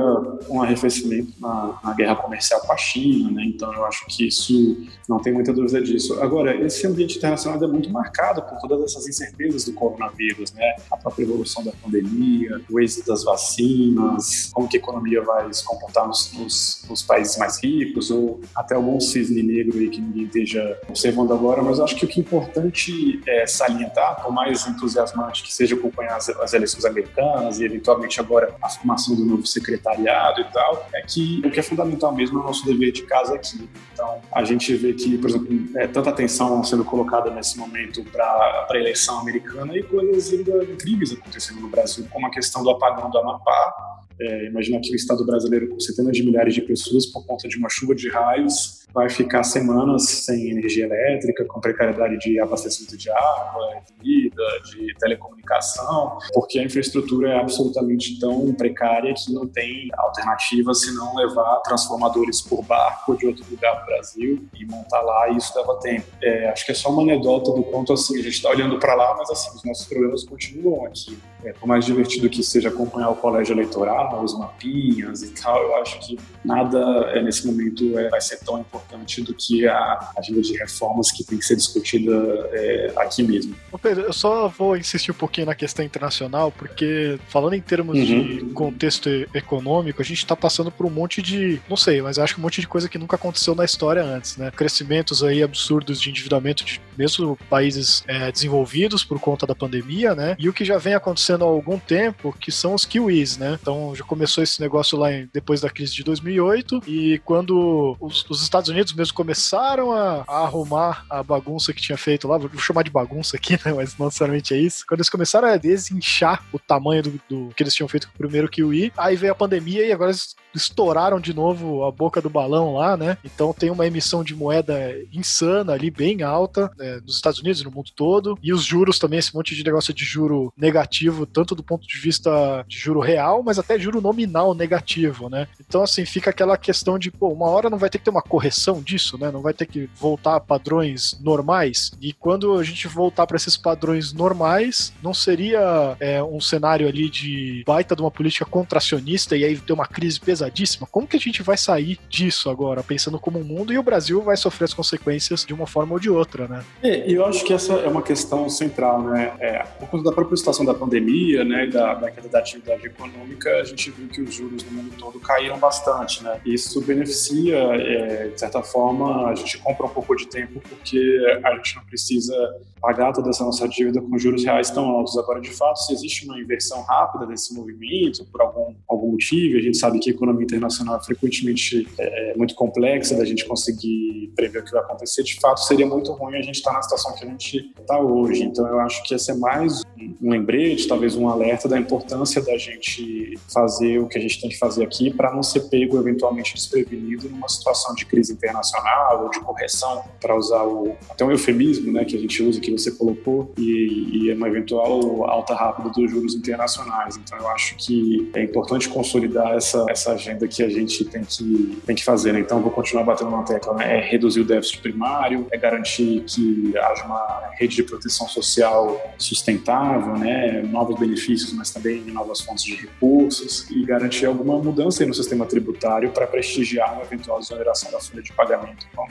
um 0.49 0.63
arrefecimento 0.63 1.33
na, 1.41 1.79
na 1.83 1.93
guerra 1.95 2.17
comercial 2.17 2.61
com 2.61 2.73
a 2.73 2.77
China. 2.77 3.31
Né? 3.31 3.45
Então, 3.47 3.73
eu 3.73 3.85
acho 3.85 4.07
que 4.07 4.27
isso 4.27 4.87
não 5.09 5.19
tem 5.19 5.33
muita 5.33 5.53
dúvida 5.53 5.83
disso. 5.83 6.21
Agora, 6.21 6.55
esse 6.65 6.87
ambiente 6.87 7.19
internacional 7.19 7.63
é 7.63 7.67
muito 7.67 7.91
marcado 7.91 8.43
por 8.43 8.59
todas 8.59 8.83
essas 8.83 9.09
incertezas 9.09 9.65
do 9.65 9.73
coronavírus, 9.73 10.53
né? 10.53 10.77
A 10.91 10.97
própria 10.97 11.25
evolução 11.25 11.65
da 11.65 11.73
pandemia, 11.73 12.61
o 12.71 12.81
êxito 12.81 13.07
das 13.07 13.25
vacinas, 13.25 14.51
como 14.53 14.69
que 14.69 14.77
a 14.77 14.81
economia 14.81 15.23
vai 15.23 15.53
se 15.53 15.65
comportar 15.65 16.07
nos, 16.07 16.30
nos, 16.33 16.85
nos 16.89 17.03
países 17.03 17.37
mais 17.37 17.63
ricos, 17.63 18.11
ou 18.11 18.41
até 18.55 18.75
algum 18.75 19.01
cisne 19.01 19.43
negro 19.43 19.79
aí 19.79 19.89
que 19.89 20.01
ninguém 20.01 20.25
esteja 20.25 20.79
observando 20.89 21.33
agora, 21.33 21.63
mas 21.63 21.79
eu 21.79 21.85
acho 21.85 21.97
que 21.97 22.05
o 22.05 22.09
que 22.09 22.21
é 22.21 22.23
importante 22.23 23.21
é 23.27 23.47
salientar, 23.47 24.23
por 24.23 24.33
mais 24.33 24.67
entusiasmante 24.67 25.43
que 25.43 25.53
seja 25.53 25.75
acompanhar 25.75 26.17
as, 26.17 26.29
as 26.29 26.53
eleições 26.53 26.85
americanas 26.85 27.59
e 27.61 27.65
eventualmente 27.65 28.21
agora 28.21 28.55
a 28.63 28.69
formação 28.69 29.15
do 29.15 29.25
novo 29.25 29.47
secretariado 29.47 30.41
e 30.41 30.45
tal, 30.45 30.89
é 30.95 31.03
que 31.03 31.43
o 31.45 31.51
que 31.51 31.61
é 31.61 31.63
fundamental 31.63 32.15
mesmo 32.15 32.39
é 32.39 32.43
o 32.43 32.45
nosso 32.45 32.65
dever 32.65 32.93
de 32.93 33.03
casa 33.03 33.35
aqui. 33.35 33.69
Então, 33.93 34.21
a 34.33 34.45
gente 34.45 34.75
vê 34.75 34.93
que, 34.93 35.19
por 35.19 35.31
exemplo, 35.31 35.79
é, 35.79 35.87
tanta 35.87 36.11
atenção 36.11 36.63
sendo 36.65 36.85
colocada 36.85 37.31
nesse 37.31 37.59
momento 37.59 38.03
para 38.05 38.67
a 38.69 38.77
eleição 38.77 39.19
americana 39.21 39.77
e 39.77 39.83
coisas 39.83 40.33
ainda 40.33 40.65
incríveis 40.65 41.13
acontecendo 41.13 41.61
no 41.61 41.69
Brasil, 41.69 42.07
como 42.11 42.27
a 42.27 42.31
questão 42.31 42.63
do 42.63 42.71
apagão 42.71 43.11
do 43.11 43.19
Amapá. 43.19 44.01
É, 44.21 44.47
imagina 44.47 44.77
aqui 44.77 44.93
o 44.93 44.97
Estado 44.97 45.25
brasileiro 45.25 45.69
com 45.69 45.81
centenas 45.81 46.17
de 46.17 46.23
milhares 46.23 46.55
de 46.55 46.61
pessoas 46.61 47.07
por 47.07 47.25
conta 47.27 47.49
de 47.49 47.57
uma 47.57 47.69
chuva 47.71 47.95
de 47.95 48.09
raios 48.09 48.80
vai 48.93 49.09
ficar 49.09 49.43
semanas 49.43 50.09
sem 50.09 50.51
energia 50.51 50.85
elétrica, 50.85 51.45
com 51.45 51.61
precariedade 51.61 52.19
de 52.19 52.41
abastecimento 52.41 52.97
de 52.97 53.11
água, 53.11 53.83
de 53.87 54.03
vida, 54.03 54.43
de 54.65 54.95
telecomunicação, 54.99 56.19
porque 56.33 56.59
a 56.59 56.65
infraestrutura 56.65 57.31
é 57.31 57.41
absolutamente 57.41 58.19
tão 58.19 58.53
precária 58.55 59.15
que 59.15 59.33
não 59.33 59.47
tem 59.47 59.89
alternativa 59.97 60.75
senão 60.75 61.15
levar 61.17 61.61
transformadores 61.61 62.41
por 62.41 62.63
barco 62.65 63.17
de 63.17 63.27
outro 63.27 63.45
lugar 63.51 63.81
do 63.81 63.87
Brasil 63.87 64.49
e 64.59 64.67
montar 64.67 65.03
lá, 65.03 65.29
e 65.31 65.37
isso 65.37 65.57
leva 65.57 65.79
tempo. 65.81 66.07
É, 66.23 66.49
acho 66.51 66.65
que 66.65 66.73
é 66.73 66.75
só 66.75 66.91
uma 66.91 67.03
anedota 67.03 67.53
do 67.53 67.63
quanto 67.63 67.93
assim, 67.93 68.19
a 68.19 68.23
gente 68.23 68.35
está 68.35 68.51
olhando 68.51 68.79
para 68.79 68.95
lá, 68.95 69.15
mas 69.17 69.31
assim, 69.31 69.57
os 69.57 69.65
nossos 69.65 69.87
problemas 69.87 70.25
continuam 70.25 70.87
aqui. 70.87 71.19
É, 71.45 71.53
por 71.53 71.67
mais 71.67 71.87
divertido 71.87 72.29
que 72.29 72.43
seja 72.43 72.69
acompanhar 72.69 73.11
o 73.11 73.17
colégio 73.17 73.55
eleitoral, 73.55 74.23
os 74.23 74.39
mapinhas 74.39 75.23
e 75.23 75.31
tal, 75.31 75.63
eu 75.63 75.77
acho 75.77 75.99
que 76.01 76.19
nada 76.45 76.79
é, 77.15 77.23
nesse 77.23 77.47
momento 77.47 77.99
é, 77.99 78.09
vai 78.09 78.21
ser 78.21 78.41
tão 78.41 78.59
importante 78.59 78.80
importante 78.81 79.23
do 79.23 79.35
que 79.35 79.67
a 79.67 80.13
agenda 80.17 80.41
de 80.41 80.57
reformas 80.57 81.11
que 81.11 81.25
tem 81.25 81.39
que 81.39 81.45
ser 81.45 81.57
discutida 81.57 82.13
é, 82.53 82.93
aqui 82.97 83.23
mesmo. 83.23 83.55
Pedro, 83.81 84.05
eu 84.05 84.13
só 84.13 84.49
vou 84.49 84.77
insistir 84.77 85.11
um 85.11 85.15
pouquinho 85.15 85.47
na 85.47 85.55
questão 85.55 85.85
internacional, 85.85 86.53
porque 86.53 87.19
falando 87.29 87.55
em 87.55 87.61
termos 87.61 87.99
uhum. 87.99 88.05
de 88.05 88.41
contexto 88.53 89.09
econômico, 89.35 90.03
a 90.03 90.05
gente 90.05 90.19
está 90.19 90.37
passando 90.37 90.71
por 90.71 90.87
um 90.87 90.91
monte 90.91 91.23
de, 91.23 91.61
não 91.69 91.77
sei, 91.77 92.03
mas 92.03 92.19
acho 92.19 92.35
que 92.35 92.41
um 92.41 92.43
monte 92.43 92.61
de 92.61 92.69
coisa 92.69 92.89
que 92.89 92.99
nunca 92.99 93.17
aconteceu 93.17 93.55
na 93.55 93.65
história 93.65 94.03
antes, 94.03 94.37
né? 94.37 94.51
Crescimentos 94.51 95.23
aí 95.23 95.43
absurdos 95.43 96.01
de 96.01 96.11
endividamento 96.11 96.65
de 96.65 96.81
mesmo 96.97 97.37
países 97.49 98.05
é, 98.07 98.31
desenvolvidos 98.31 99.05
por 99.05 99.19
conta 99.19 99.47
da 99.47 99.55
pandemia, 99.55 100.15
né? 100.15 100.37
E 100.39 100.49
o 100.49 100.53
que 100.53 100.65
já 100.65 100.79
vem 100.79 100.95
acontecendo 100.95 101.45
há 101.45 101.49
algum 101.49 101.79
tempo, 101.79 102.35
que 102.39 102.53
são 102.53 102.75
os 102.75 102.85
kiwis, 102.85 103.39
né? 103.39 103.59
Então 103.61 103.95
já 103.95 104.05
começou 104.05 104.45
esse 104.45 104.61
negócio 104.61 104.99
lá 104.99 105.13
em, 105.13 105.29
depois 105.33 105.61
da 105.61 105.71
crise 105.71 105.95
de 105.95 106.05
2008 106.05 106.83
e 106.87 107.19
quando 107.25 107.97
os, 108.01 108.25
os 108.29 108.43
Estados 108.43 108.70
Unidos 108.71 108.93
mesmo 108.93 109.15
começaram 109.15 109.93
a, 109.93 110.25
a, 110.27 110.39
arrumar 110.43 111.05
a 111.09 111.23
bagunça 111.23 111.73
que 111.73 111.83
tinha 111.83 111.99
feito 111.99 112.27
lá, 112.27 112.39
vou 112.39 112.51
chamar 112.59 112.83
de 112.83 112.91
bagunça 112.91 113.37
aqui, 113.37 113.53
né? 113.65 113.73
Mas 113.75 113.97
não 113.99 114.07
necessariamente 114.07 114.55
é 114.55 114.59
isso. 114.59 114.85
Quando 114.87 115.01
eles 115.01 115.11
começaram 115.11 115.49
a 115.49 115.57
desinchar 115.57 116.43
o 116.53 116.59
tamanho 116.59 117.03
do, 117.03 117.21
do 117.29 117.55
que 117.55 117.63
eles 117.63 117.75
tinham 117.75 117.89
feito 117.89 118.09
com 118.09 118.15
o 118.15 118.19
primeiro 118.19 118.49
Kiwi, 118.49 118.93
aí 118.97 119.17
veio 119.17 119.33
a 119.33 119.37
pandemia 119.37 119.87
e 119.87 119.93
agora 119.93 120.11
eles 120.11 120.35
estouraram 120.55 121.21
de 121.21 121.33
novo 121.33 121.85
a 121.85 121.91
boca 121.93 122.21
do 122.21 122.31
balão 122.31 122.75
lá, 122.75 122.97
né? 122.97 123.17
Então 123.25 123.53
tem 123.53 123.71
uma 123.71 123.87
emissão 123.87 124.25
de 124.25 124.35
moeda 124.35 124.95
insana 125.13 125.73
ali, 125.73 125.91
bem 125.91 126.23
alta, 126.23 126.71
né, 126.77 127.01
nos 127.05 127.17
Estados 127.17 127.41
Unidos 127.41 127.61
e 127.61 127.65
no 127.65 127.71
mundo 127.71 127.91
todo. 127.95 128.39
E 128.43 128.53
os 128.53 128.65
juros 128.65 128.99
também, 128.99 129.19
esse 129.19 129.35
monte 129.35 129.55
de 129.55 129.65
negócio 129.65 129.95
de 129.95 130.05
juro 130.05 130.53
negativo, 130.57 131.27
tanto 131.27 131.55
do 131.55 131.63
ponto 131.63 131.87
de 131.87 131.99
vista 131.99 132.65
de 132.67 132.79
juro 132.79 133.01
real, 133.01 133.43
mas 133.43 133.59
até 133.59 133.79
juro 133.79 134.01
nominal 134.01 134.55
negativo, 134.55 135.29
né? 135.29 135.47
Então, 135.61 135.83
assim, 135.83 136.05
fica 136.05 136.31
aquela 136.31 136.57
questão 136.57 136.99
de, 136.99 137.11
pô, 137.11 137.29
uma 137.29 137.49
hora 137.49 137.71
não 137.71 137.79
vai 137.79 137.89
ter 137.89 137.99
que 137.99 138.05
ter 138.05 138.11
uma 138.11 138.23
correção 138.23 138.60
disso, 138.83 139.19
né? 139.19 139.31
Não 139.31 139.41
vai 139.41 139.55
ter 139.55 139.67
que 139.67 139.89
voltar 139.97 140.37
a 140.37 140.41
padrões 140.41 141.19
normais. 141.21 141.93
E 142.01 142.13
quando 142.13 142.55
a 142.59 142.63
gente 142.63 142.89
voltar 142.89 143.27
para 143.27 143.37
esses 143.37 143.57
padrões 143.57 144.13
normais, 144.13 144.93
não 145.03 145.15
seria 145.15 145.97
é, 146.01 146.23
um 146.23 146.41
cenário 146.41 146.89
ali 146.89 147.09
de 147.09 147.63
baita 147.67 147.95
de 147.95 148.03
uma 148.03 148.11
política 148.11 148.45
contracionista 148.45 149.37
e 149.37 149.45
aí 149.45 149.57
ter 149.59 149.73
uma 149.73 149.87
crise 149.87 150.21
pesadíssima? 150.21 150.87
Como 150.91 151.07
que 151.07 151.17
a 151.17 151.21
gente 151.21 151.43
vai 151.43 151.57
sair 151.57 151.99
disso 152.09 152.51
agora, 152.51 152.83
pensando 152.83 153.19
como 153.19 153.39
um 153.39 153.45
mundo, 153.45 153.73
e 153.73 153.79
o 153.79 153.83
Brasil 153.83 154.23
vai 154.23 154.37
sofrer 154.37 154.65
as 154.65 154.75
consequências 154.75 155.45
de 155.45 155.55
uma 155.55 155.67
forma 155.67 155.93
ou 155.93 155.99
de 155.99 156.11
outra, 156.11 156.47
né? 156.47 156.65
É, 156.83 157.11
eu 157.11 157.25
acho 157.25 157.45
que 157.45 157.53
essa 157.53 157.75
é 157.75 157.89
uma 157.89 158.03
questão 158.03 158.49
central, 158.49 159.03
né? 159.03 159.33
É, 159.39 159.59
por 159.79 159.89
conta 159.89 160.05
da 160.05 160.13
própria 160.13 160.37
situação 160.37 160.65
da 160.65 160.75
pandemia, 160.75 161.45
né, 161.45 161.67
da, 161.67 161.95
da 161.95 162.11
queda 162.11 162.29
da 162.29 162.39
atividade 162.39 162.87
econômica, 162.87 163.51
a 163.61 163.65
gente 163.65 163.91
viu 163.91 164.09
que 164.09 164.21
os 164.21 164.35
juros 164.35 164.65
no 164.65 164.73
mundo 164.73 164.95
todo 164.99 165.21
caíram 165.21 165.59
bastante, 165.59 166.23
né? 166.23 166.41
Isso 166.45 166.81
beneficia, 166.81 167.57
é, 167.57 168.29
de 168.29 168.41
certa 168.41 168.50
forma, 168.63 168.91
forma, 168.91 169.29
a 169.29 169.35
gente 169.35 169.59
compra 169.59 169.87
um 169.87 169.91
pouco 169.91 170.15
de 170.17 170.27
tempo 170.27 170.61
porque 170.69 171.41
a 171.45 171.55
gente 171.57 171.77
não 171.77 171.85
precisa 171.85 172.35
pagar 172.81 173.13
toda 173.13 173.29
essa 173.31 173.45
nossa 173.45 173.69
dívida 173.69 174.01
com 174.01 174.19
juros 174.19 174.43
reais 174.43 174.71
tão 174.71 174.89
altos. 174.89 175.17
Agora, 175.19 175.41
de 175.41 175.51
fato, 175.51 175.77
se 175.85 175.93
existe 175.93 176.25
uma 176.25 176.41
inversão 176.41 176.83
rápida 176.83 177.27
desse 177.27 177.55
movimento, 177.55 178.25
por 178.33 178.41
algum, 178.41 178.75
algum 178.89 179.13
motivo, 179.13 179.59
a 179.59 179.61
gente 179.61 179.77
sabe 179.77 179.99
que 179.99 180.11
a 180.11 180.13
economia 180.13 180.45
internacional 180.45 180.97
é 180.97 181.01
frequentemente 181.03 181.87
é, 181.99 182.35
muito 182.37 182.55
complexa 182.55 183.15
da 183.17 183.25
gente 183.25 183.45
conseguir 183.45 184.33
prever 184.35 184.61
o 184.61 184.65
que 184.65 184.73
vai 184.73 184.81
acontecer, 184.81 185.23
de 185.23 185.39
fato, 185.39 185.63
seria 185.65 185.87
muito 185.87 186.13
ruim 186.13 186.37
a 186.37 186.43
gente 186.43 186.57
estar 186.57 186.73
na 186.73 186.83
situação 186.83 187.15
que 187.15 187.25
a 187.25 187.29
gente 187.29 187.73
está 187.79 188.01
hoje. 188.01 188.43
Então, 188.45 188.67
eu 188.67 188.81
acho 188.81 189.03
que 189.03 189.15
esse 189.15 189.31
é 189.31 189.35
mais 189.35 189.83
um 190.23 190.31
lembrete, 190.31 190.89
talvez 190.89 191.15
um 191.15 191.29
alerta 191.29 191.69
da 191.69 191.79
importância 191.79 192.43
da 192.43 192.57
gente 192.57 193.39
fazer 193.53 193.99
o 193.99 194.09
que 194.09 194.17
a 194.17 194.21
gente 194.21 194.41
tem 194.41 194.49
que 194.49 194.59
fazer 194.59 194.85
aqui 194.85 195.11
para 195.11 195.35
não 195.35 195.43
ser 195.43 195.69
pego 195.69 195.99
eventualmente 195.99 196.55
desprevenido 196.55 197.29
numa 197.29 197.49
situação 197.49 197.95
de 197.95 198.07
crise 198.07 198.37
internacional 198.41 199.25
ou 199.25 199.31
de 199.31 199.41
correção, 199.41 200.03
para 200.21 200.35
usar 200.35 200.65
o, 200.65 200.97
até 201.09 201.25
um 201.25 201.31
eufemismo 201.31 201.93
né, 201.93 202.05
que 202.05 202.17
a 202.17 202.19
gente 202.19 202.43
usa, 202.43 202.61
que 202.61 202.71
você 202.71 202.91
colocou, 202.91 203.53
e, 203.59 204.27
e 204.27 204.33
uma 204.33 204.49
eventual 204.49 205.29
alta 205.29 205.55
rápida 205.55 205.91
dos 205.91 206.11
juros 206.11 206.35
internacionais. 206.35 207.17
Então, 207.17 207.39
eu 207.39 207.49
acho 207.49 207.77
que 207.77 208.31
é 208.35 208.43
importante 208.43 208.89
consolidar 208.89 209.55
essa, 209.55 209.85
essa 209.89 210.13
agenda 210.13 210.49
que 210.49 210.63
a 210.63 210.69
gente 210.69 211.05
tem 211.05 211.23
que, 211.23 211.83
tem 211.87 211.95
que 211.95 212.05
fazer. 212.05 212.33
Né? 212.33 212.41
Então, 212.41 212.61
vou 212.61 212.71
continuar 212.71 213.05
batendo 213.05 213.31
na 213.31 213.43
tecla, 213.43 213.75
né? 213.75 213.99
é 213.99 214.01
reduzir 214.01 214.41
o 214.41 214.45
déficit 214.45 214.81
primário, 214.81 215.47
é 215.51 215.59
garantir 215.59 216.25
que 216.27 216.73
haja 216.77 217.05
uma 217.05 217.51
rede 217.59 217.77
de 217.77 217.83
proteção 217.83 218.27
social 218.29 219.01
sustentável, 219.19 220.17
né? 220.17 220.63
novos 220.63 220.99
benefícios, 220.99 221.53
mas 221.53 221.71
também 221.71 222.01
novas 222.07 222.41
fontes 222.41 222.65
de 222.65 222.75
recursos, 222.75 223.69
e 223.71 223.85
garantir 223.85 224.27
alguma 224.27 224.59
mudança 224.59 225.05
no 225.07 225.15
sistema 225.15 225.47
tributário 225.47 226.11
para 226.11 226.27
prestigiar 226.27 226.95
uma 226.95 227.03
eventual 227.03 227.39
exoneração 227.39 227.91
da 227.91 228.01
folha 228.01 228.23
de 228.23 228.30
pagamento, 228.31 228.87
como 228.95 229.11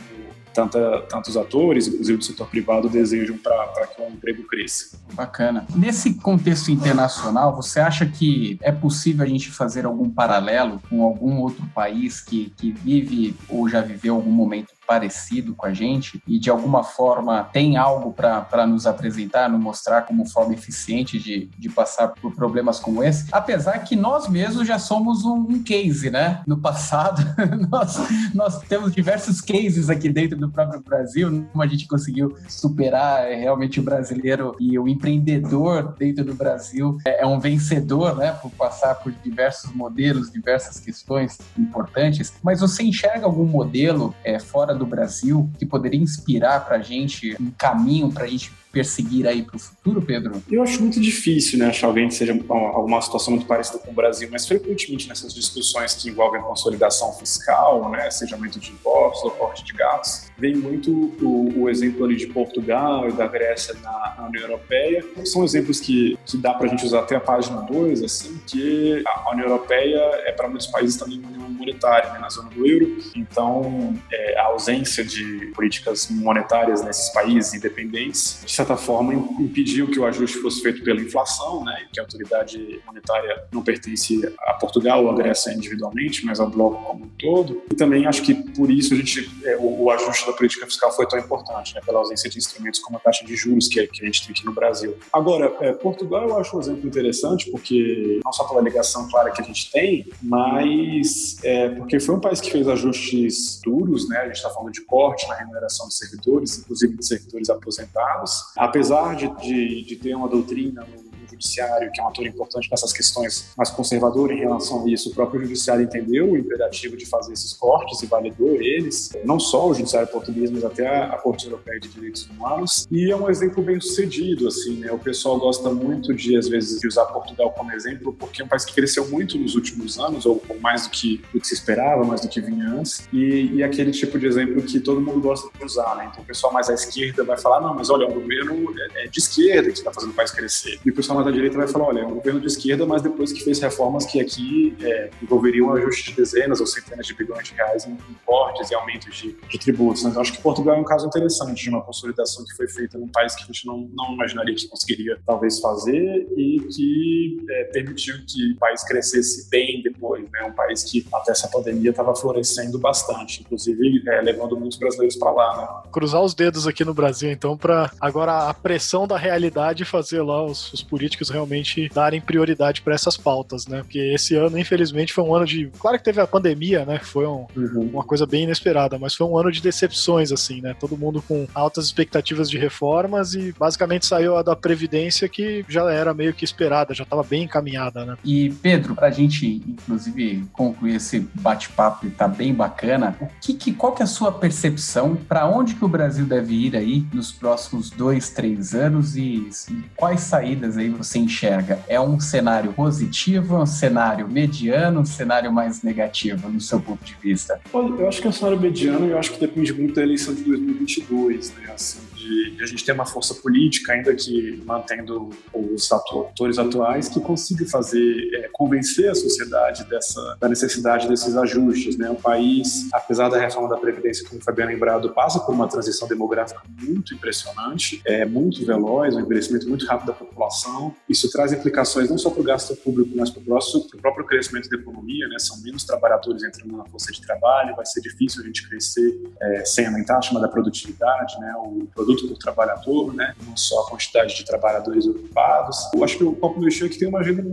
tanta, 0.54 1.02
tantos 1.02 1.38
atores, 1.38 1.88
inclusive 1.88 2.18
do 2.18 2.24
setor 2.24 2.48
privado, 2.48 2.90
desejam 2.90 3.38
para 3.38 3.88
que 3.88 4.02
o 4.02 4.08
emprego 4.08 4.44
cresça. 4.44 4.98
Bacana. 5.14 5.66
Nesse 5.76 6.16
contexto 6.16 6.72
internacional, 6.72 7.56
você 7.56 7.80
acha 7.80 8.06
que 8.06 8.58
é 8.62 8.72
possível 8.72 9.24
a 9.24 9.28
gente 9.28 9.52
fazer 9.52 9.86
algum 9.86 10.10
paralelo 10.10 10.82
com 10.90 11.04
algum 11.04 11.40
outro 11.40 11.66
país 11.74 12.22
que, 12.22 12.52
que 12.58 12.72
vive 12.72 13.36
ou 13.48 13.70
já 13.70 13.82
viveu 13.82 14.16
algum 14.16 14.32
momento 14.32 14.79
parecido 14.90 15.54
com 15.54 15.68
a 15.68 15.72
gente 15.72 16.20
e 16.28 16.40
de 16.40 16.50
alguma 16.50 16.84
forma 16.84 17.44
tem 17.44 17.78
algo 17.78 18.12
para 18.12 18.66
nos 18.66 18.88
apresentar, 18.88 19.48
nos 19.48 19.62
mostrar 19.62 20.02
como 20.02 20.28
forma 20.28 20.56
eficiente 20.56 21.20
de, 21.20 21.46
de 21.60 21.70
passar 21.70 22.08
por 22.08 22.34
problemas 22.34 22.80
como 22.80 23.04
esse, 23.04 23.28
apesar 23.32 23.78
que 23.84 23.96
nós 23.96 24.28
mesmos 24.28 24.68
já 24.68 24.80
somos 24.80 25.24
um, 25.26 25.36
um 25.36 25.62
case, 25.62 26.10
né? 26.10 26.42
No 26.48 26.58
passado, 26.58 27.22
nós, 27.70 28.00
nós 28.34 28.58
temos 28.64 28.92
diversos 28.92 29.42
cases 29.42 29.92
aqui 29.92 30.10
dentro 30.10 30.36
do 30.36 30.50
próprio 30.50 30.82
Brasil, 30.82 31.46
como 31.52 31.64
a 31.64 31.68
gente 31.68 31.88
conseguiu 31.88 32.36
superar 32.48 33.32
é, 33.32 33.36
realmente 33.36 33.80
o 33.80 33.84
brasileiro 33.84 34.56
e 34.60 34.80
o 34.80 34.88
empreendedor 34.88 35.94
dentro 36.00 36.26
do 36.26 36.34
Brasil 36.34 36.98
é, 37.06 37.22
é 37.22 37.28
um 37.28 37.40
vencedor, 37.40 38.16
né? 38.16 38.32
Por 38.32 38.50
passar 38.52 38.96
por 38.96 39.12
diversos 39.12 39.72
modelos, 39.72 40.32
diversas 40.32 40.80
questões 40.80 41.38
importantes. 41.56 42.34
Mas 42.42 42.62
você 42.62 42.82
enxerga 42.82 43.28
algum 43.28 43.46
modelo 43.46 44.16
é, 44.24 44.40
fora 44.40 44.79
do 44.80 44.86
Brasil 44.86 45.50
que 45.60 45.66
poderia 45.66 46.00
inspirar 46.00 46.66
para 46.66 46.78
a 46.78 46.82
gente 46.82 47.36
um 47.40 47.52
caminho 47.52 48.12
para 48.12 48.24
a 48.24 48.28
gente 48.28 48.52
perseguir 48.72 49.28
aí 49.28 49.44
para 49.44 49.56
o 49.56 49.60
futuro, 49.60 50.02
Pedro? 50.02 50.42
Eu 50.50 50.62
acho 50.62 50.82
muito 50.82 51.00
difícil, 51.00 51.58
né, 51.60 51.68
achar 51.68 51.88
alguém 51.88 52.08
que 52.08 52.14
seja 52.14 52.34
alguma 52.50 53.02
situação 53.02 53.34
muito 53.34 53.48
parecida 53.48 53.80
com 53.80 53.92
o 53.92 53.94
Brasil, 53.94 54.30
mas 54.32 54.48
frequentemente 54.48 55.08
nessas 55.08 55.34
discussões 55.34 55.96
que 55.96 56.10
envolvem 56.10 56.42
consolidação 56.42 57.12
fiscal, 57.14 57.90
né, 57.90 58.10
seja 58.12 58.36
aumento 58.36 58.60
de 58.60 58.72
impostos 58.72 59.24
ou 59.24 59.32
corte 59.32 59.64
de 59.64 59.74
gastos, 59.74 60.30
vem 60.38 60.56
muito 60.56 60.92
o, 60.92 61.64
o, 61.64 61.70
exemplo 61.70 62.06
ali 62.06 62.16
de 62.16 62.28
Portugal 62.28 63.10
e 63.10 63.12
da 63.12 63.28
Grécia 63.28 63.76
na, 63.82 64.16
na 64.18 64.28
União 64.28 64.44
Europeia. 64.44 65.04
São 65.26 65.44
exemplos 65.44 65.80
que, 65.80 66.18
que 66.26 66.38
dá 66.38 66.54
para 66.54 66.68
a 66.68 66.70
gente 66.70 66.86
usar 66.86 67.00
até 67.00 67.16
a 67.16 67.20
página 67.20 67.62
2, 67.62 68.04
assim, 68.04 68.40
que 68.46 69.04
a 69.06 69.32
União 69.32 69.48
Europeia 69.48 70.00
é 70.26 70.32
para 70.32 70.48
muitos 70.48 70.68
países 70.68 70.98
também 70.98 71.20
uma 71.20 71.39
monetária, 71.60 72.12
né, 72.14 72.20
na 72.20 72.30
zona 72.30 72.50
do 72.50 72.66
euro, 72.66 72.98
então 73.16 73.94
é, 74.12 74.40
a 74.40 74.46
ausência 74.46 75.04
de 75.04 75.52
políticas 75.56 76.10
monetárias 76.10 76.84
nesses 76.84 77.10
países 77.10 77.54
independentes 77.54 78.44
certa 78.60 78.76
forma, 78.76 79.14
impediu 79.14 79.88
que 79.88 80.00
o 80.00 80.06
ajuste 80.06 80.38
fosse 80.40 80.62
feito 80.62 80.84
pela 80.84 81.00
inflação, 81.00 81.64
né, 81.64 81.88
que 81.94 82.00
a 82.00 82.04
autoridade 82.04 82.82
monetária 82.86 83.44
não 83.52 83.62
pertence 83.62 84.22
a 84.40 84.54
Portugal 84.56 85.06
ou 85.06 85.12
a 85.12 85.16
Grécia 85.16 85.52
individualmente, 85.52 86.26
mas 86.26 86.40
ao 86.40 86.50
bloco 86.50 86.84
como 86.84 87.06
um 87.06 87.10
todo. 87.18 87.62
E 87.72 87.76
também 87.76 88.06
acho 88.06 88.22
que 88.22 88.34
por 88.34 88.70
isso 88.70 88.94
a 88.94 88.98
gente, 88.98 89.32
é, 89.46 89.56
o, 89.58 89.84
o, 89.84 89.92
ajuste 89.92 90.26
da 90.26 90.34
política 90.34 90.66
fiscal 90.66 90.92
foi 90.92 91.08
tão 91.08 91.18
importante, 91.18 91.74
né, 91.74 91.82
pela 91.86 92.00
ausência 92.00 92.30
de 92.30 92.38
instrumentos 92.38 92.80
como 92.82 92.98
a 92.98 93.00
taxa 93.00 93.26
de 93.26 93.36
juros 93.36 93.68
que, 93.68 93.86
que 93.88 94.04
a 94.04 94.06
gente 94.06 94.26
tem 94.26 94.36
aqui 94.36 94.46
no 94.46 94.54
Brasil. 94.54 94.98
Agora, 95.14 95.56
é, 95.62 95.72
Portugal 95.72 96.28
eu 96.28 96.38
acho 96.38 96.58
um 96.58 96.60
exemplo 96.60 96.88
interessante, 96.88 97.50
porque 97.50 98.20
não 98.24 98.34
só 98.34 98.44
pela 98.44 98.62
ligação 98.62 99.08
clara 99.10 99.32
que 99.32 99.42
a 99.42 99.46
gente 99.46 99.72
tem, 99.72 100.10
mas 100.22 101.38
é, 101.50 101.70
porque 101.70 102.00
foi 102.00 102.14
um 102.14 102.20
país 102.20 102.40
que 102.40 102.52
fez 102.52 102.68
ajustes 102.68 103.60
duros, 103.64 104.08
né, 104.08 104.18
a 104.20 104.26
gente 104.26 104.36
está 104.36 104.52
falando 104.52 104.72
de 104.72 104.82
corte 104.82 105.28
na 105.28 105.34
remuneração 105.34 105.88
de 105.88 105.96
servidores, 105.96 106.60
inclusive 106.60 106.96
de 106.96 107.06
servidores 107.06 107.50
aposentados, 107.50 108.54
apesar 108.56 109.16
de, 109.16 109.28
de, 109.42 109.84
de 109.84 109.96
ter 109.96 110.14
uma 110.14 110.28
doutrina 110.28 110.86
no 110.86 111.09
judiciário, 111.30 111.92
que 111.92 112.00
é 112.00 112.04
um 112.04 112.08
ator 112.08 112.26
importante 112.26 112.70
nessas 112.70 112.94
questões 112.94 113.54
mais 113.58 113.70
conservador 113.70 114.32
em 114.32 114.40
relação 114.40 114.86
a 114.86 114.90
isso, 114.90 115.10
o 115.10 115.14
próprio 115.14 115.42
judiciário 115.42 115.84
entendeu 115.84 116.32
o 116.32 116.38
imperativo 116.38 116.96
de 116.96 117.06
fazer 117.06 117.34
esses 117.34 117.54
cortes 117.54 118.02
e 118.02 118.06
validou 118.06 118.56
eles, 118.62 119.12
não 119.24 119.40
só 119.40 119.70
o 119.70 119.74
judiciário 119.74 120.08
português, 120.08 120.52
mas 120.52 120.64
até 120.64 120.88
a 120.88 121.18
Corte 121.18 121.46
Europeia 121.46 121.80
de 121.80 121.88
Direitos 121.88 122.30
Humanos. 122.30 122.88
E 122.92 123.12
é 123.12 123.16
um 123.16 123.30
exemplo 123.30 123.64
bem 123.64 123.80
sucedido, 123.80 124.48
assim, 124.48 124.78
né? 124.78 124.92
O 124.92 125.00
pessoal 125.00 125.40
gosta 125.40 125.70
muito 125.70 126.14
de, 126.14 126.38
às 126.38 126.48
vezes, 126.48 126.80
de 126.80 126.88
usar 126.88 127.06
Portugal 127.06 127.52
como 127.52 127.72
exemplo, 127.72 128.14
porque 128.14 128.42
é 128.42 128.46
um 128.46 128.48
país 128.48 128.66
que 128.66 128.74
cresceu 128.74 129.08
muito 129.10 129.38
nos 129.38 129.56
últimos 129.56 130.00
anos, 130.00 130.26
ou, 130.26 130.42
mais 130.62 130.84
do 130.84 130.90
que, 130.90 131.22
do 131.34 131.40
que 131.40 131.48
se 131.48 131.54
esperava, 131.54 132.04
mais 132.04 132.22
do 132.22 132.28
que 132.28 132.42
vinha 132.42 132.70
antes, 132.70 133.08
e, 133.12 133.56
e 133.56 133.64
aquele 133.64 133.92
tipo 133.92 134.18
de 134.18 134.28
exemplo 134.28 134.62
que 134.62 134.80
todo 134.80 135.02
mundo 135.02 135.22
gosta 135.22 135.50
de 135.58 135.64
usar, 135.64 135.96
né? 135.96 136.10
Então 136.12 136.24
o 136.24 136.26
pessoal 136.26 136.54
mais 136.54 136.70
à 136.70 136.74
esquerda 136.74 137.24
vai 137.24 137.38
falar, 137.38 137.62
não, 137.62 137.74
mas 137.74 137.90
olha, 137.90 138.08
o 138.08 138.14
governo 138.14 138.74
é, 138.96 139.06
é 139.06 139.08
de 139.08 139.20
esquerda 139.20 139.70
que 139.70 139.78
está 139.78 139.92
fazendo 139.92 140.12
o 140.12 140.14
país 140.14 140.32
crescer. 140.32 140.80
E 140.86 140.90
o 140.90 140.94
pessoal 140.94 141.19
mais 141.20 141.28
à 141.28 141.32
direita 141.32 141.58
vai 141.58 141.68
falar, 141.68 141.86
olha, 141.86 142.00
é 142.00 142.06
um 142.06 142.16
governo 142.16 142.40
de 142.40 142.48
esquerda, 142.48 142.86
mas 142.86 143.02
depois 143.02 143.32
que 143.34 143.44
fez 143.44 143.60
reformas 143.60 144.06
que 144.06 144.20
aqui 144.20 144.76
é, 144.82 145.10
envolveriam 145.22 145.72
ajuste 145.74 146.12
de 146.12 146.18
dezenas 146.18 146.60
ou 146.60 146.66
centenas 146.66 147.06
de 147.06 147.14
bilhões 147.14 147.48
de 147.48 147.54
reais 147.54 147.86
em 147.86 147.98
cortes 148.26 148.72
e 148.72 148.76
aumentos 148.76 149.16
de, 149.16 149.36
de 149.50 149.60
tributos. 149.60 150.04
Então, 150.06 150.22
acho 150.22 150.32
que 150.34 150.42
Portugal 150.42 150.76
é 150.76 150.80
um 150.80 150.84
caso 150.84 151.08
interessante 151.08 151.64
de 151.64 151.70
uma 151.70 151.82
consolidação 151.82 152.46
que 152.46 152.56
foi 152.56 152.68
feita 152.68 152.98
num 152.98 153.08
país 153.08 153.36
que 153.36 153.44
a 153.44 153.46
gente 153.46 153.66
não, 153.68 153.90
não 153.94 154.14
imaginaria 154.14 154.56
que 154.56 154.68
conseguiria 154.68 155.20
talvez 155.26 155.60
fazer 155.60 156.28
e 156.38 156.60
que 156.74 157.46
é, 157.50 157.64
permitiu 157.66 158.16
que 158.26 158.54
o 158.54 158.58
país 158.58 158.84
crescesse 158.84 159.50
bem 159.50 159.82
depois, 159.84 160.24
né? 160.32 160.44
Um 160.44 160.54
país 160.54 160.84
que 160.84 161.06
até 161.14 161.32
essa 161.32 161.48
pandemia 161.48 161.90
estava 161.90 162.16
florescendo 162.16 162.80
bastante, 162.80 163.42
inclusive 163.42 164.04
é, 164.08 164.22
levando 164.22 164.58
muitos 164.58 164.78
brasileiros 164.78 165.16
para 165.18 165.32
lá, 165.32 165.58
né? 165.58 165.90
Cruzar 165.92 166.22
os 166.22 166.34
dedos 166.34 166.68
aqui 166.68 166.86
no 166.86 166.94
Brasil, 166.94 167.30
então, 167.32 167.58
para 167.58 167.92
agora 168.00 168.50
a 168.50 168.54
pressão 168.54 169.08
da 169.08 169.18
realidade 169.18 169.84
fazer 169.84 170.22
lá 170.22 170.44
os, 170.44 170.72
os 170.74 170.84
políticos 170.84 171.09
realmente 171.30 171.90
darem 171.94 172.22
prioridade 172.22 172.82
para 172.82 172.94
essas 172.94 173.18
pautas, 173.18 173.68
né? 173.68 173.82
Porque 173.82 174.00
esse 174.00 174.36
ano, 174.36 174.58
infelizmente, 174.58 175.14
foi 175.14 175.24
um 175.24 175.34
ano 175.34 175.46
de. 175.46 175.72
Claro 175.80 175.98
que 175.98 176.04
teve 176.04 176.22
a 176.22 176.28
pandemia, 176.28 176.86
né? 176.86 177.00
Foi 177.00 177.26
um, 177.26 177.46
uhum. 177.56 177.90
uma 177.94 178.04
coisa 178.04 178.26
bem 178.26 178.44
inesperada, 178.44 178.98
mas 179.00 179.16
foi 179.16 179.26
um 179.26 179.38
ano 179.38 179.52
de 179.52 179.62
decepções, 179.62 180.32
assim, 180.32 180.62
né? 180.62 180.76
Todo 180.80 180.98
mundo 180.98 181.22
com 181.22 181.48
altas 181.54 181.86
expectativas 181.86 182.50
de 182.50 182.58
reformas 182.58 183.34
e 183.34 183.54
basicamente 183.58 184.06
saiu 184.06 184.38
a 184.38 184.44
da 184.44 184.56
Previdência 184.56 185.28
que 185.28 185.66
já 185.68 185.90
era 185.92 186.14
meio 186.14 186.34
que 186.34 186.46
esperada, 186.46 186.94
já 186.94 187.04
estava 187.04 187.24
bem 187.24 187.44
encaminhada, 187.44 188.06
né? 188.06 188.18
E, 188.24 188.50
Pedro, 188.62 188.96
para 188.96 189.08
a 189.08 189.12
gente, 189.12 189.62
inclusive, 189.68 190.44
concluir 190.52 190.96
esse 190.96 191.20
bate-papo 191.36 192.06
e 192.08 192.12
tá 192.12 192.28
bem 192.28 192.54
bacana, 192.54 193.16
o 193.22 193.28
que, 193.42 193.54
que 193.54 193.74
qual 193.74 193.94
que 193.94 194.02
é 194.02 194.06
a 194.06 194.08
sua 194.08 194.32
percepção 194.32 195.16
para 195.16 195.48
onde 195.48 195.76
que 195.76 195.86
o 195.86 195.88
Brasil 195.88 196.26
deve 196.26 196.54
ir 196.54 196.76
aí 196.76 197.06
nos 197.14 197.32
próximos 197.32 197.90
dois, 197.90 198.30
três 198.30 198.74
anos 198.74 199.16
e, 199.16 199.50
e 199.70 199.84
quais 199.96 200.22
saídas 200.22 200.78
aí 200.78 200.90
você 201.00 201.18
enxerga? 201.18 201.80
É 201.88 202.00
um 202.00 202.20
cenário 202.20 202.74
positivo, 202.74 203.56
é 203.56 203.60
um 203.60 203.66
cenário 203.66 204.28
mediano, 204.28 205.00
um 205.00 205.06
cenário 205.06 205.52
mais 205.52 205.82
negativo, 205.82 206.50
no 206.50 206.60
seu 206.60 206.80
ponto 206.80 207.04
de 207.04 207.16
vista? 207.22 207.60
Olha, 207.74 208.02
eu 208.02 208.08
acho 208.08 208.22
que 208.22 208.28
é 208.28 208.30
um 208.30 208.34
cenário 208.34 208.60
mediano 208.60 209.08
e 209.08 209.12
eu 209.12 209.18
acho 209.18 209.32
que 209.32 209.40
depende 209.40 209.74
muito 209.74 209.96
da 209.96 210.04
eleição 210.04 210.34
de 210.34 210.44
2022, 210.44 211.54
né? 211.56 211.72
Assim, 211.74 212.00
de, 212.20 212.52
de, 212.52 212.64
a 212.64 212.66
gente 212.66 212.84
ter 212.84 212.92
uma 212.92 213.06
força 213.06 213.34
política, 213.34 213.94
ainda 213.94 214.14
que 214.14 214.62
mantendo 214.66 215.30
os 215.54 215.90
atores 215.92 216.60
atuais, 216.60 217.08
que 217.08 217.20
consiga 217.20 217.66
fazer, 217.66 218.30
é, 218.36 218.50
convencer 218.52 219.10
a 219.10 219.16
sociedade 219.16 219.86
dessa, 219.86 220.38
da 220.40 220.50
necessidade 220.50 221.08
desses 221.08 221.36
ajustes. 221.36 221.98
Né? 221.98 222.10
O 222.10 222.16
país, 222.16 222.90
apesar 222.94 223.30
da 223.30 223.40
reforma 223.40 223.70
da 223.70 223.78
Previdência, 223.78 224.28
como 224.28 224.44
foi 224.44 224.54
bem 224.54 224.68
lembrado, 224.68 225.12
passa 225.14 225.40
por 225.40 225.54
uma 225.54 225.68
transição 225.68 226.08
demográfica 226.08 226.62
muito 226.80 227.14
impressionante, 227.14 228.02
é 228.06 228.26
muito 228.26 228.66
veloz, 228.66 229.16
um 229.16 229.22
envelhecimento 229.22 229.68
muito 229.68 229.86
rápido 229.86 230.08
da 230.08 230.14
população. 230.14 230.94
Isso 231.08 231.32
traz 231.32 231.54
implicações 231.54 232.10
não 232.10 232.18
só 232.18 232.30
para 232.30 232.42
o 232.42 232.44
gasto 232.44 232.76
público, 232.76 233.12
mas 233.16 233.30
para 233.30 233.42
o 233.42 234.02
próprio 234.02 234.26
crescimento 234.26 234.70
da 234.70 234.78
economia. 234.78 235.28
Né? 235.30 235.40
São 235.40 235.62
menos 235.62 235.86
trabalhadores 235.86 236.44
entrando 236.44 236.76
na 236.76 236.86
força 236.86 237.12
de 237.12 237.22
trabalho, 237.22 237.76
vai 237.76 237.86
ser 237.86 238.02
difícil 238.02 238.44
a 238.44 238.46
gente 238.46 238.68
crescer 238.68 239.20
é, 239.42 239.66
sem 239.66 239.86
aumentar 239.86 240.18
a 240.18 240.22
chama 240.22 240.40
da 240.40 240.48
produtividade, 240.48 241.40
né? 241.40 241.54
o 241.58 241.88
produto 242.10 242.28
por 242.28 242.38
trabalhador, 242.38 243.14
né? 243.14 243.36
não 243.46 243.56
só 243.56 243.82
a 243.82 243.90
quantidade 243.90 244.36
de 244.36 244.46
trabalhadores 244.46 245.06
ocupados. 245.06 245.78
Eu 245.94 246.04
acho 246.04 246.18
que 246.18 246.24
o 246.24 246.34
Copo 246.34 246.60
do 246.60 246.72
Cheque 246.72 246.98
tem 246.98 247.08
uma 247.08 247.20
agenda 247.20 247.44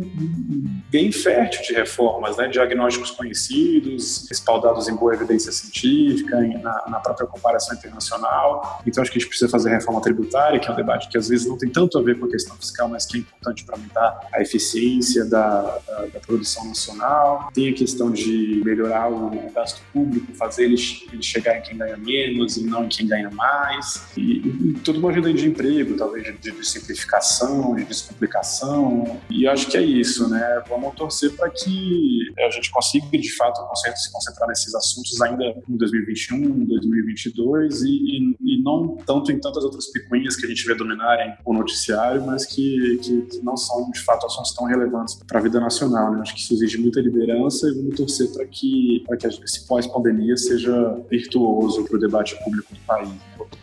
bem 0.91 1.13
fértil 1.13 1.63
de 1.63 1.75
reformas, 1.75 2.37
né? 2.37 2.49
diagnósticos 2.49 3.11
conhecidos, 3.11 4.27
respaldados 4.29 4.89
em 4.89 4.95
boa 4.95 5.15
evidência 5.15 5.53
científica, 5.53 6.41
na, 6.63 6.85
na 6.89 7.01
própria 7.01 7.27
comparação 7.27 7.77
internacional. 7.77 8.83
Então, 8.87 9.03
acho 9.03 9.11
que 9.11 9.19
a 9.19 9.21
gente 9.21 9.29
precisa 9.29 9.51
fazer 9.51 9.71
reforma 9.71 10.01
tributária, 10.01 10.59
que 10.59 10.69
é 10.69 10.73
um 10.73 10.77
debate 10.77 11.09
que 11.09 11.19
às 11.19 11.29
vezes 11.29 11.47
não 11.47 11.59
tem 11.59 11.69
tanto 11.69 11.99
a 11.99 12.03
ver 12.03 12.19
com 12.19 12.27
a 12.27 12.31
questão 12.31 12.57
fiscal, 12.57 12.89
mas 12.89 13.05
que 13.05 13.19
é 13.19 13.21
importante 13.21 13.65
para 13.65 13.77
aumentar 13.77 14.29
a 14.33 14.41
eficiência 14.41 15.25
da, 15.25 15.79
da, 15.87 16.07
da, 16.07 16.21
produção 16.21 16.67
nacional. 16.67 17.51
Tem 17.53 17.69
a 17.69 17.75
questão 17.75 18.11
de 18.11 18.63
melhorar 18.65 19.11
o 19.11 19.31
gasto 19.53 19.83
público, 19.93 20.33
fazer 20.35 20.65
ele, 20.65 20.77
ele 21.13 21.23
chegar 21.23 21.59
em 21.59 21.63
quem 21.63 21.77
ganha 21.77 21.97
menos 21.97 22.57
e 22.57 22.65
não 22.65 22.85
em 22.85 22.89
quem 22.89 23.07
ganha 23.07 23.31
mais. 23.31 24.07
E, 24.17 24.46
toda 24.85 24.99
uma 24.99 25.11
agenda 25.11 25.33
de 25.33 25.49
emprego, 25.49 25.97
talvez 25.97 26.25
de, 26.25 26.53
de, 26.53 26.67
simplificação, 26.67 27.75
de 27.75 27.85
descomplicação. 27.85 29.21
E 29.31 29.47
acho 29.47 29.69
que 29.69 29.77
é 29.77 29.83
isso, 29.83 30.29
né? 30.29 30.63
Vamos 30.69 30.95
torcer 30.95 31.33
para 31.33 31.51
que 31.51 32.33
a 32.39 32.51
gente 32.51 32.71
consiga, 32.71 33.07
de 33.11 33.37
fato, 33.37 33.61
se 33.97 34.13
concentrar 34.13 34.49
nesses 34.49 34.75
assuntos 34.75 35.21
ainda 35.21 35.45
em 35.69 35.77
2021, 35.77 36.65
2022 36.65 37.83
e, 37.83 37.89
e, 37.89 38.37
e 38.41 38.63
não 38.63 38.97
tanto 39.07 39.33
em 39.33 39.39
tantas 39.39 39.65
outras 39.65 39.87
picuinhas 39.87 40.37
que 40.37 40.47
a 40.47 40.49
gente 40.49 40.67
vê 40.67 40.75
dominarem 40.75 41.35
o 41.45 41.53
noticiário, 41.53 42.25
mas 42.25 42.45
que, 42.45 42.99
que, 43.03 43.23
que 43.23 43.45
não 43.45 43.57
são, 43.57 43.91
de 43.91 44.01
fato, 44.01 44.27
assuntos 44.27 44.55
tão 44.55 44.67
relevantes 44.67 45.15
para 45.27 45.39
a 45.39 45.43
vida 45.43 45.61
nacional, 45.61 46.13
né? 46.13 46.21
Acho 46.21 46.35
que 46.35 46.41
isso 46.41 46.55
exige 46.55 46.79
muita 46.79 47.01
liderança 47.01 47.69
e 47.69 47.75
vamos 47.75 47.97
torcer 47.97 48.33
para 48.33 48.45
que, 48.47 49.05
que 49.19 49.27
esse 49.45 49.67
pós-pandemia 49.67 50.37
seja 50.37 50.97
virtuoso 51.11 51.85
para 51.85 51.97
o 51.97 52.01
debate 52.01 52.37
público 52.43 52.75
do 52.75 52.81
país. 52.81 53.09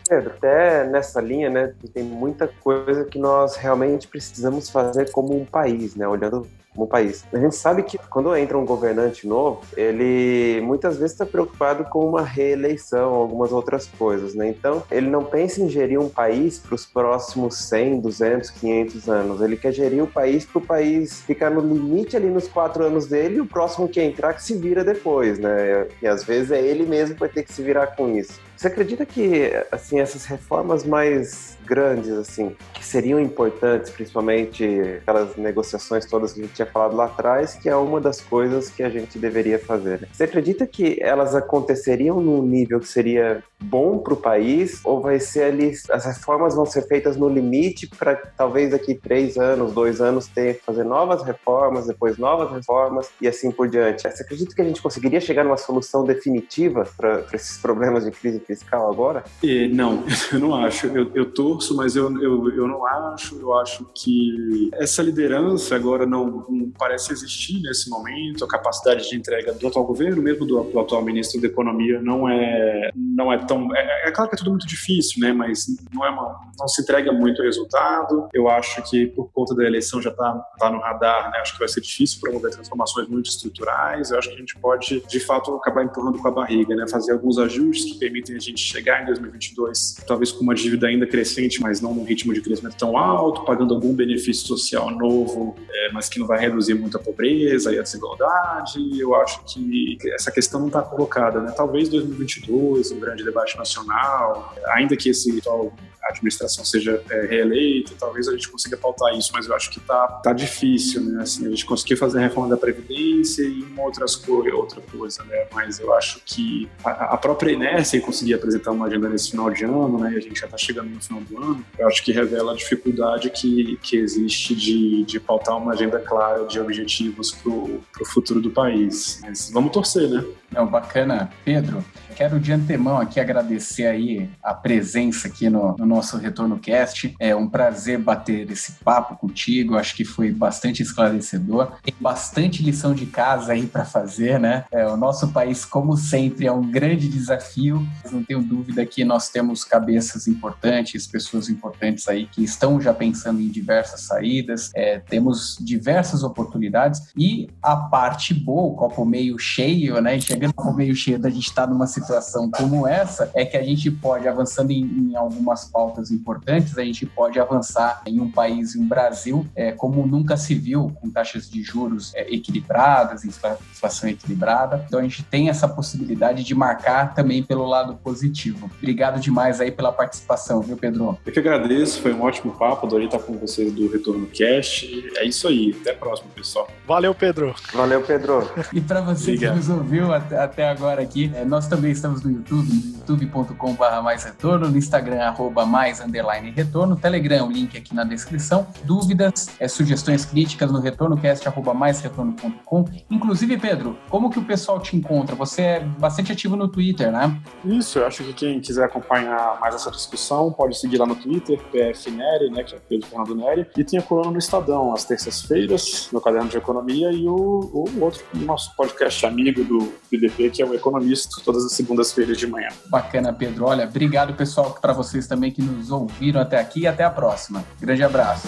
Pedro, 0.07 0.31
até 0.31 0.72
nessa 0.83 1.19
linha, 1.21 1.49
né, 1.49 1.73
tem 1.93 2.03
muita 2.03 2.47
coisa 2.47 3.05
que 3.05 3.19
nós 3.19 3.55
realmente 3.55 4.07
precisamos 4.07 4.69
fazer 4.69 5.11
como 5.11 5.35
um 5.35 5.45
país, 5.45 5.95
né, 5.95 6.07
olhando 6.07 6.47
como 6.75 6.87
país. 6.87 7.23
A 7.31 7.37
gente 7.37 7.55
sabe 7.55 7.83
que 7.83 7.97
quando 8.09 8.35
entra 8.35 8.57
um 8.57 8.65
governante 8.65 9.27
novo, 9.27 9.61
ele 9.77 10.61
muitas 10.61 10.97
vezes 10.97 11.11
está 11.11 11.25
preocupado 11.25 11.85
com 11.85 12.07
uma 12.07 12.21
reeleição, 12.21 13.13
algumas 13.13 13.51
outras 13.51 13.85
coisas, 13.85 14.33
né? 14.33 14.47
Então, 14.49 14.83
ele 14.91 15.09
não 15.09 15.23
pensa 15.23 15.61
em 15.61 15.69
gerir 15.69 15.99
um 15.99 16.09
país 16.09 16.59
para 16.59 16.75
os 16.75 16.85
próximos 16.85 17.57
100, 17.69 18.01
200, 18.01 18.49
500 18.49 19.09
anos. 19.09 19.41
Ele 19.41 19.55
quer 19.55 19.71
gerir 19.71 20.03
o 20.03 20.07
país 20.07 20.45
para 20.45 20.57
o 20.57 20.61
país 20.61 21.21
ficar 21.21 21.49
no 21.49 21.61
limite 21.61 22.17
ali 22.17 22.27
nos 22.27 22.47
quatro 22.47 22.83
anos 22.83 23.05
dele 23.05 23.35
e 23.35 23.41
o 23.41 23.45
próximo 23.45 23.87
que 23.87 24.01
entrar 24.01 24.33
que 24.33 24.43
se 24.43 24.55
vira 24.55 24.83
depois, 24.83 25.39
né? 25.39 25.87
E 26.01 26.07
às 26.07 26.23
vezes 26.23 26.51
é 26.51 26.61
ele 26.61 26.85
mesmo 26.85 27.13
que 27.13 27.19
vai 27.19 27.29
ter 27.29 27.43
que 27.43 27.53
se 27.53 27.61
virar 27.61 27.87
com 27.87 28.09
isso. 28.09 28.41
Você 28.63 28.69
acredita 28.69 29.05
que 29.05 29.51
assim 29.69 29.99
essas 29.99 30.23
reformas 30.23 30.85
mais 30.85 31.57
grandes 31.65 32.11
assim 32.11 32.55
que 32.73 32.85
seriam 32.85 33.19
importantes, 33.19 33.91
principalmente 33.91 34.63
aquelas 35.01 35.35
negociações 35.35 36.05
todas 36.05 36.31
que 36.31 36.39
a 36.39 36.43
gente 36.43 36.55
tinha 36.55 36.65
falado 36.65 36.95
lá 36.95 37.05
atrás, 37.05 37.55
que 37.55 37.67
é 37.67 37.75
uma 37.75 37.99
das 37.99 38.21
coisas 38.21 38.69
que 38.69 38.81
a 38.81 38.89
gente 38.89 39.19
deveria 39.19 39.59
fazer. 39.59 39.99
Né? 39.99 40.07
Você 40.13 40.23
acredita 40.23 40.65
que 40.65 40.97
elas 41.01 41.35
aconteceriam 41.35 42.21
num 42.21 42.41
nível 42.41 42.79
que 42.79 42.87
seria 42.87 43.43
bom 43.63 43.97
para 43.97 44.13
o 44.13 44.17
país 44.17 44.81
ou 44.83 45.01
vai 45.01 45.19
ser 45.19 45.43
ali 45.43 45.73
as 45.89 46.05
reformas 46.05 46.55
vão 46.55 46.65
ser 46.65 46.85
feitas 46.87 47.15
no 47.15 47.29
limite 47.29 47.87
para 47.87 48.15
talvez 48.15 48.71
daqui 48.71 48.95
três 48.95 49.37
anos, 49.37 49.73
dois 49.73 50.01
anos 50.01 50.27
ter 50.27 50.55
que 50.55 50.65
fazer 50.65 50.83
novas 50.83 51.23
reformas, 51.23 51.87
depois 51.87 52.17
novas 52.17 52.51
reformas 52.51 53.09
e 53.21 53.27
assim 53.27 53.51
por 53.51 53.67
diante? 53.69 54.03
Você 54.03 54.23
acredita 54.23 54.53
que 54.53 54.61
a 54.61 54.65
gente 54.65 54.81
conseguiria 54.81 55.21
chegar 55.21 55.43
numa 55.43 55.57
solução 55.57 56.03
definitiva 56.03 56.87
para 56.97 57.25
esses 57.33 57.57
problemas 57.57 58.03
de 58.03 58.11
crise 58.11 58.39
fiscal 58.55 58.91
agora? 58.91 59.23
E, 59.41 59.67
não, 59.67 60.03
eu 60.31 60.39
não 60.39 60.55
acho. 60.55 60.87
Eu, 60.87 61.11
eu 61.13 61.31
torço, 61.31 61.75
mas 61.75 61.95
eu, 61.95 62.09
eu, 62.21 62.49
eu 62.51 62.67
não 62.67 62.85
acho. 62.85 63.39
Eu 63.39 63.53
acho 63.57 63.85
que 63.95 64.69
essa 64.73 65.01
liderança 65.01 65.75
agora 65.75 66.05
não, 66.05 66.45
não 66.49 66.71
parece 66.77 67.11
existir 67.11 67.61
nesse 67.61 67.89
momento. 67.89 68.43
A 68.43 68.47
capacidade 68.47 69.09
de 69.09 69.15
entrega 69.15 69.53
do 69.53 69.67
atual 69.67 69.85
governo, 69.85 70.21
mesmo 70.21 70.45
do, 70.45 70.63
do 70.63 70.79
atual 70.79 71.03
ministro 71.03 71.41
da 71.41 71.47
Economia, 71.47 72.01
não 72.01 72.29
é, 72.29 72.91
não 72.95 73.31
é 73.31 73.37
tão. 73.45 73.73
É, 73.75 74.09
é, 74.09 74.11
claro 74.11 74.29
que 74.29 74.35
é 74.35 74.37
tudo 74.37 74.51
muito 74.51 74.67
difícil, 74.67 75.19
né? 75.19 75.33
Mas 75.33 75.65
não, 75.93 76.05
é 76.05 76.09
uma, 76.09 76.39
não 76.57 76.67
se 76.67 76.81
entrega 76.81 77.11
muito 77.11 77.41
resultado. 77.41 78.29
Eu 78.33 78.49
acho 78.49 78.81
que 78.83 79.07
por 79.07 79.31
conta 79.31 79.55
da 79.55 79.63
eleição 79.63 80.01
já 80.01 80.09
está 80.09 80.33
tá 80.57 80.69
no 80.69 80.79
radar, 80.79 81.31
né? 81.31 81.39
Acho 81.39 81.53
que 81.53 81.59
vai 81.59 81.67
ser 81.67 81.81
difícil 81.81 82.19
promover 82.21 82.51
transformações 82.51 83.07
muito 83.07 83.29
estruturais. 83.29 84.11
Eu 84.11 84.19
acho 84.19 84.29
que 84.29 84.35
a 84.35 84.39
gente 84.39 84.57
pode, 84.57 85.03
de 85.07 85.19
fato, 85.19 85.53
acabar 85.55 85.83
empurrando 85.83 86.19
com 86.19 86.27
a 86.27 86.31
barriga, 86.31 86.75
né? 86.75 86.87
Fazer 86.87 87.11
alguns 87.11 87.37
ajustes 87.37 87.93
que 87.93 87.99
permitem 87.99 88.32
a 88.35 88.39
gente 88.39 88.59
chegar 88.59 89.01
em 89.01 89.05
2022, 89.05 89.97
talvez 90.07 90.31
com 90.31 90.43
uma 90.43 90.55
dívida 90.55 90.87
ainda 90.87 91.05
crescente, 91.05 91.61
mas 91.61 91.81
não 91.81 91.93
num 91.93 92.03
ritmo 92.03 92.33
de 92.33 92.41
crescimento 92.41 92.75
tão 92.77 92.97
alto, 92.97 93.43
pagando 93.45 93.73
algum 93.73 93.93
benefício 93.93 94.47
social 94.47 94.89
novo, 94.91 95.55
é, 95.69 95.91
mas 95.91 96.09
que 96.09 96.19
não 96.19 96.27
vai 96.27 96.39
reduzir 96.39 96.73
muito 96.73 96.97
a 96.97 96.99
pobreza 96.99 97.73
e 97.73 97.79
a 97.79 97.81
desigualdade. 97.81 98.99
Eu 98.99 99.15
acho 99.15 99.43
que 99.45 99.97
essa 100.13 100.31
questão 100.31 100.59
não 100.59 100.67
está 100.67 100.81
colocada, 100.81 101.41
né? 101.41 101.53
Talvez 101.55 101.89
2022, 101.89 102.91
um 102.91 102.99
grande 102.99 103.23
debate 103.23 103.57
nacional, 103.57 104.53
ainda 104.67 104.95
que 104.95 105.09
esse 105.09 105.37
atual 105.39 105.73
a 106.03 106.09
administração 106.09 106.65
seja 106.65 107.01
é, 107.09 107.25
reeleita, 107.25 107.93
talvez 107.99 108.27
a 108.27 108.31
gente 108.31 108.49
consiga 108.49 108.75
pautar 108.75 109.17
isso, 109.17 109.31
mas 109.33 109.47
eu 109.47 109.55
acho 109.55 109.69
que 109.69 109.79
tá, 109.79 110.07
tá 110.23 110.33
difícil, 110.33 111.01
né? 111.01 111.21
Assim, 111.21 111.47
a 111.47 111.49
gente 111.49 111.65
conseguir 111.65 111.95
fazer 111.95 112.19
a 112.19 112.21
reforma 112.21 112.49
da 112.49 112.57
Previdência 112.57 113.43
e 113.43 113.63
uma 113.63 113.83
outras 113.83 114.15
co 114.15 114.43
outra 114.53 114.81
coisa, 114.81 115.23
né? 115.23 115.47
Mas 115.53 115.79
eu 115.79 115.93
acho 115.93 116.21
que 116.25 116.69
a, 116.83 117.13
a 117.13 117.17
própria 117.17 117.51
inércia 117.51 117.97
em 117.97 118.01
conseguir 118.01 118.33
apresentar 118.33 118.71
uma 118.71 118.87
agenda 118.87 119.07
nesse 119.07 119.31
final 119.31 119.49
de 119.49 119.63
ano, 119.63 119.97
né? 119.97 120.13
E 120.13 120.17
a 120.17 120.19
gente 120.19 120.39
já 120.39 120.45
está 120.45 120.57
chegando 120.57 120.89
no 120.89 121.01
final 121.01 121.21
do 121.21 121.41
ano, 121.41 121.65
eu 121.77 121.87
acho 121.87 122.03
que 122.03 122.11
revela 122.11 122.53
a 122.53 122.55
dificuldade 122.55 123.29
que, 123.29 123.77
que 123.81 123.97
existe 123.97 124.55
de, 124.55 125.03
de 125.05 125.19
pautar 125.19 125.57
uma 125.57 125.73
agenda 125.73 125.99
clara 125.99 126.45
de 126.45 126.59
objetivos 126.59 127.31
para 127.31 127.51
o 127.51 128.05
futuro 128.05 128.41
do 128.41 128.51
país. 128.51 129.19
Mas 129.21 129.49
vamos 129.51 129.71
torcer, 129.71 130.09
né? 130.09 130.23
Não, 130.53 130.67
bacana. 130.67 131.31
Pedro, 131.43 131.83
quero 132.15 132.39
de 132.39 132.53
antemão 132.53 132.99
aqui 132.99 133.19
agradecer 133.19 133.87
aí 133.87 134.29
a 134.41 134.53
presença 134.53 135.27
aqui 135.27 135.49
no, 135.49 135.75
no, 135.75 135.85
nosso 135.85 136.17
Retorno 136.17 136.59
Cast. 136.59 137.15
É 137.19 137.35
um 137.35 137.49
prazer 137.49 137.97
bater 137.97 138.51
esse 138.51 138.73
papo 138.83 139.15
contigo. 139.15 139.75
Acho 139.75 139.95
que 139.95 140.05
foi 140.05 140.31
bastante 140.31 140.83
esclarecedor. 140.83 141.73
Tem 141.81 141.93
bastante 141.99 142.61
lição 142.61 142.93
de 142.93 143.07
casa 143.07 143.53
aí 143.53 143.65
para 143.65 143.83
fazer, 143.83 144.39
né? 144.39 144.65
É, 144.71 144.85
o 144.85 144.95
nosso 144.95 145.29
país, 145.29 145.65
como 145.65 145.97
sempre, 145.97 146.45
é 146.45 146.51
um 146.51 146.69
grande 146.69 147.07
desafio. 147.07 147.85
Não 148.11 148.23
tenho 148.23 148.43
dúvida 148.43 148.85
que 148.85 149.03
nós 149.03 149.29
temos 149.29 149.63
cabeças 149.63 150.27
importantes, 150.27 151.07
pessoas 151.07 151.49
importantes 151.49 152.07
aí 152.07 152.27
que 152.27 152.43
estão 152.43 152.79
já 152.79 152.93
pensando 152.93 153.41
em 153.41 153.49
diversas 153.49 154.01
saídas. 154.01 154.69
É, 154.75 154.99
temos 154.99 155.57
diversas 155.59 156.21
oportunidades 156.21 157.01
e 157.17 157.49
a 157.61 157.75
parte 157.75 158.35
boa, 158.35 158.71
o 158.71 158.75
copo 158.75 159.03
meio 159.03 159.39
cheio, 159.39 159.99
né? 159.99 160.15
Chegando 160.43 160.53
ao 160.57 160.73
meio 160.73 160.93
cheio 160.93 161.17
da 161.17 161.29
gente 161.29 161.47
estar 161.47 161.65
tá 161.65 161.71
numa 161.71 161.87
situação 161.87 162.51
como 162.51 162.85
essa, 162.85 163.31
é 163.33 163.45
que 163.45 163.55
a 163.55 163.63
gente 163.63 163.89
pode, 163.89 164.27
avançando 164.27 164.71
em, 164.71 164.83
em 164.83 165.15
algumas 165.15 165.65
pautas 165.65 166.11
importantes, 166.11 166.77
a 166.77 166.83
gente 166.83 167.05
pode 167.05 167.39
avançar 167.39 168.01
em 168.05 168.19
um 168.19 168.29
país, 168.29 168.75
em 168.75 168.81
um 168.81 168.87
Brasil, 168.87 169.47
é, 169.55 169.71
como 169.71 170.05
nunca 170.05 170.35
se 170.35 170.53
viu, 170.53 170.91
com 170.99 171.09
taxas 171.09 171.49
de 171.49 171.63
juros 171.63 172.13
é, 172.13 172.33
equilibradas, 172.33 173.23
inflação 173.23 174.09
equilibrada. 174.09 174.83
Então 174.85 174.99
a 174.99 175.03
gente 175.03 175.23
tem 175.23 175.47
essa 175.49 175.67
possibilidade 175.67 176.43
de 176.43 176.53
marcar 176.53 177.13
também 177.13 177.41
pelo 177.41 177.65
lado 177.65 177.95
positivo. 177.95 178.69
Obrigado 178.77 179.21
demais 179.21 179.61
aí 179.61 179.71
pela 179.71 179.93
participação, 179.93 180.59
viu, 180.61 180.75
Pedro? 180.75 181.17
Eu 181.25 181.31
que 181.31 181.39
agradeço, 181.39 182.01
foi 182.01 182.13
um 182.13 182.21
ótimo 182.21 182.51
papo, 182.51 182.85
adorei 182.85 183.05
estar 183.05 183.19
com 183.19 183.37
vocês 183.37 183.71
do 183.71 183.89
Retorno 183.89 184.27
Cast. 184.27 185.09
É 185.15 185.25
isso 185.25 185.47
aí, 185.47 185.73
até 185.79 185.91
a 185.91 185.95
próxima, 185.95 186.29
pessoal. 186.35 186.67
Valeu, 186.85 187.15
Pedro. 187.15 187.55
Valeu, 187.73 188.01
Pedro. 188.01 188.51
E 188.73 188.81
para 188.81 188.99
você 188.99 189.31
Obrigado. 189.31 189.53
que 189.53 189.57
nos 189.59 189.69
ouviu 189.69 190.13
até, 190.13 190.32
até 190.37 190.69
agora 190.69 191.01
aqui, 191.01 191.31
é, 191.35 191.45
nós 191.45 191.67
também 191.67 191.91
estamos 191.91 192.23
no 192.23 192.31
YouTube, 192.31 192.69
youtube.com.br 193.07 194.01
mais 194.03 194.23
retorno, 194.23 194.69
no 194.69 194.77
Instagram, 194.77 195.21
arroba 195.21 195.65
mais 195.65 195.99
underline 195.99 196.51
retorno, 196.51 196.95
Telegram, 196.95 197.47
o 197.47 197.51
link 197.51 197.77
aqui 197.77 197.93
na 197.93 198.03
descrição. 198.03 198.67
Dúvidas, 198.83 199.49
é, 199.59 199.67
sugestões 199.67 200.25
críticas 200.25 200.71
no 200.71 200.79
retornocast, 200.79 201.47
arroba 201.47 201.73
mais 201.73 201.99
retorno.com. 202.01 202.85
Inclusive, 203.09 203.57
Pedro, 203.57 203.97
como 204.09 204.29
que 204.29 204.39
o 204.39 204.45
pessoal 204.45 204.79
te 204.79 204.95
encontra? 204.95 205.35
Você 205.35 205.61
é 205.61 205.79
bastante 205.79 206.31
ativo 206.31 206.55
no 206.55 206.67
Twitter, 206.67 207.11
né? 207.11 207.39
Isso, 207.65 207.99
eu 207.99 208.07
acho 208.07 208.23
que 208.23 208.33
quem 208.33 208.59
quiser 208.59 208.85
acompanhar 208.85 209.59
mais 209.59 209.75
essa 209.75 209.91
discussão 209.91 210.51
pode 210.51 210.77
seguir 210.79 210.97
lá 210.97 211.05
no 211.05 211.15
Twitter, 211.15 211.59
PF 211.71 212.11
Neri, 212.11 212.49
né, 212.49 212.63
que 212.63 212.75
é 212.75 212.79
Pedro 212.79 213.07
Fernando 213.07 213.35
Neri, 213.35 213.67
e 213.77 213.83
tem 213.83 213.99
a 213.99 214.01
coluna 214.01 214.31
no 214.31 214.37
Estadão, 214.37 214.93
às 214.93 215.05
terças-feiras, 215.05 216.09
no 216.11 216.21
Caderno 216.21 216.49
de 216.49 216.57
Economia, 216.57 217.11
e 217.11 217.27
o, 217.27 217.33
o 217.33 218.01
outro, 218.01 218.23
nosso 218.33 218.75
podcast 218.75 219.25
amigo 219.25 219.63
do 219.63 219.93
PDP, 220.13 220.51
que 220.51 220.61
é 220.61 220.65
o 220.65 220.75
Economista, 220.75 221.41
todas 221.43 221.65
as 221.65 221.71
segundas-feiras 221.73 222.37
de 222.37 222.45
manhã. 222.45 222.69
Bacana, 222.85 223.33
Pedro. 223.33 223.65
Olha, 223.65 223.85
obrigado, 223.85 224.33
pessoal, 224.35 224.77
para 224.79 224.93
vocês 224.93 225.25
também 225.25 225.51
que 225.51 225.61
nos 225.61 225.89
ouviram 225.89 226.39
até 226.39 226.59
aqui 226.59 226.81
e 226.81 226.87
até 226.87 227.03
a 227.03 227.09
próxima. 227.09 227.63
Grande 227.81 228.03
abraço. 228.03 228.47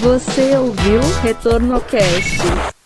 Você 0.00 0.56
ouviu 0.56 1.00
Retorno 1.22 1.80
Cast. 1.82 2.77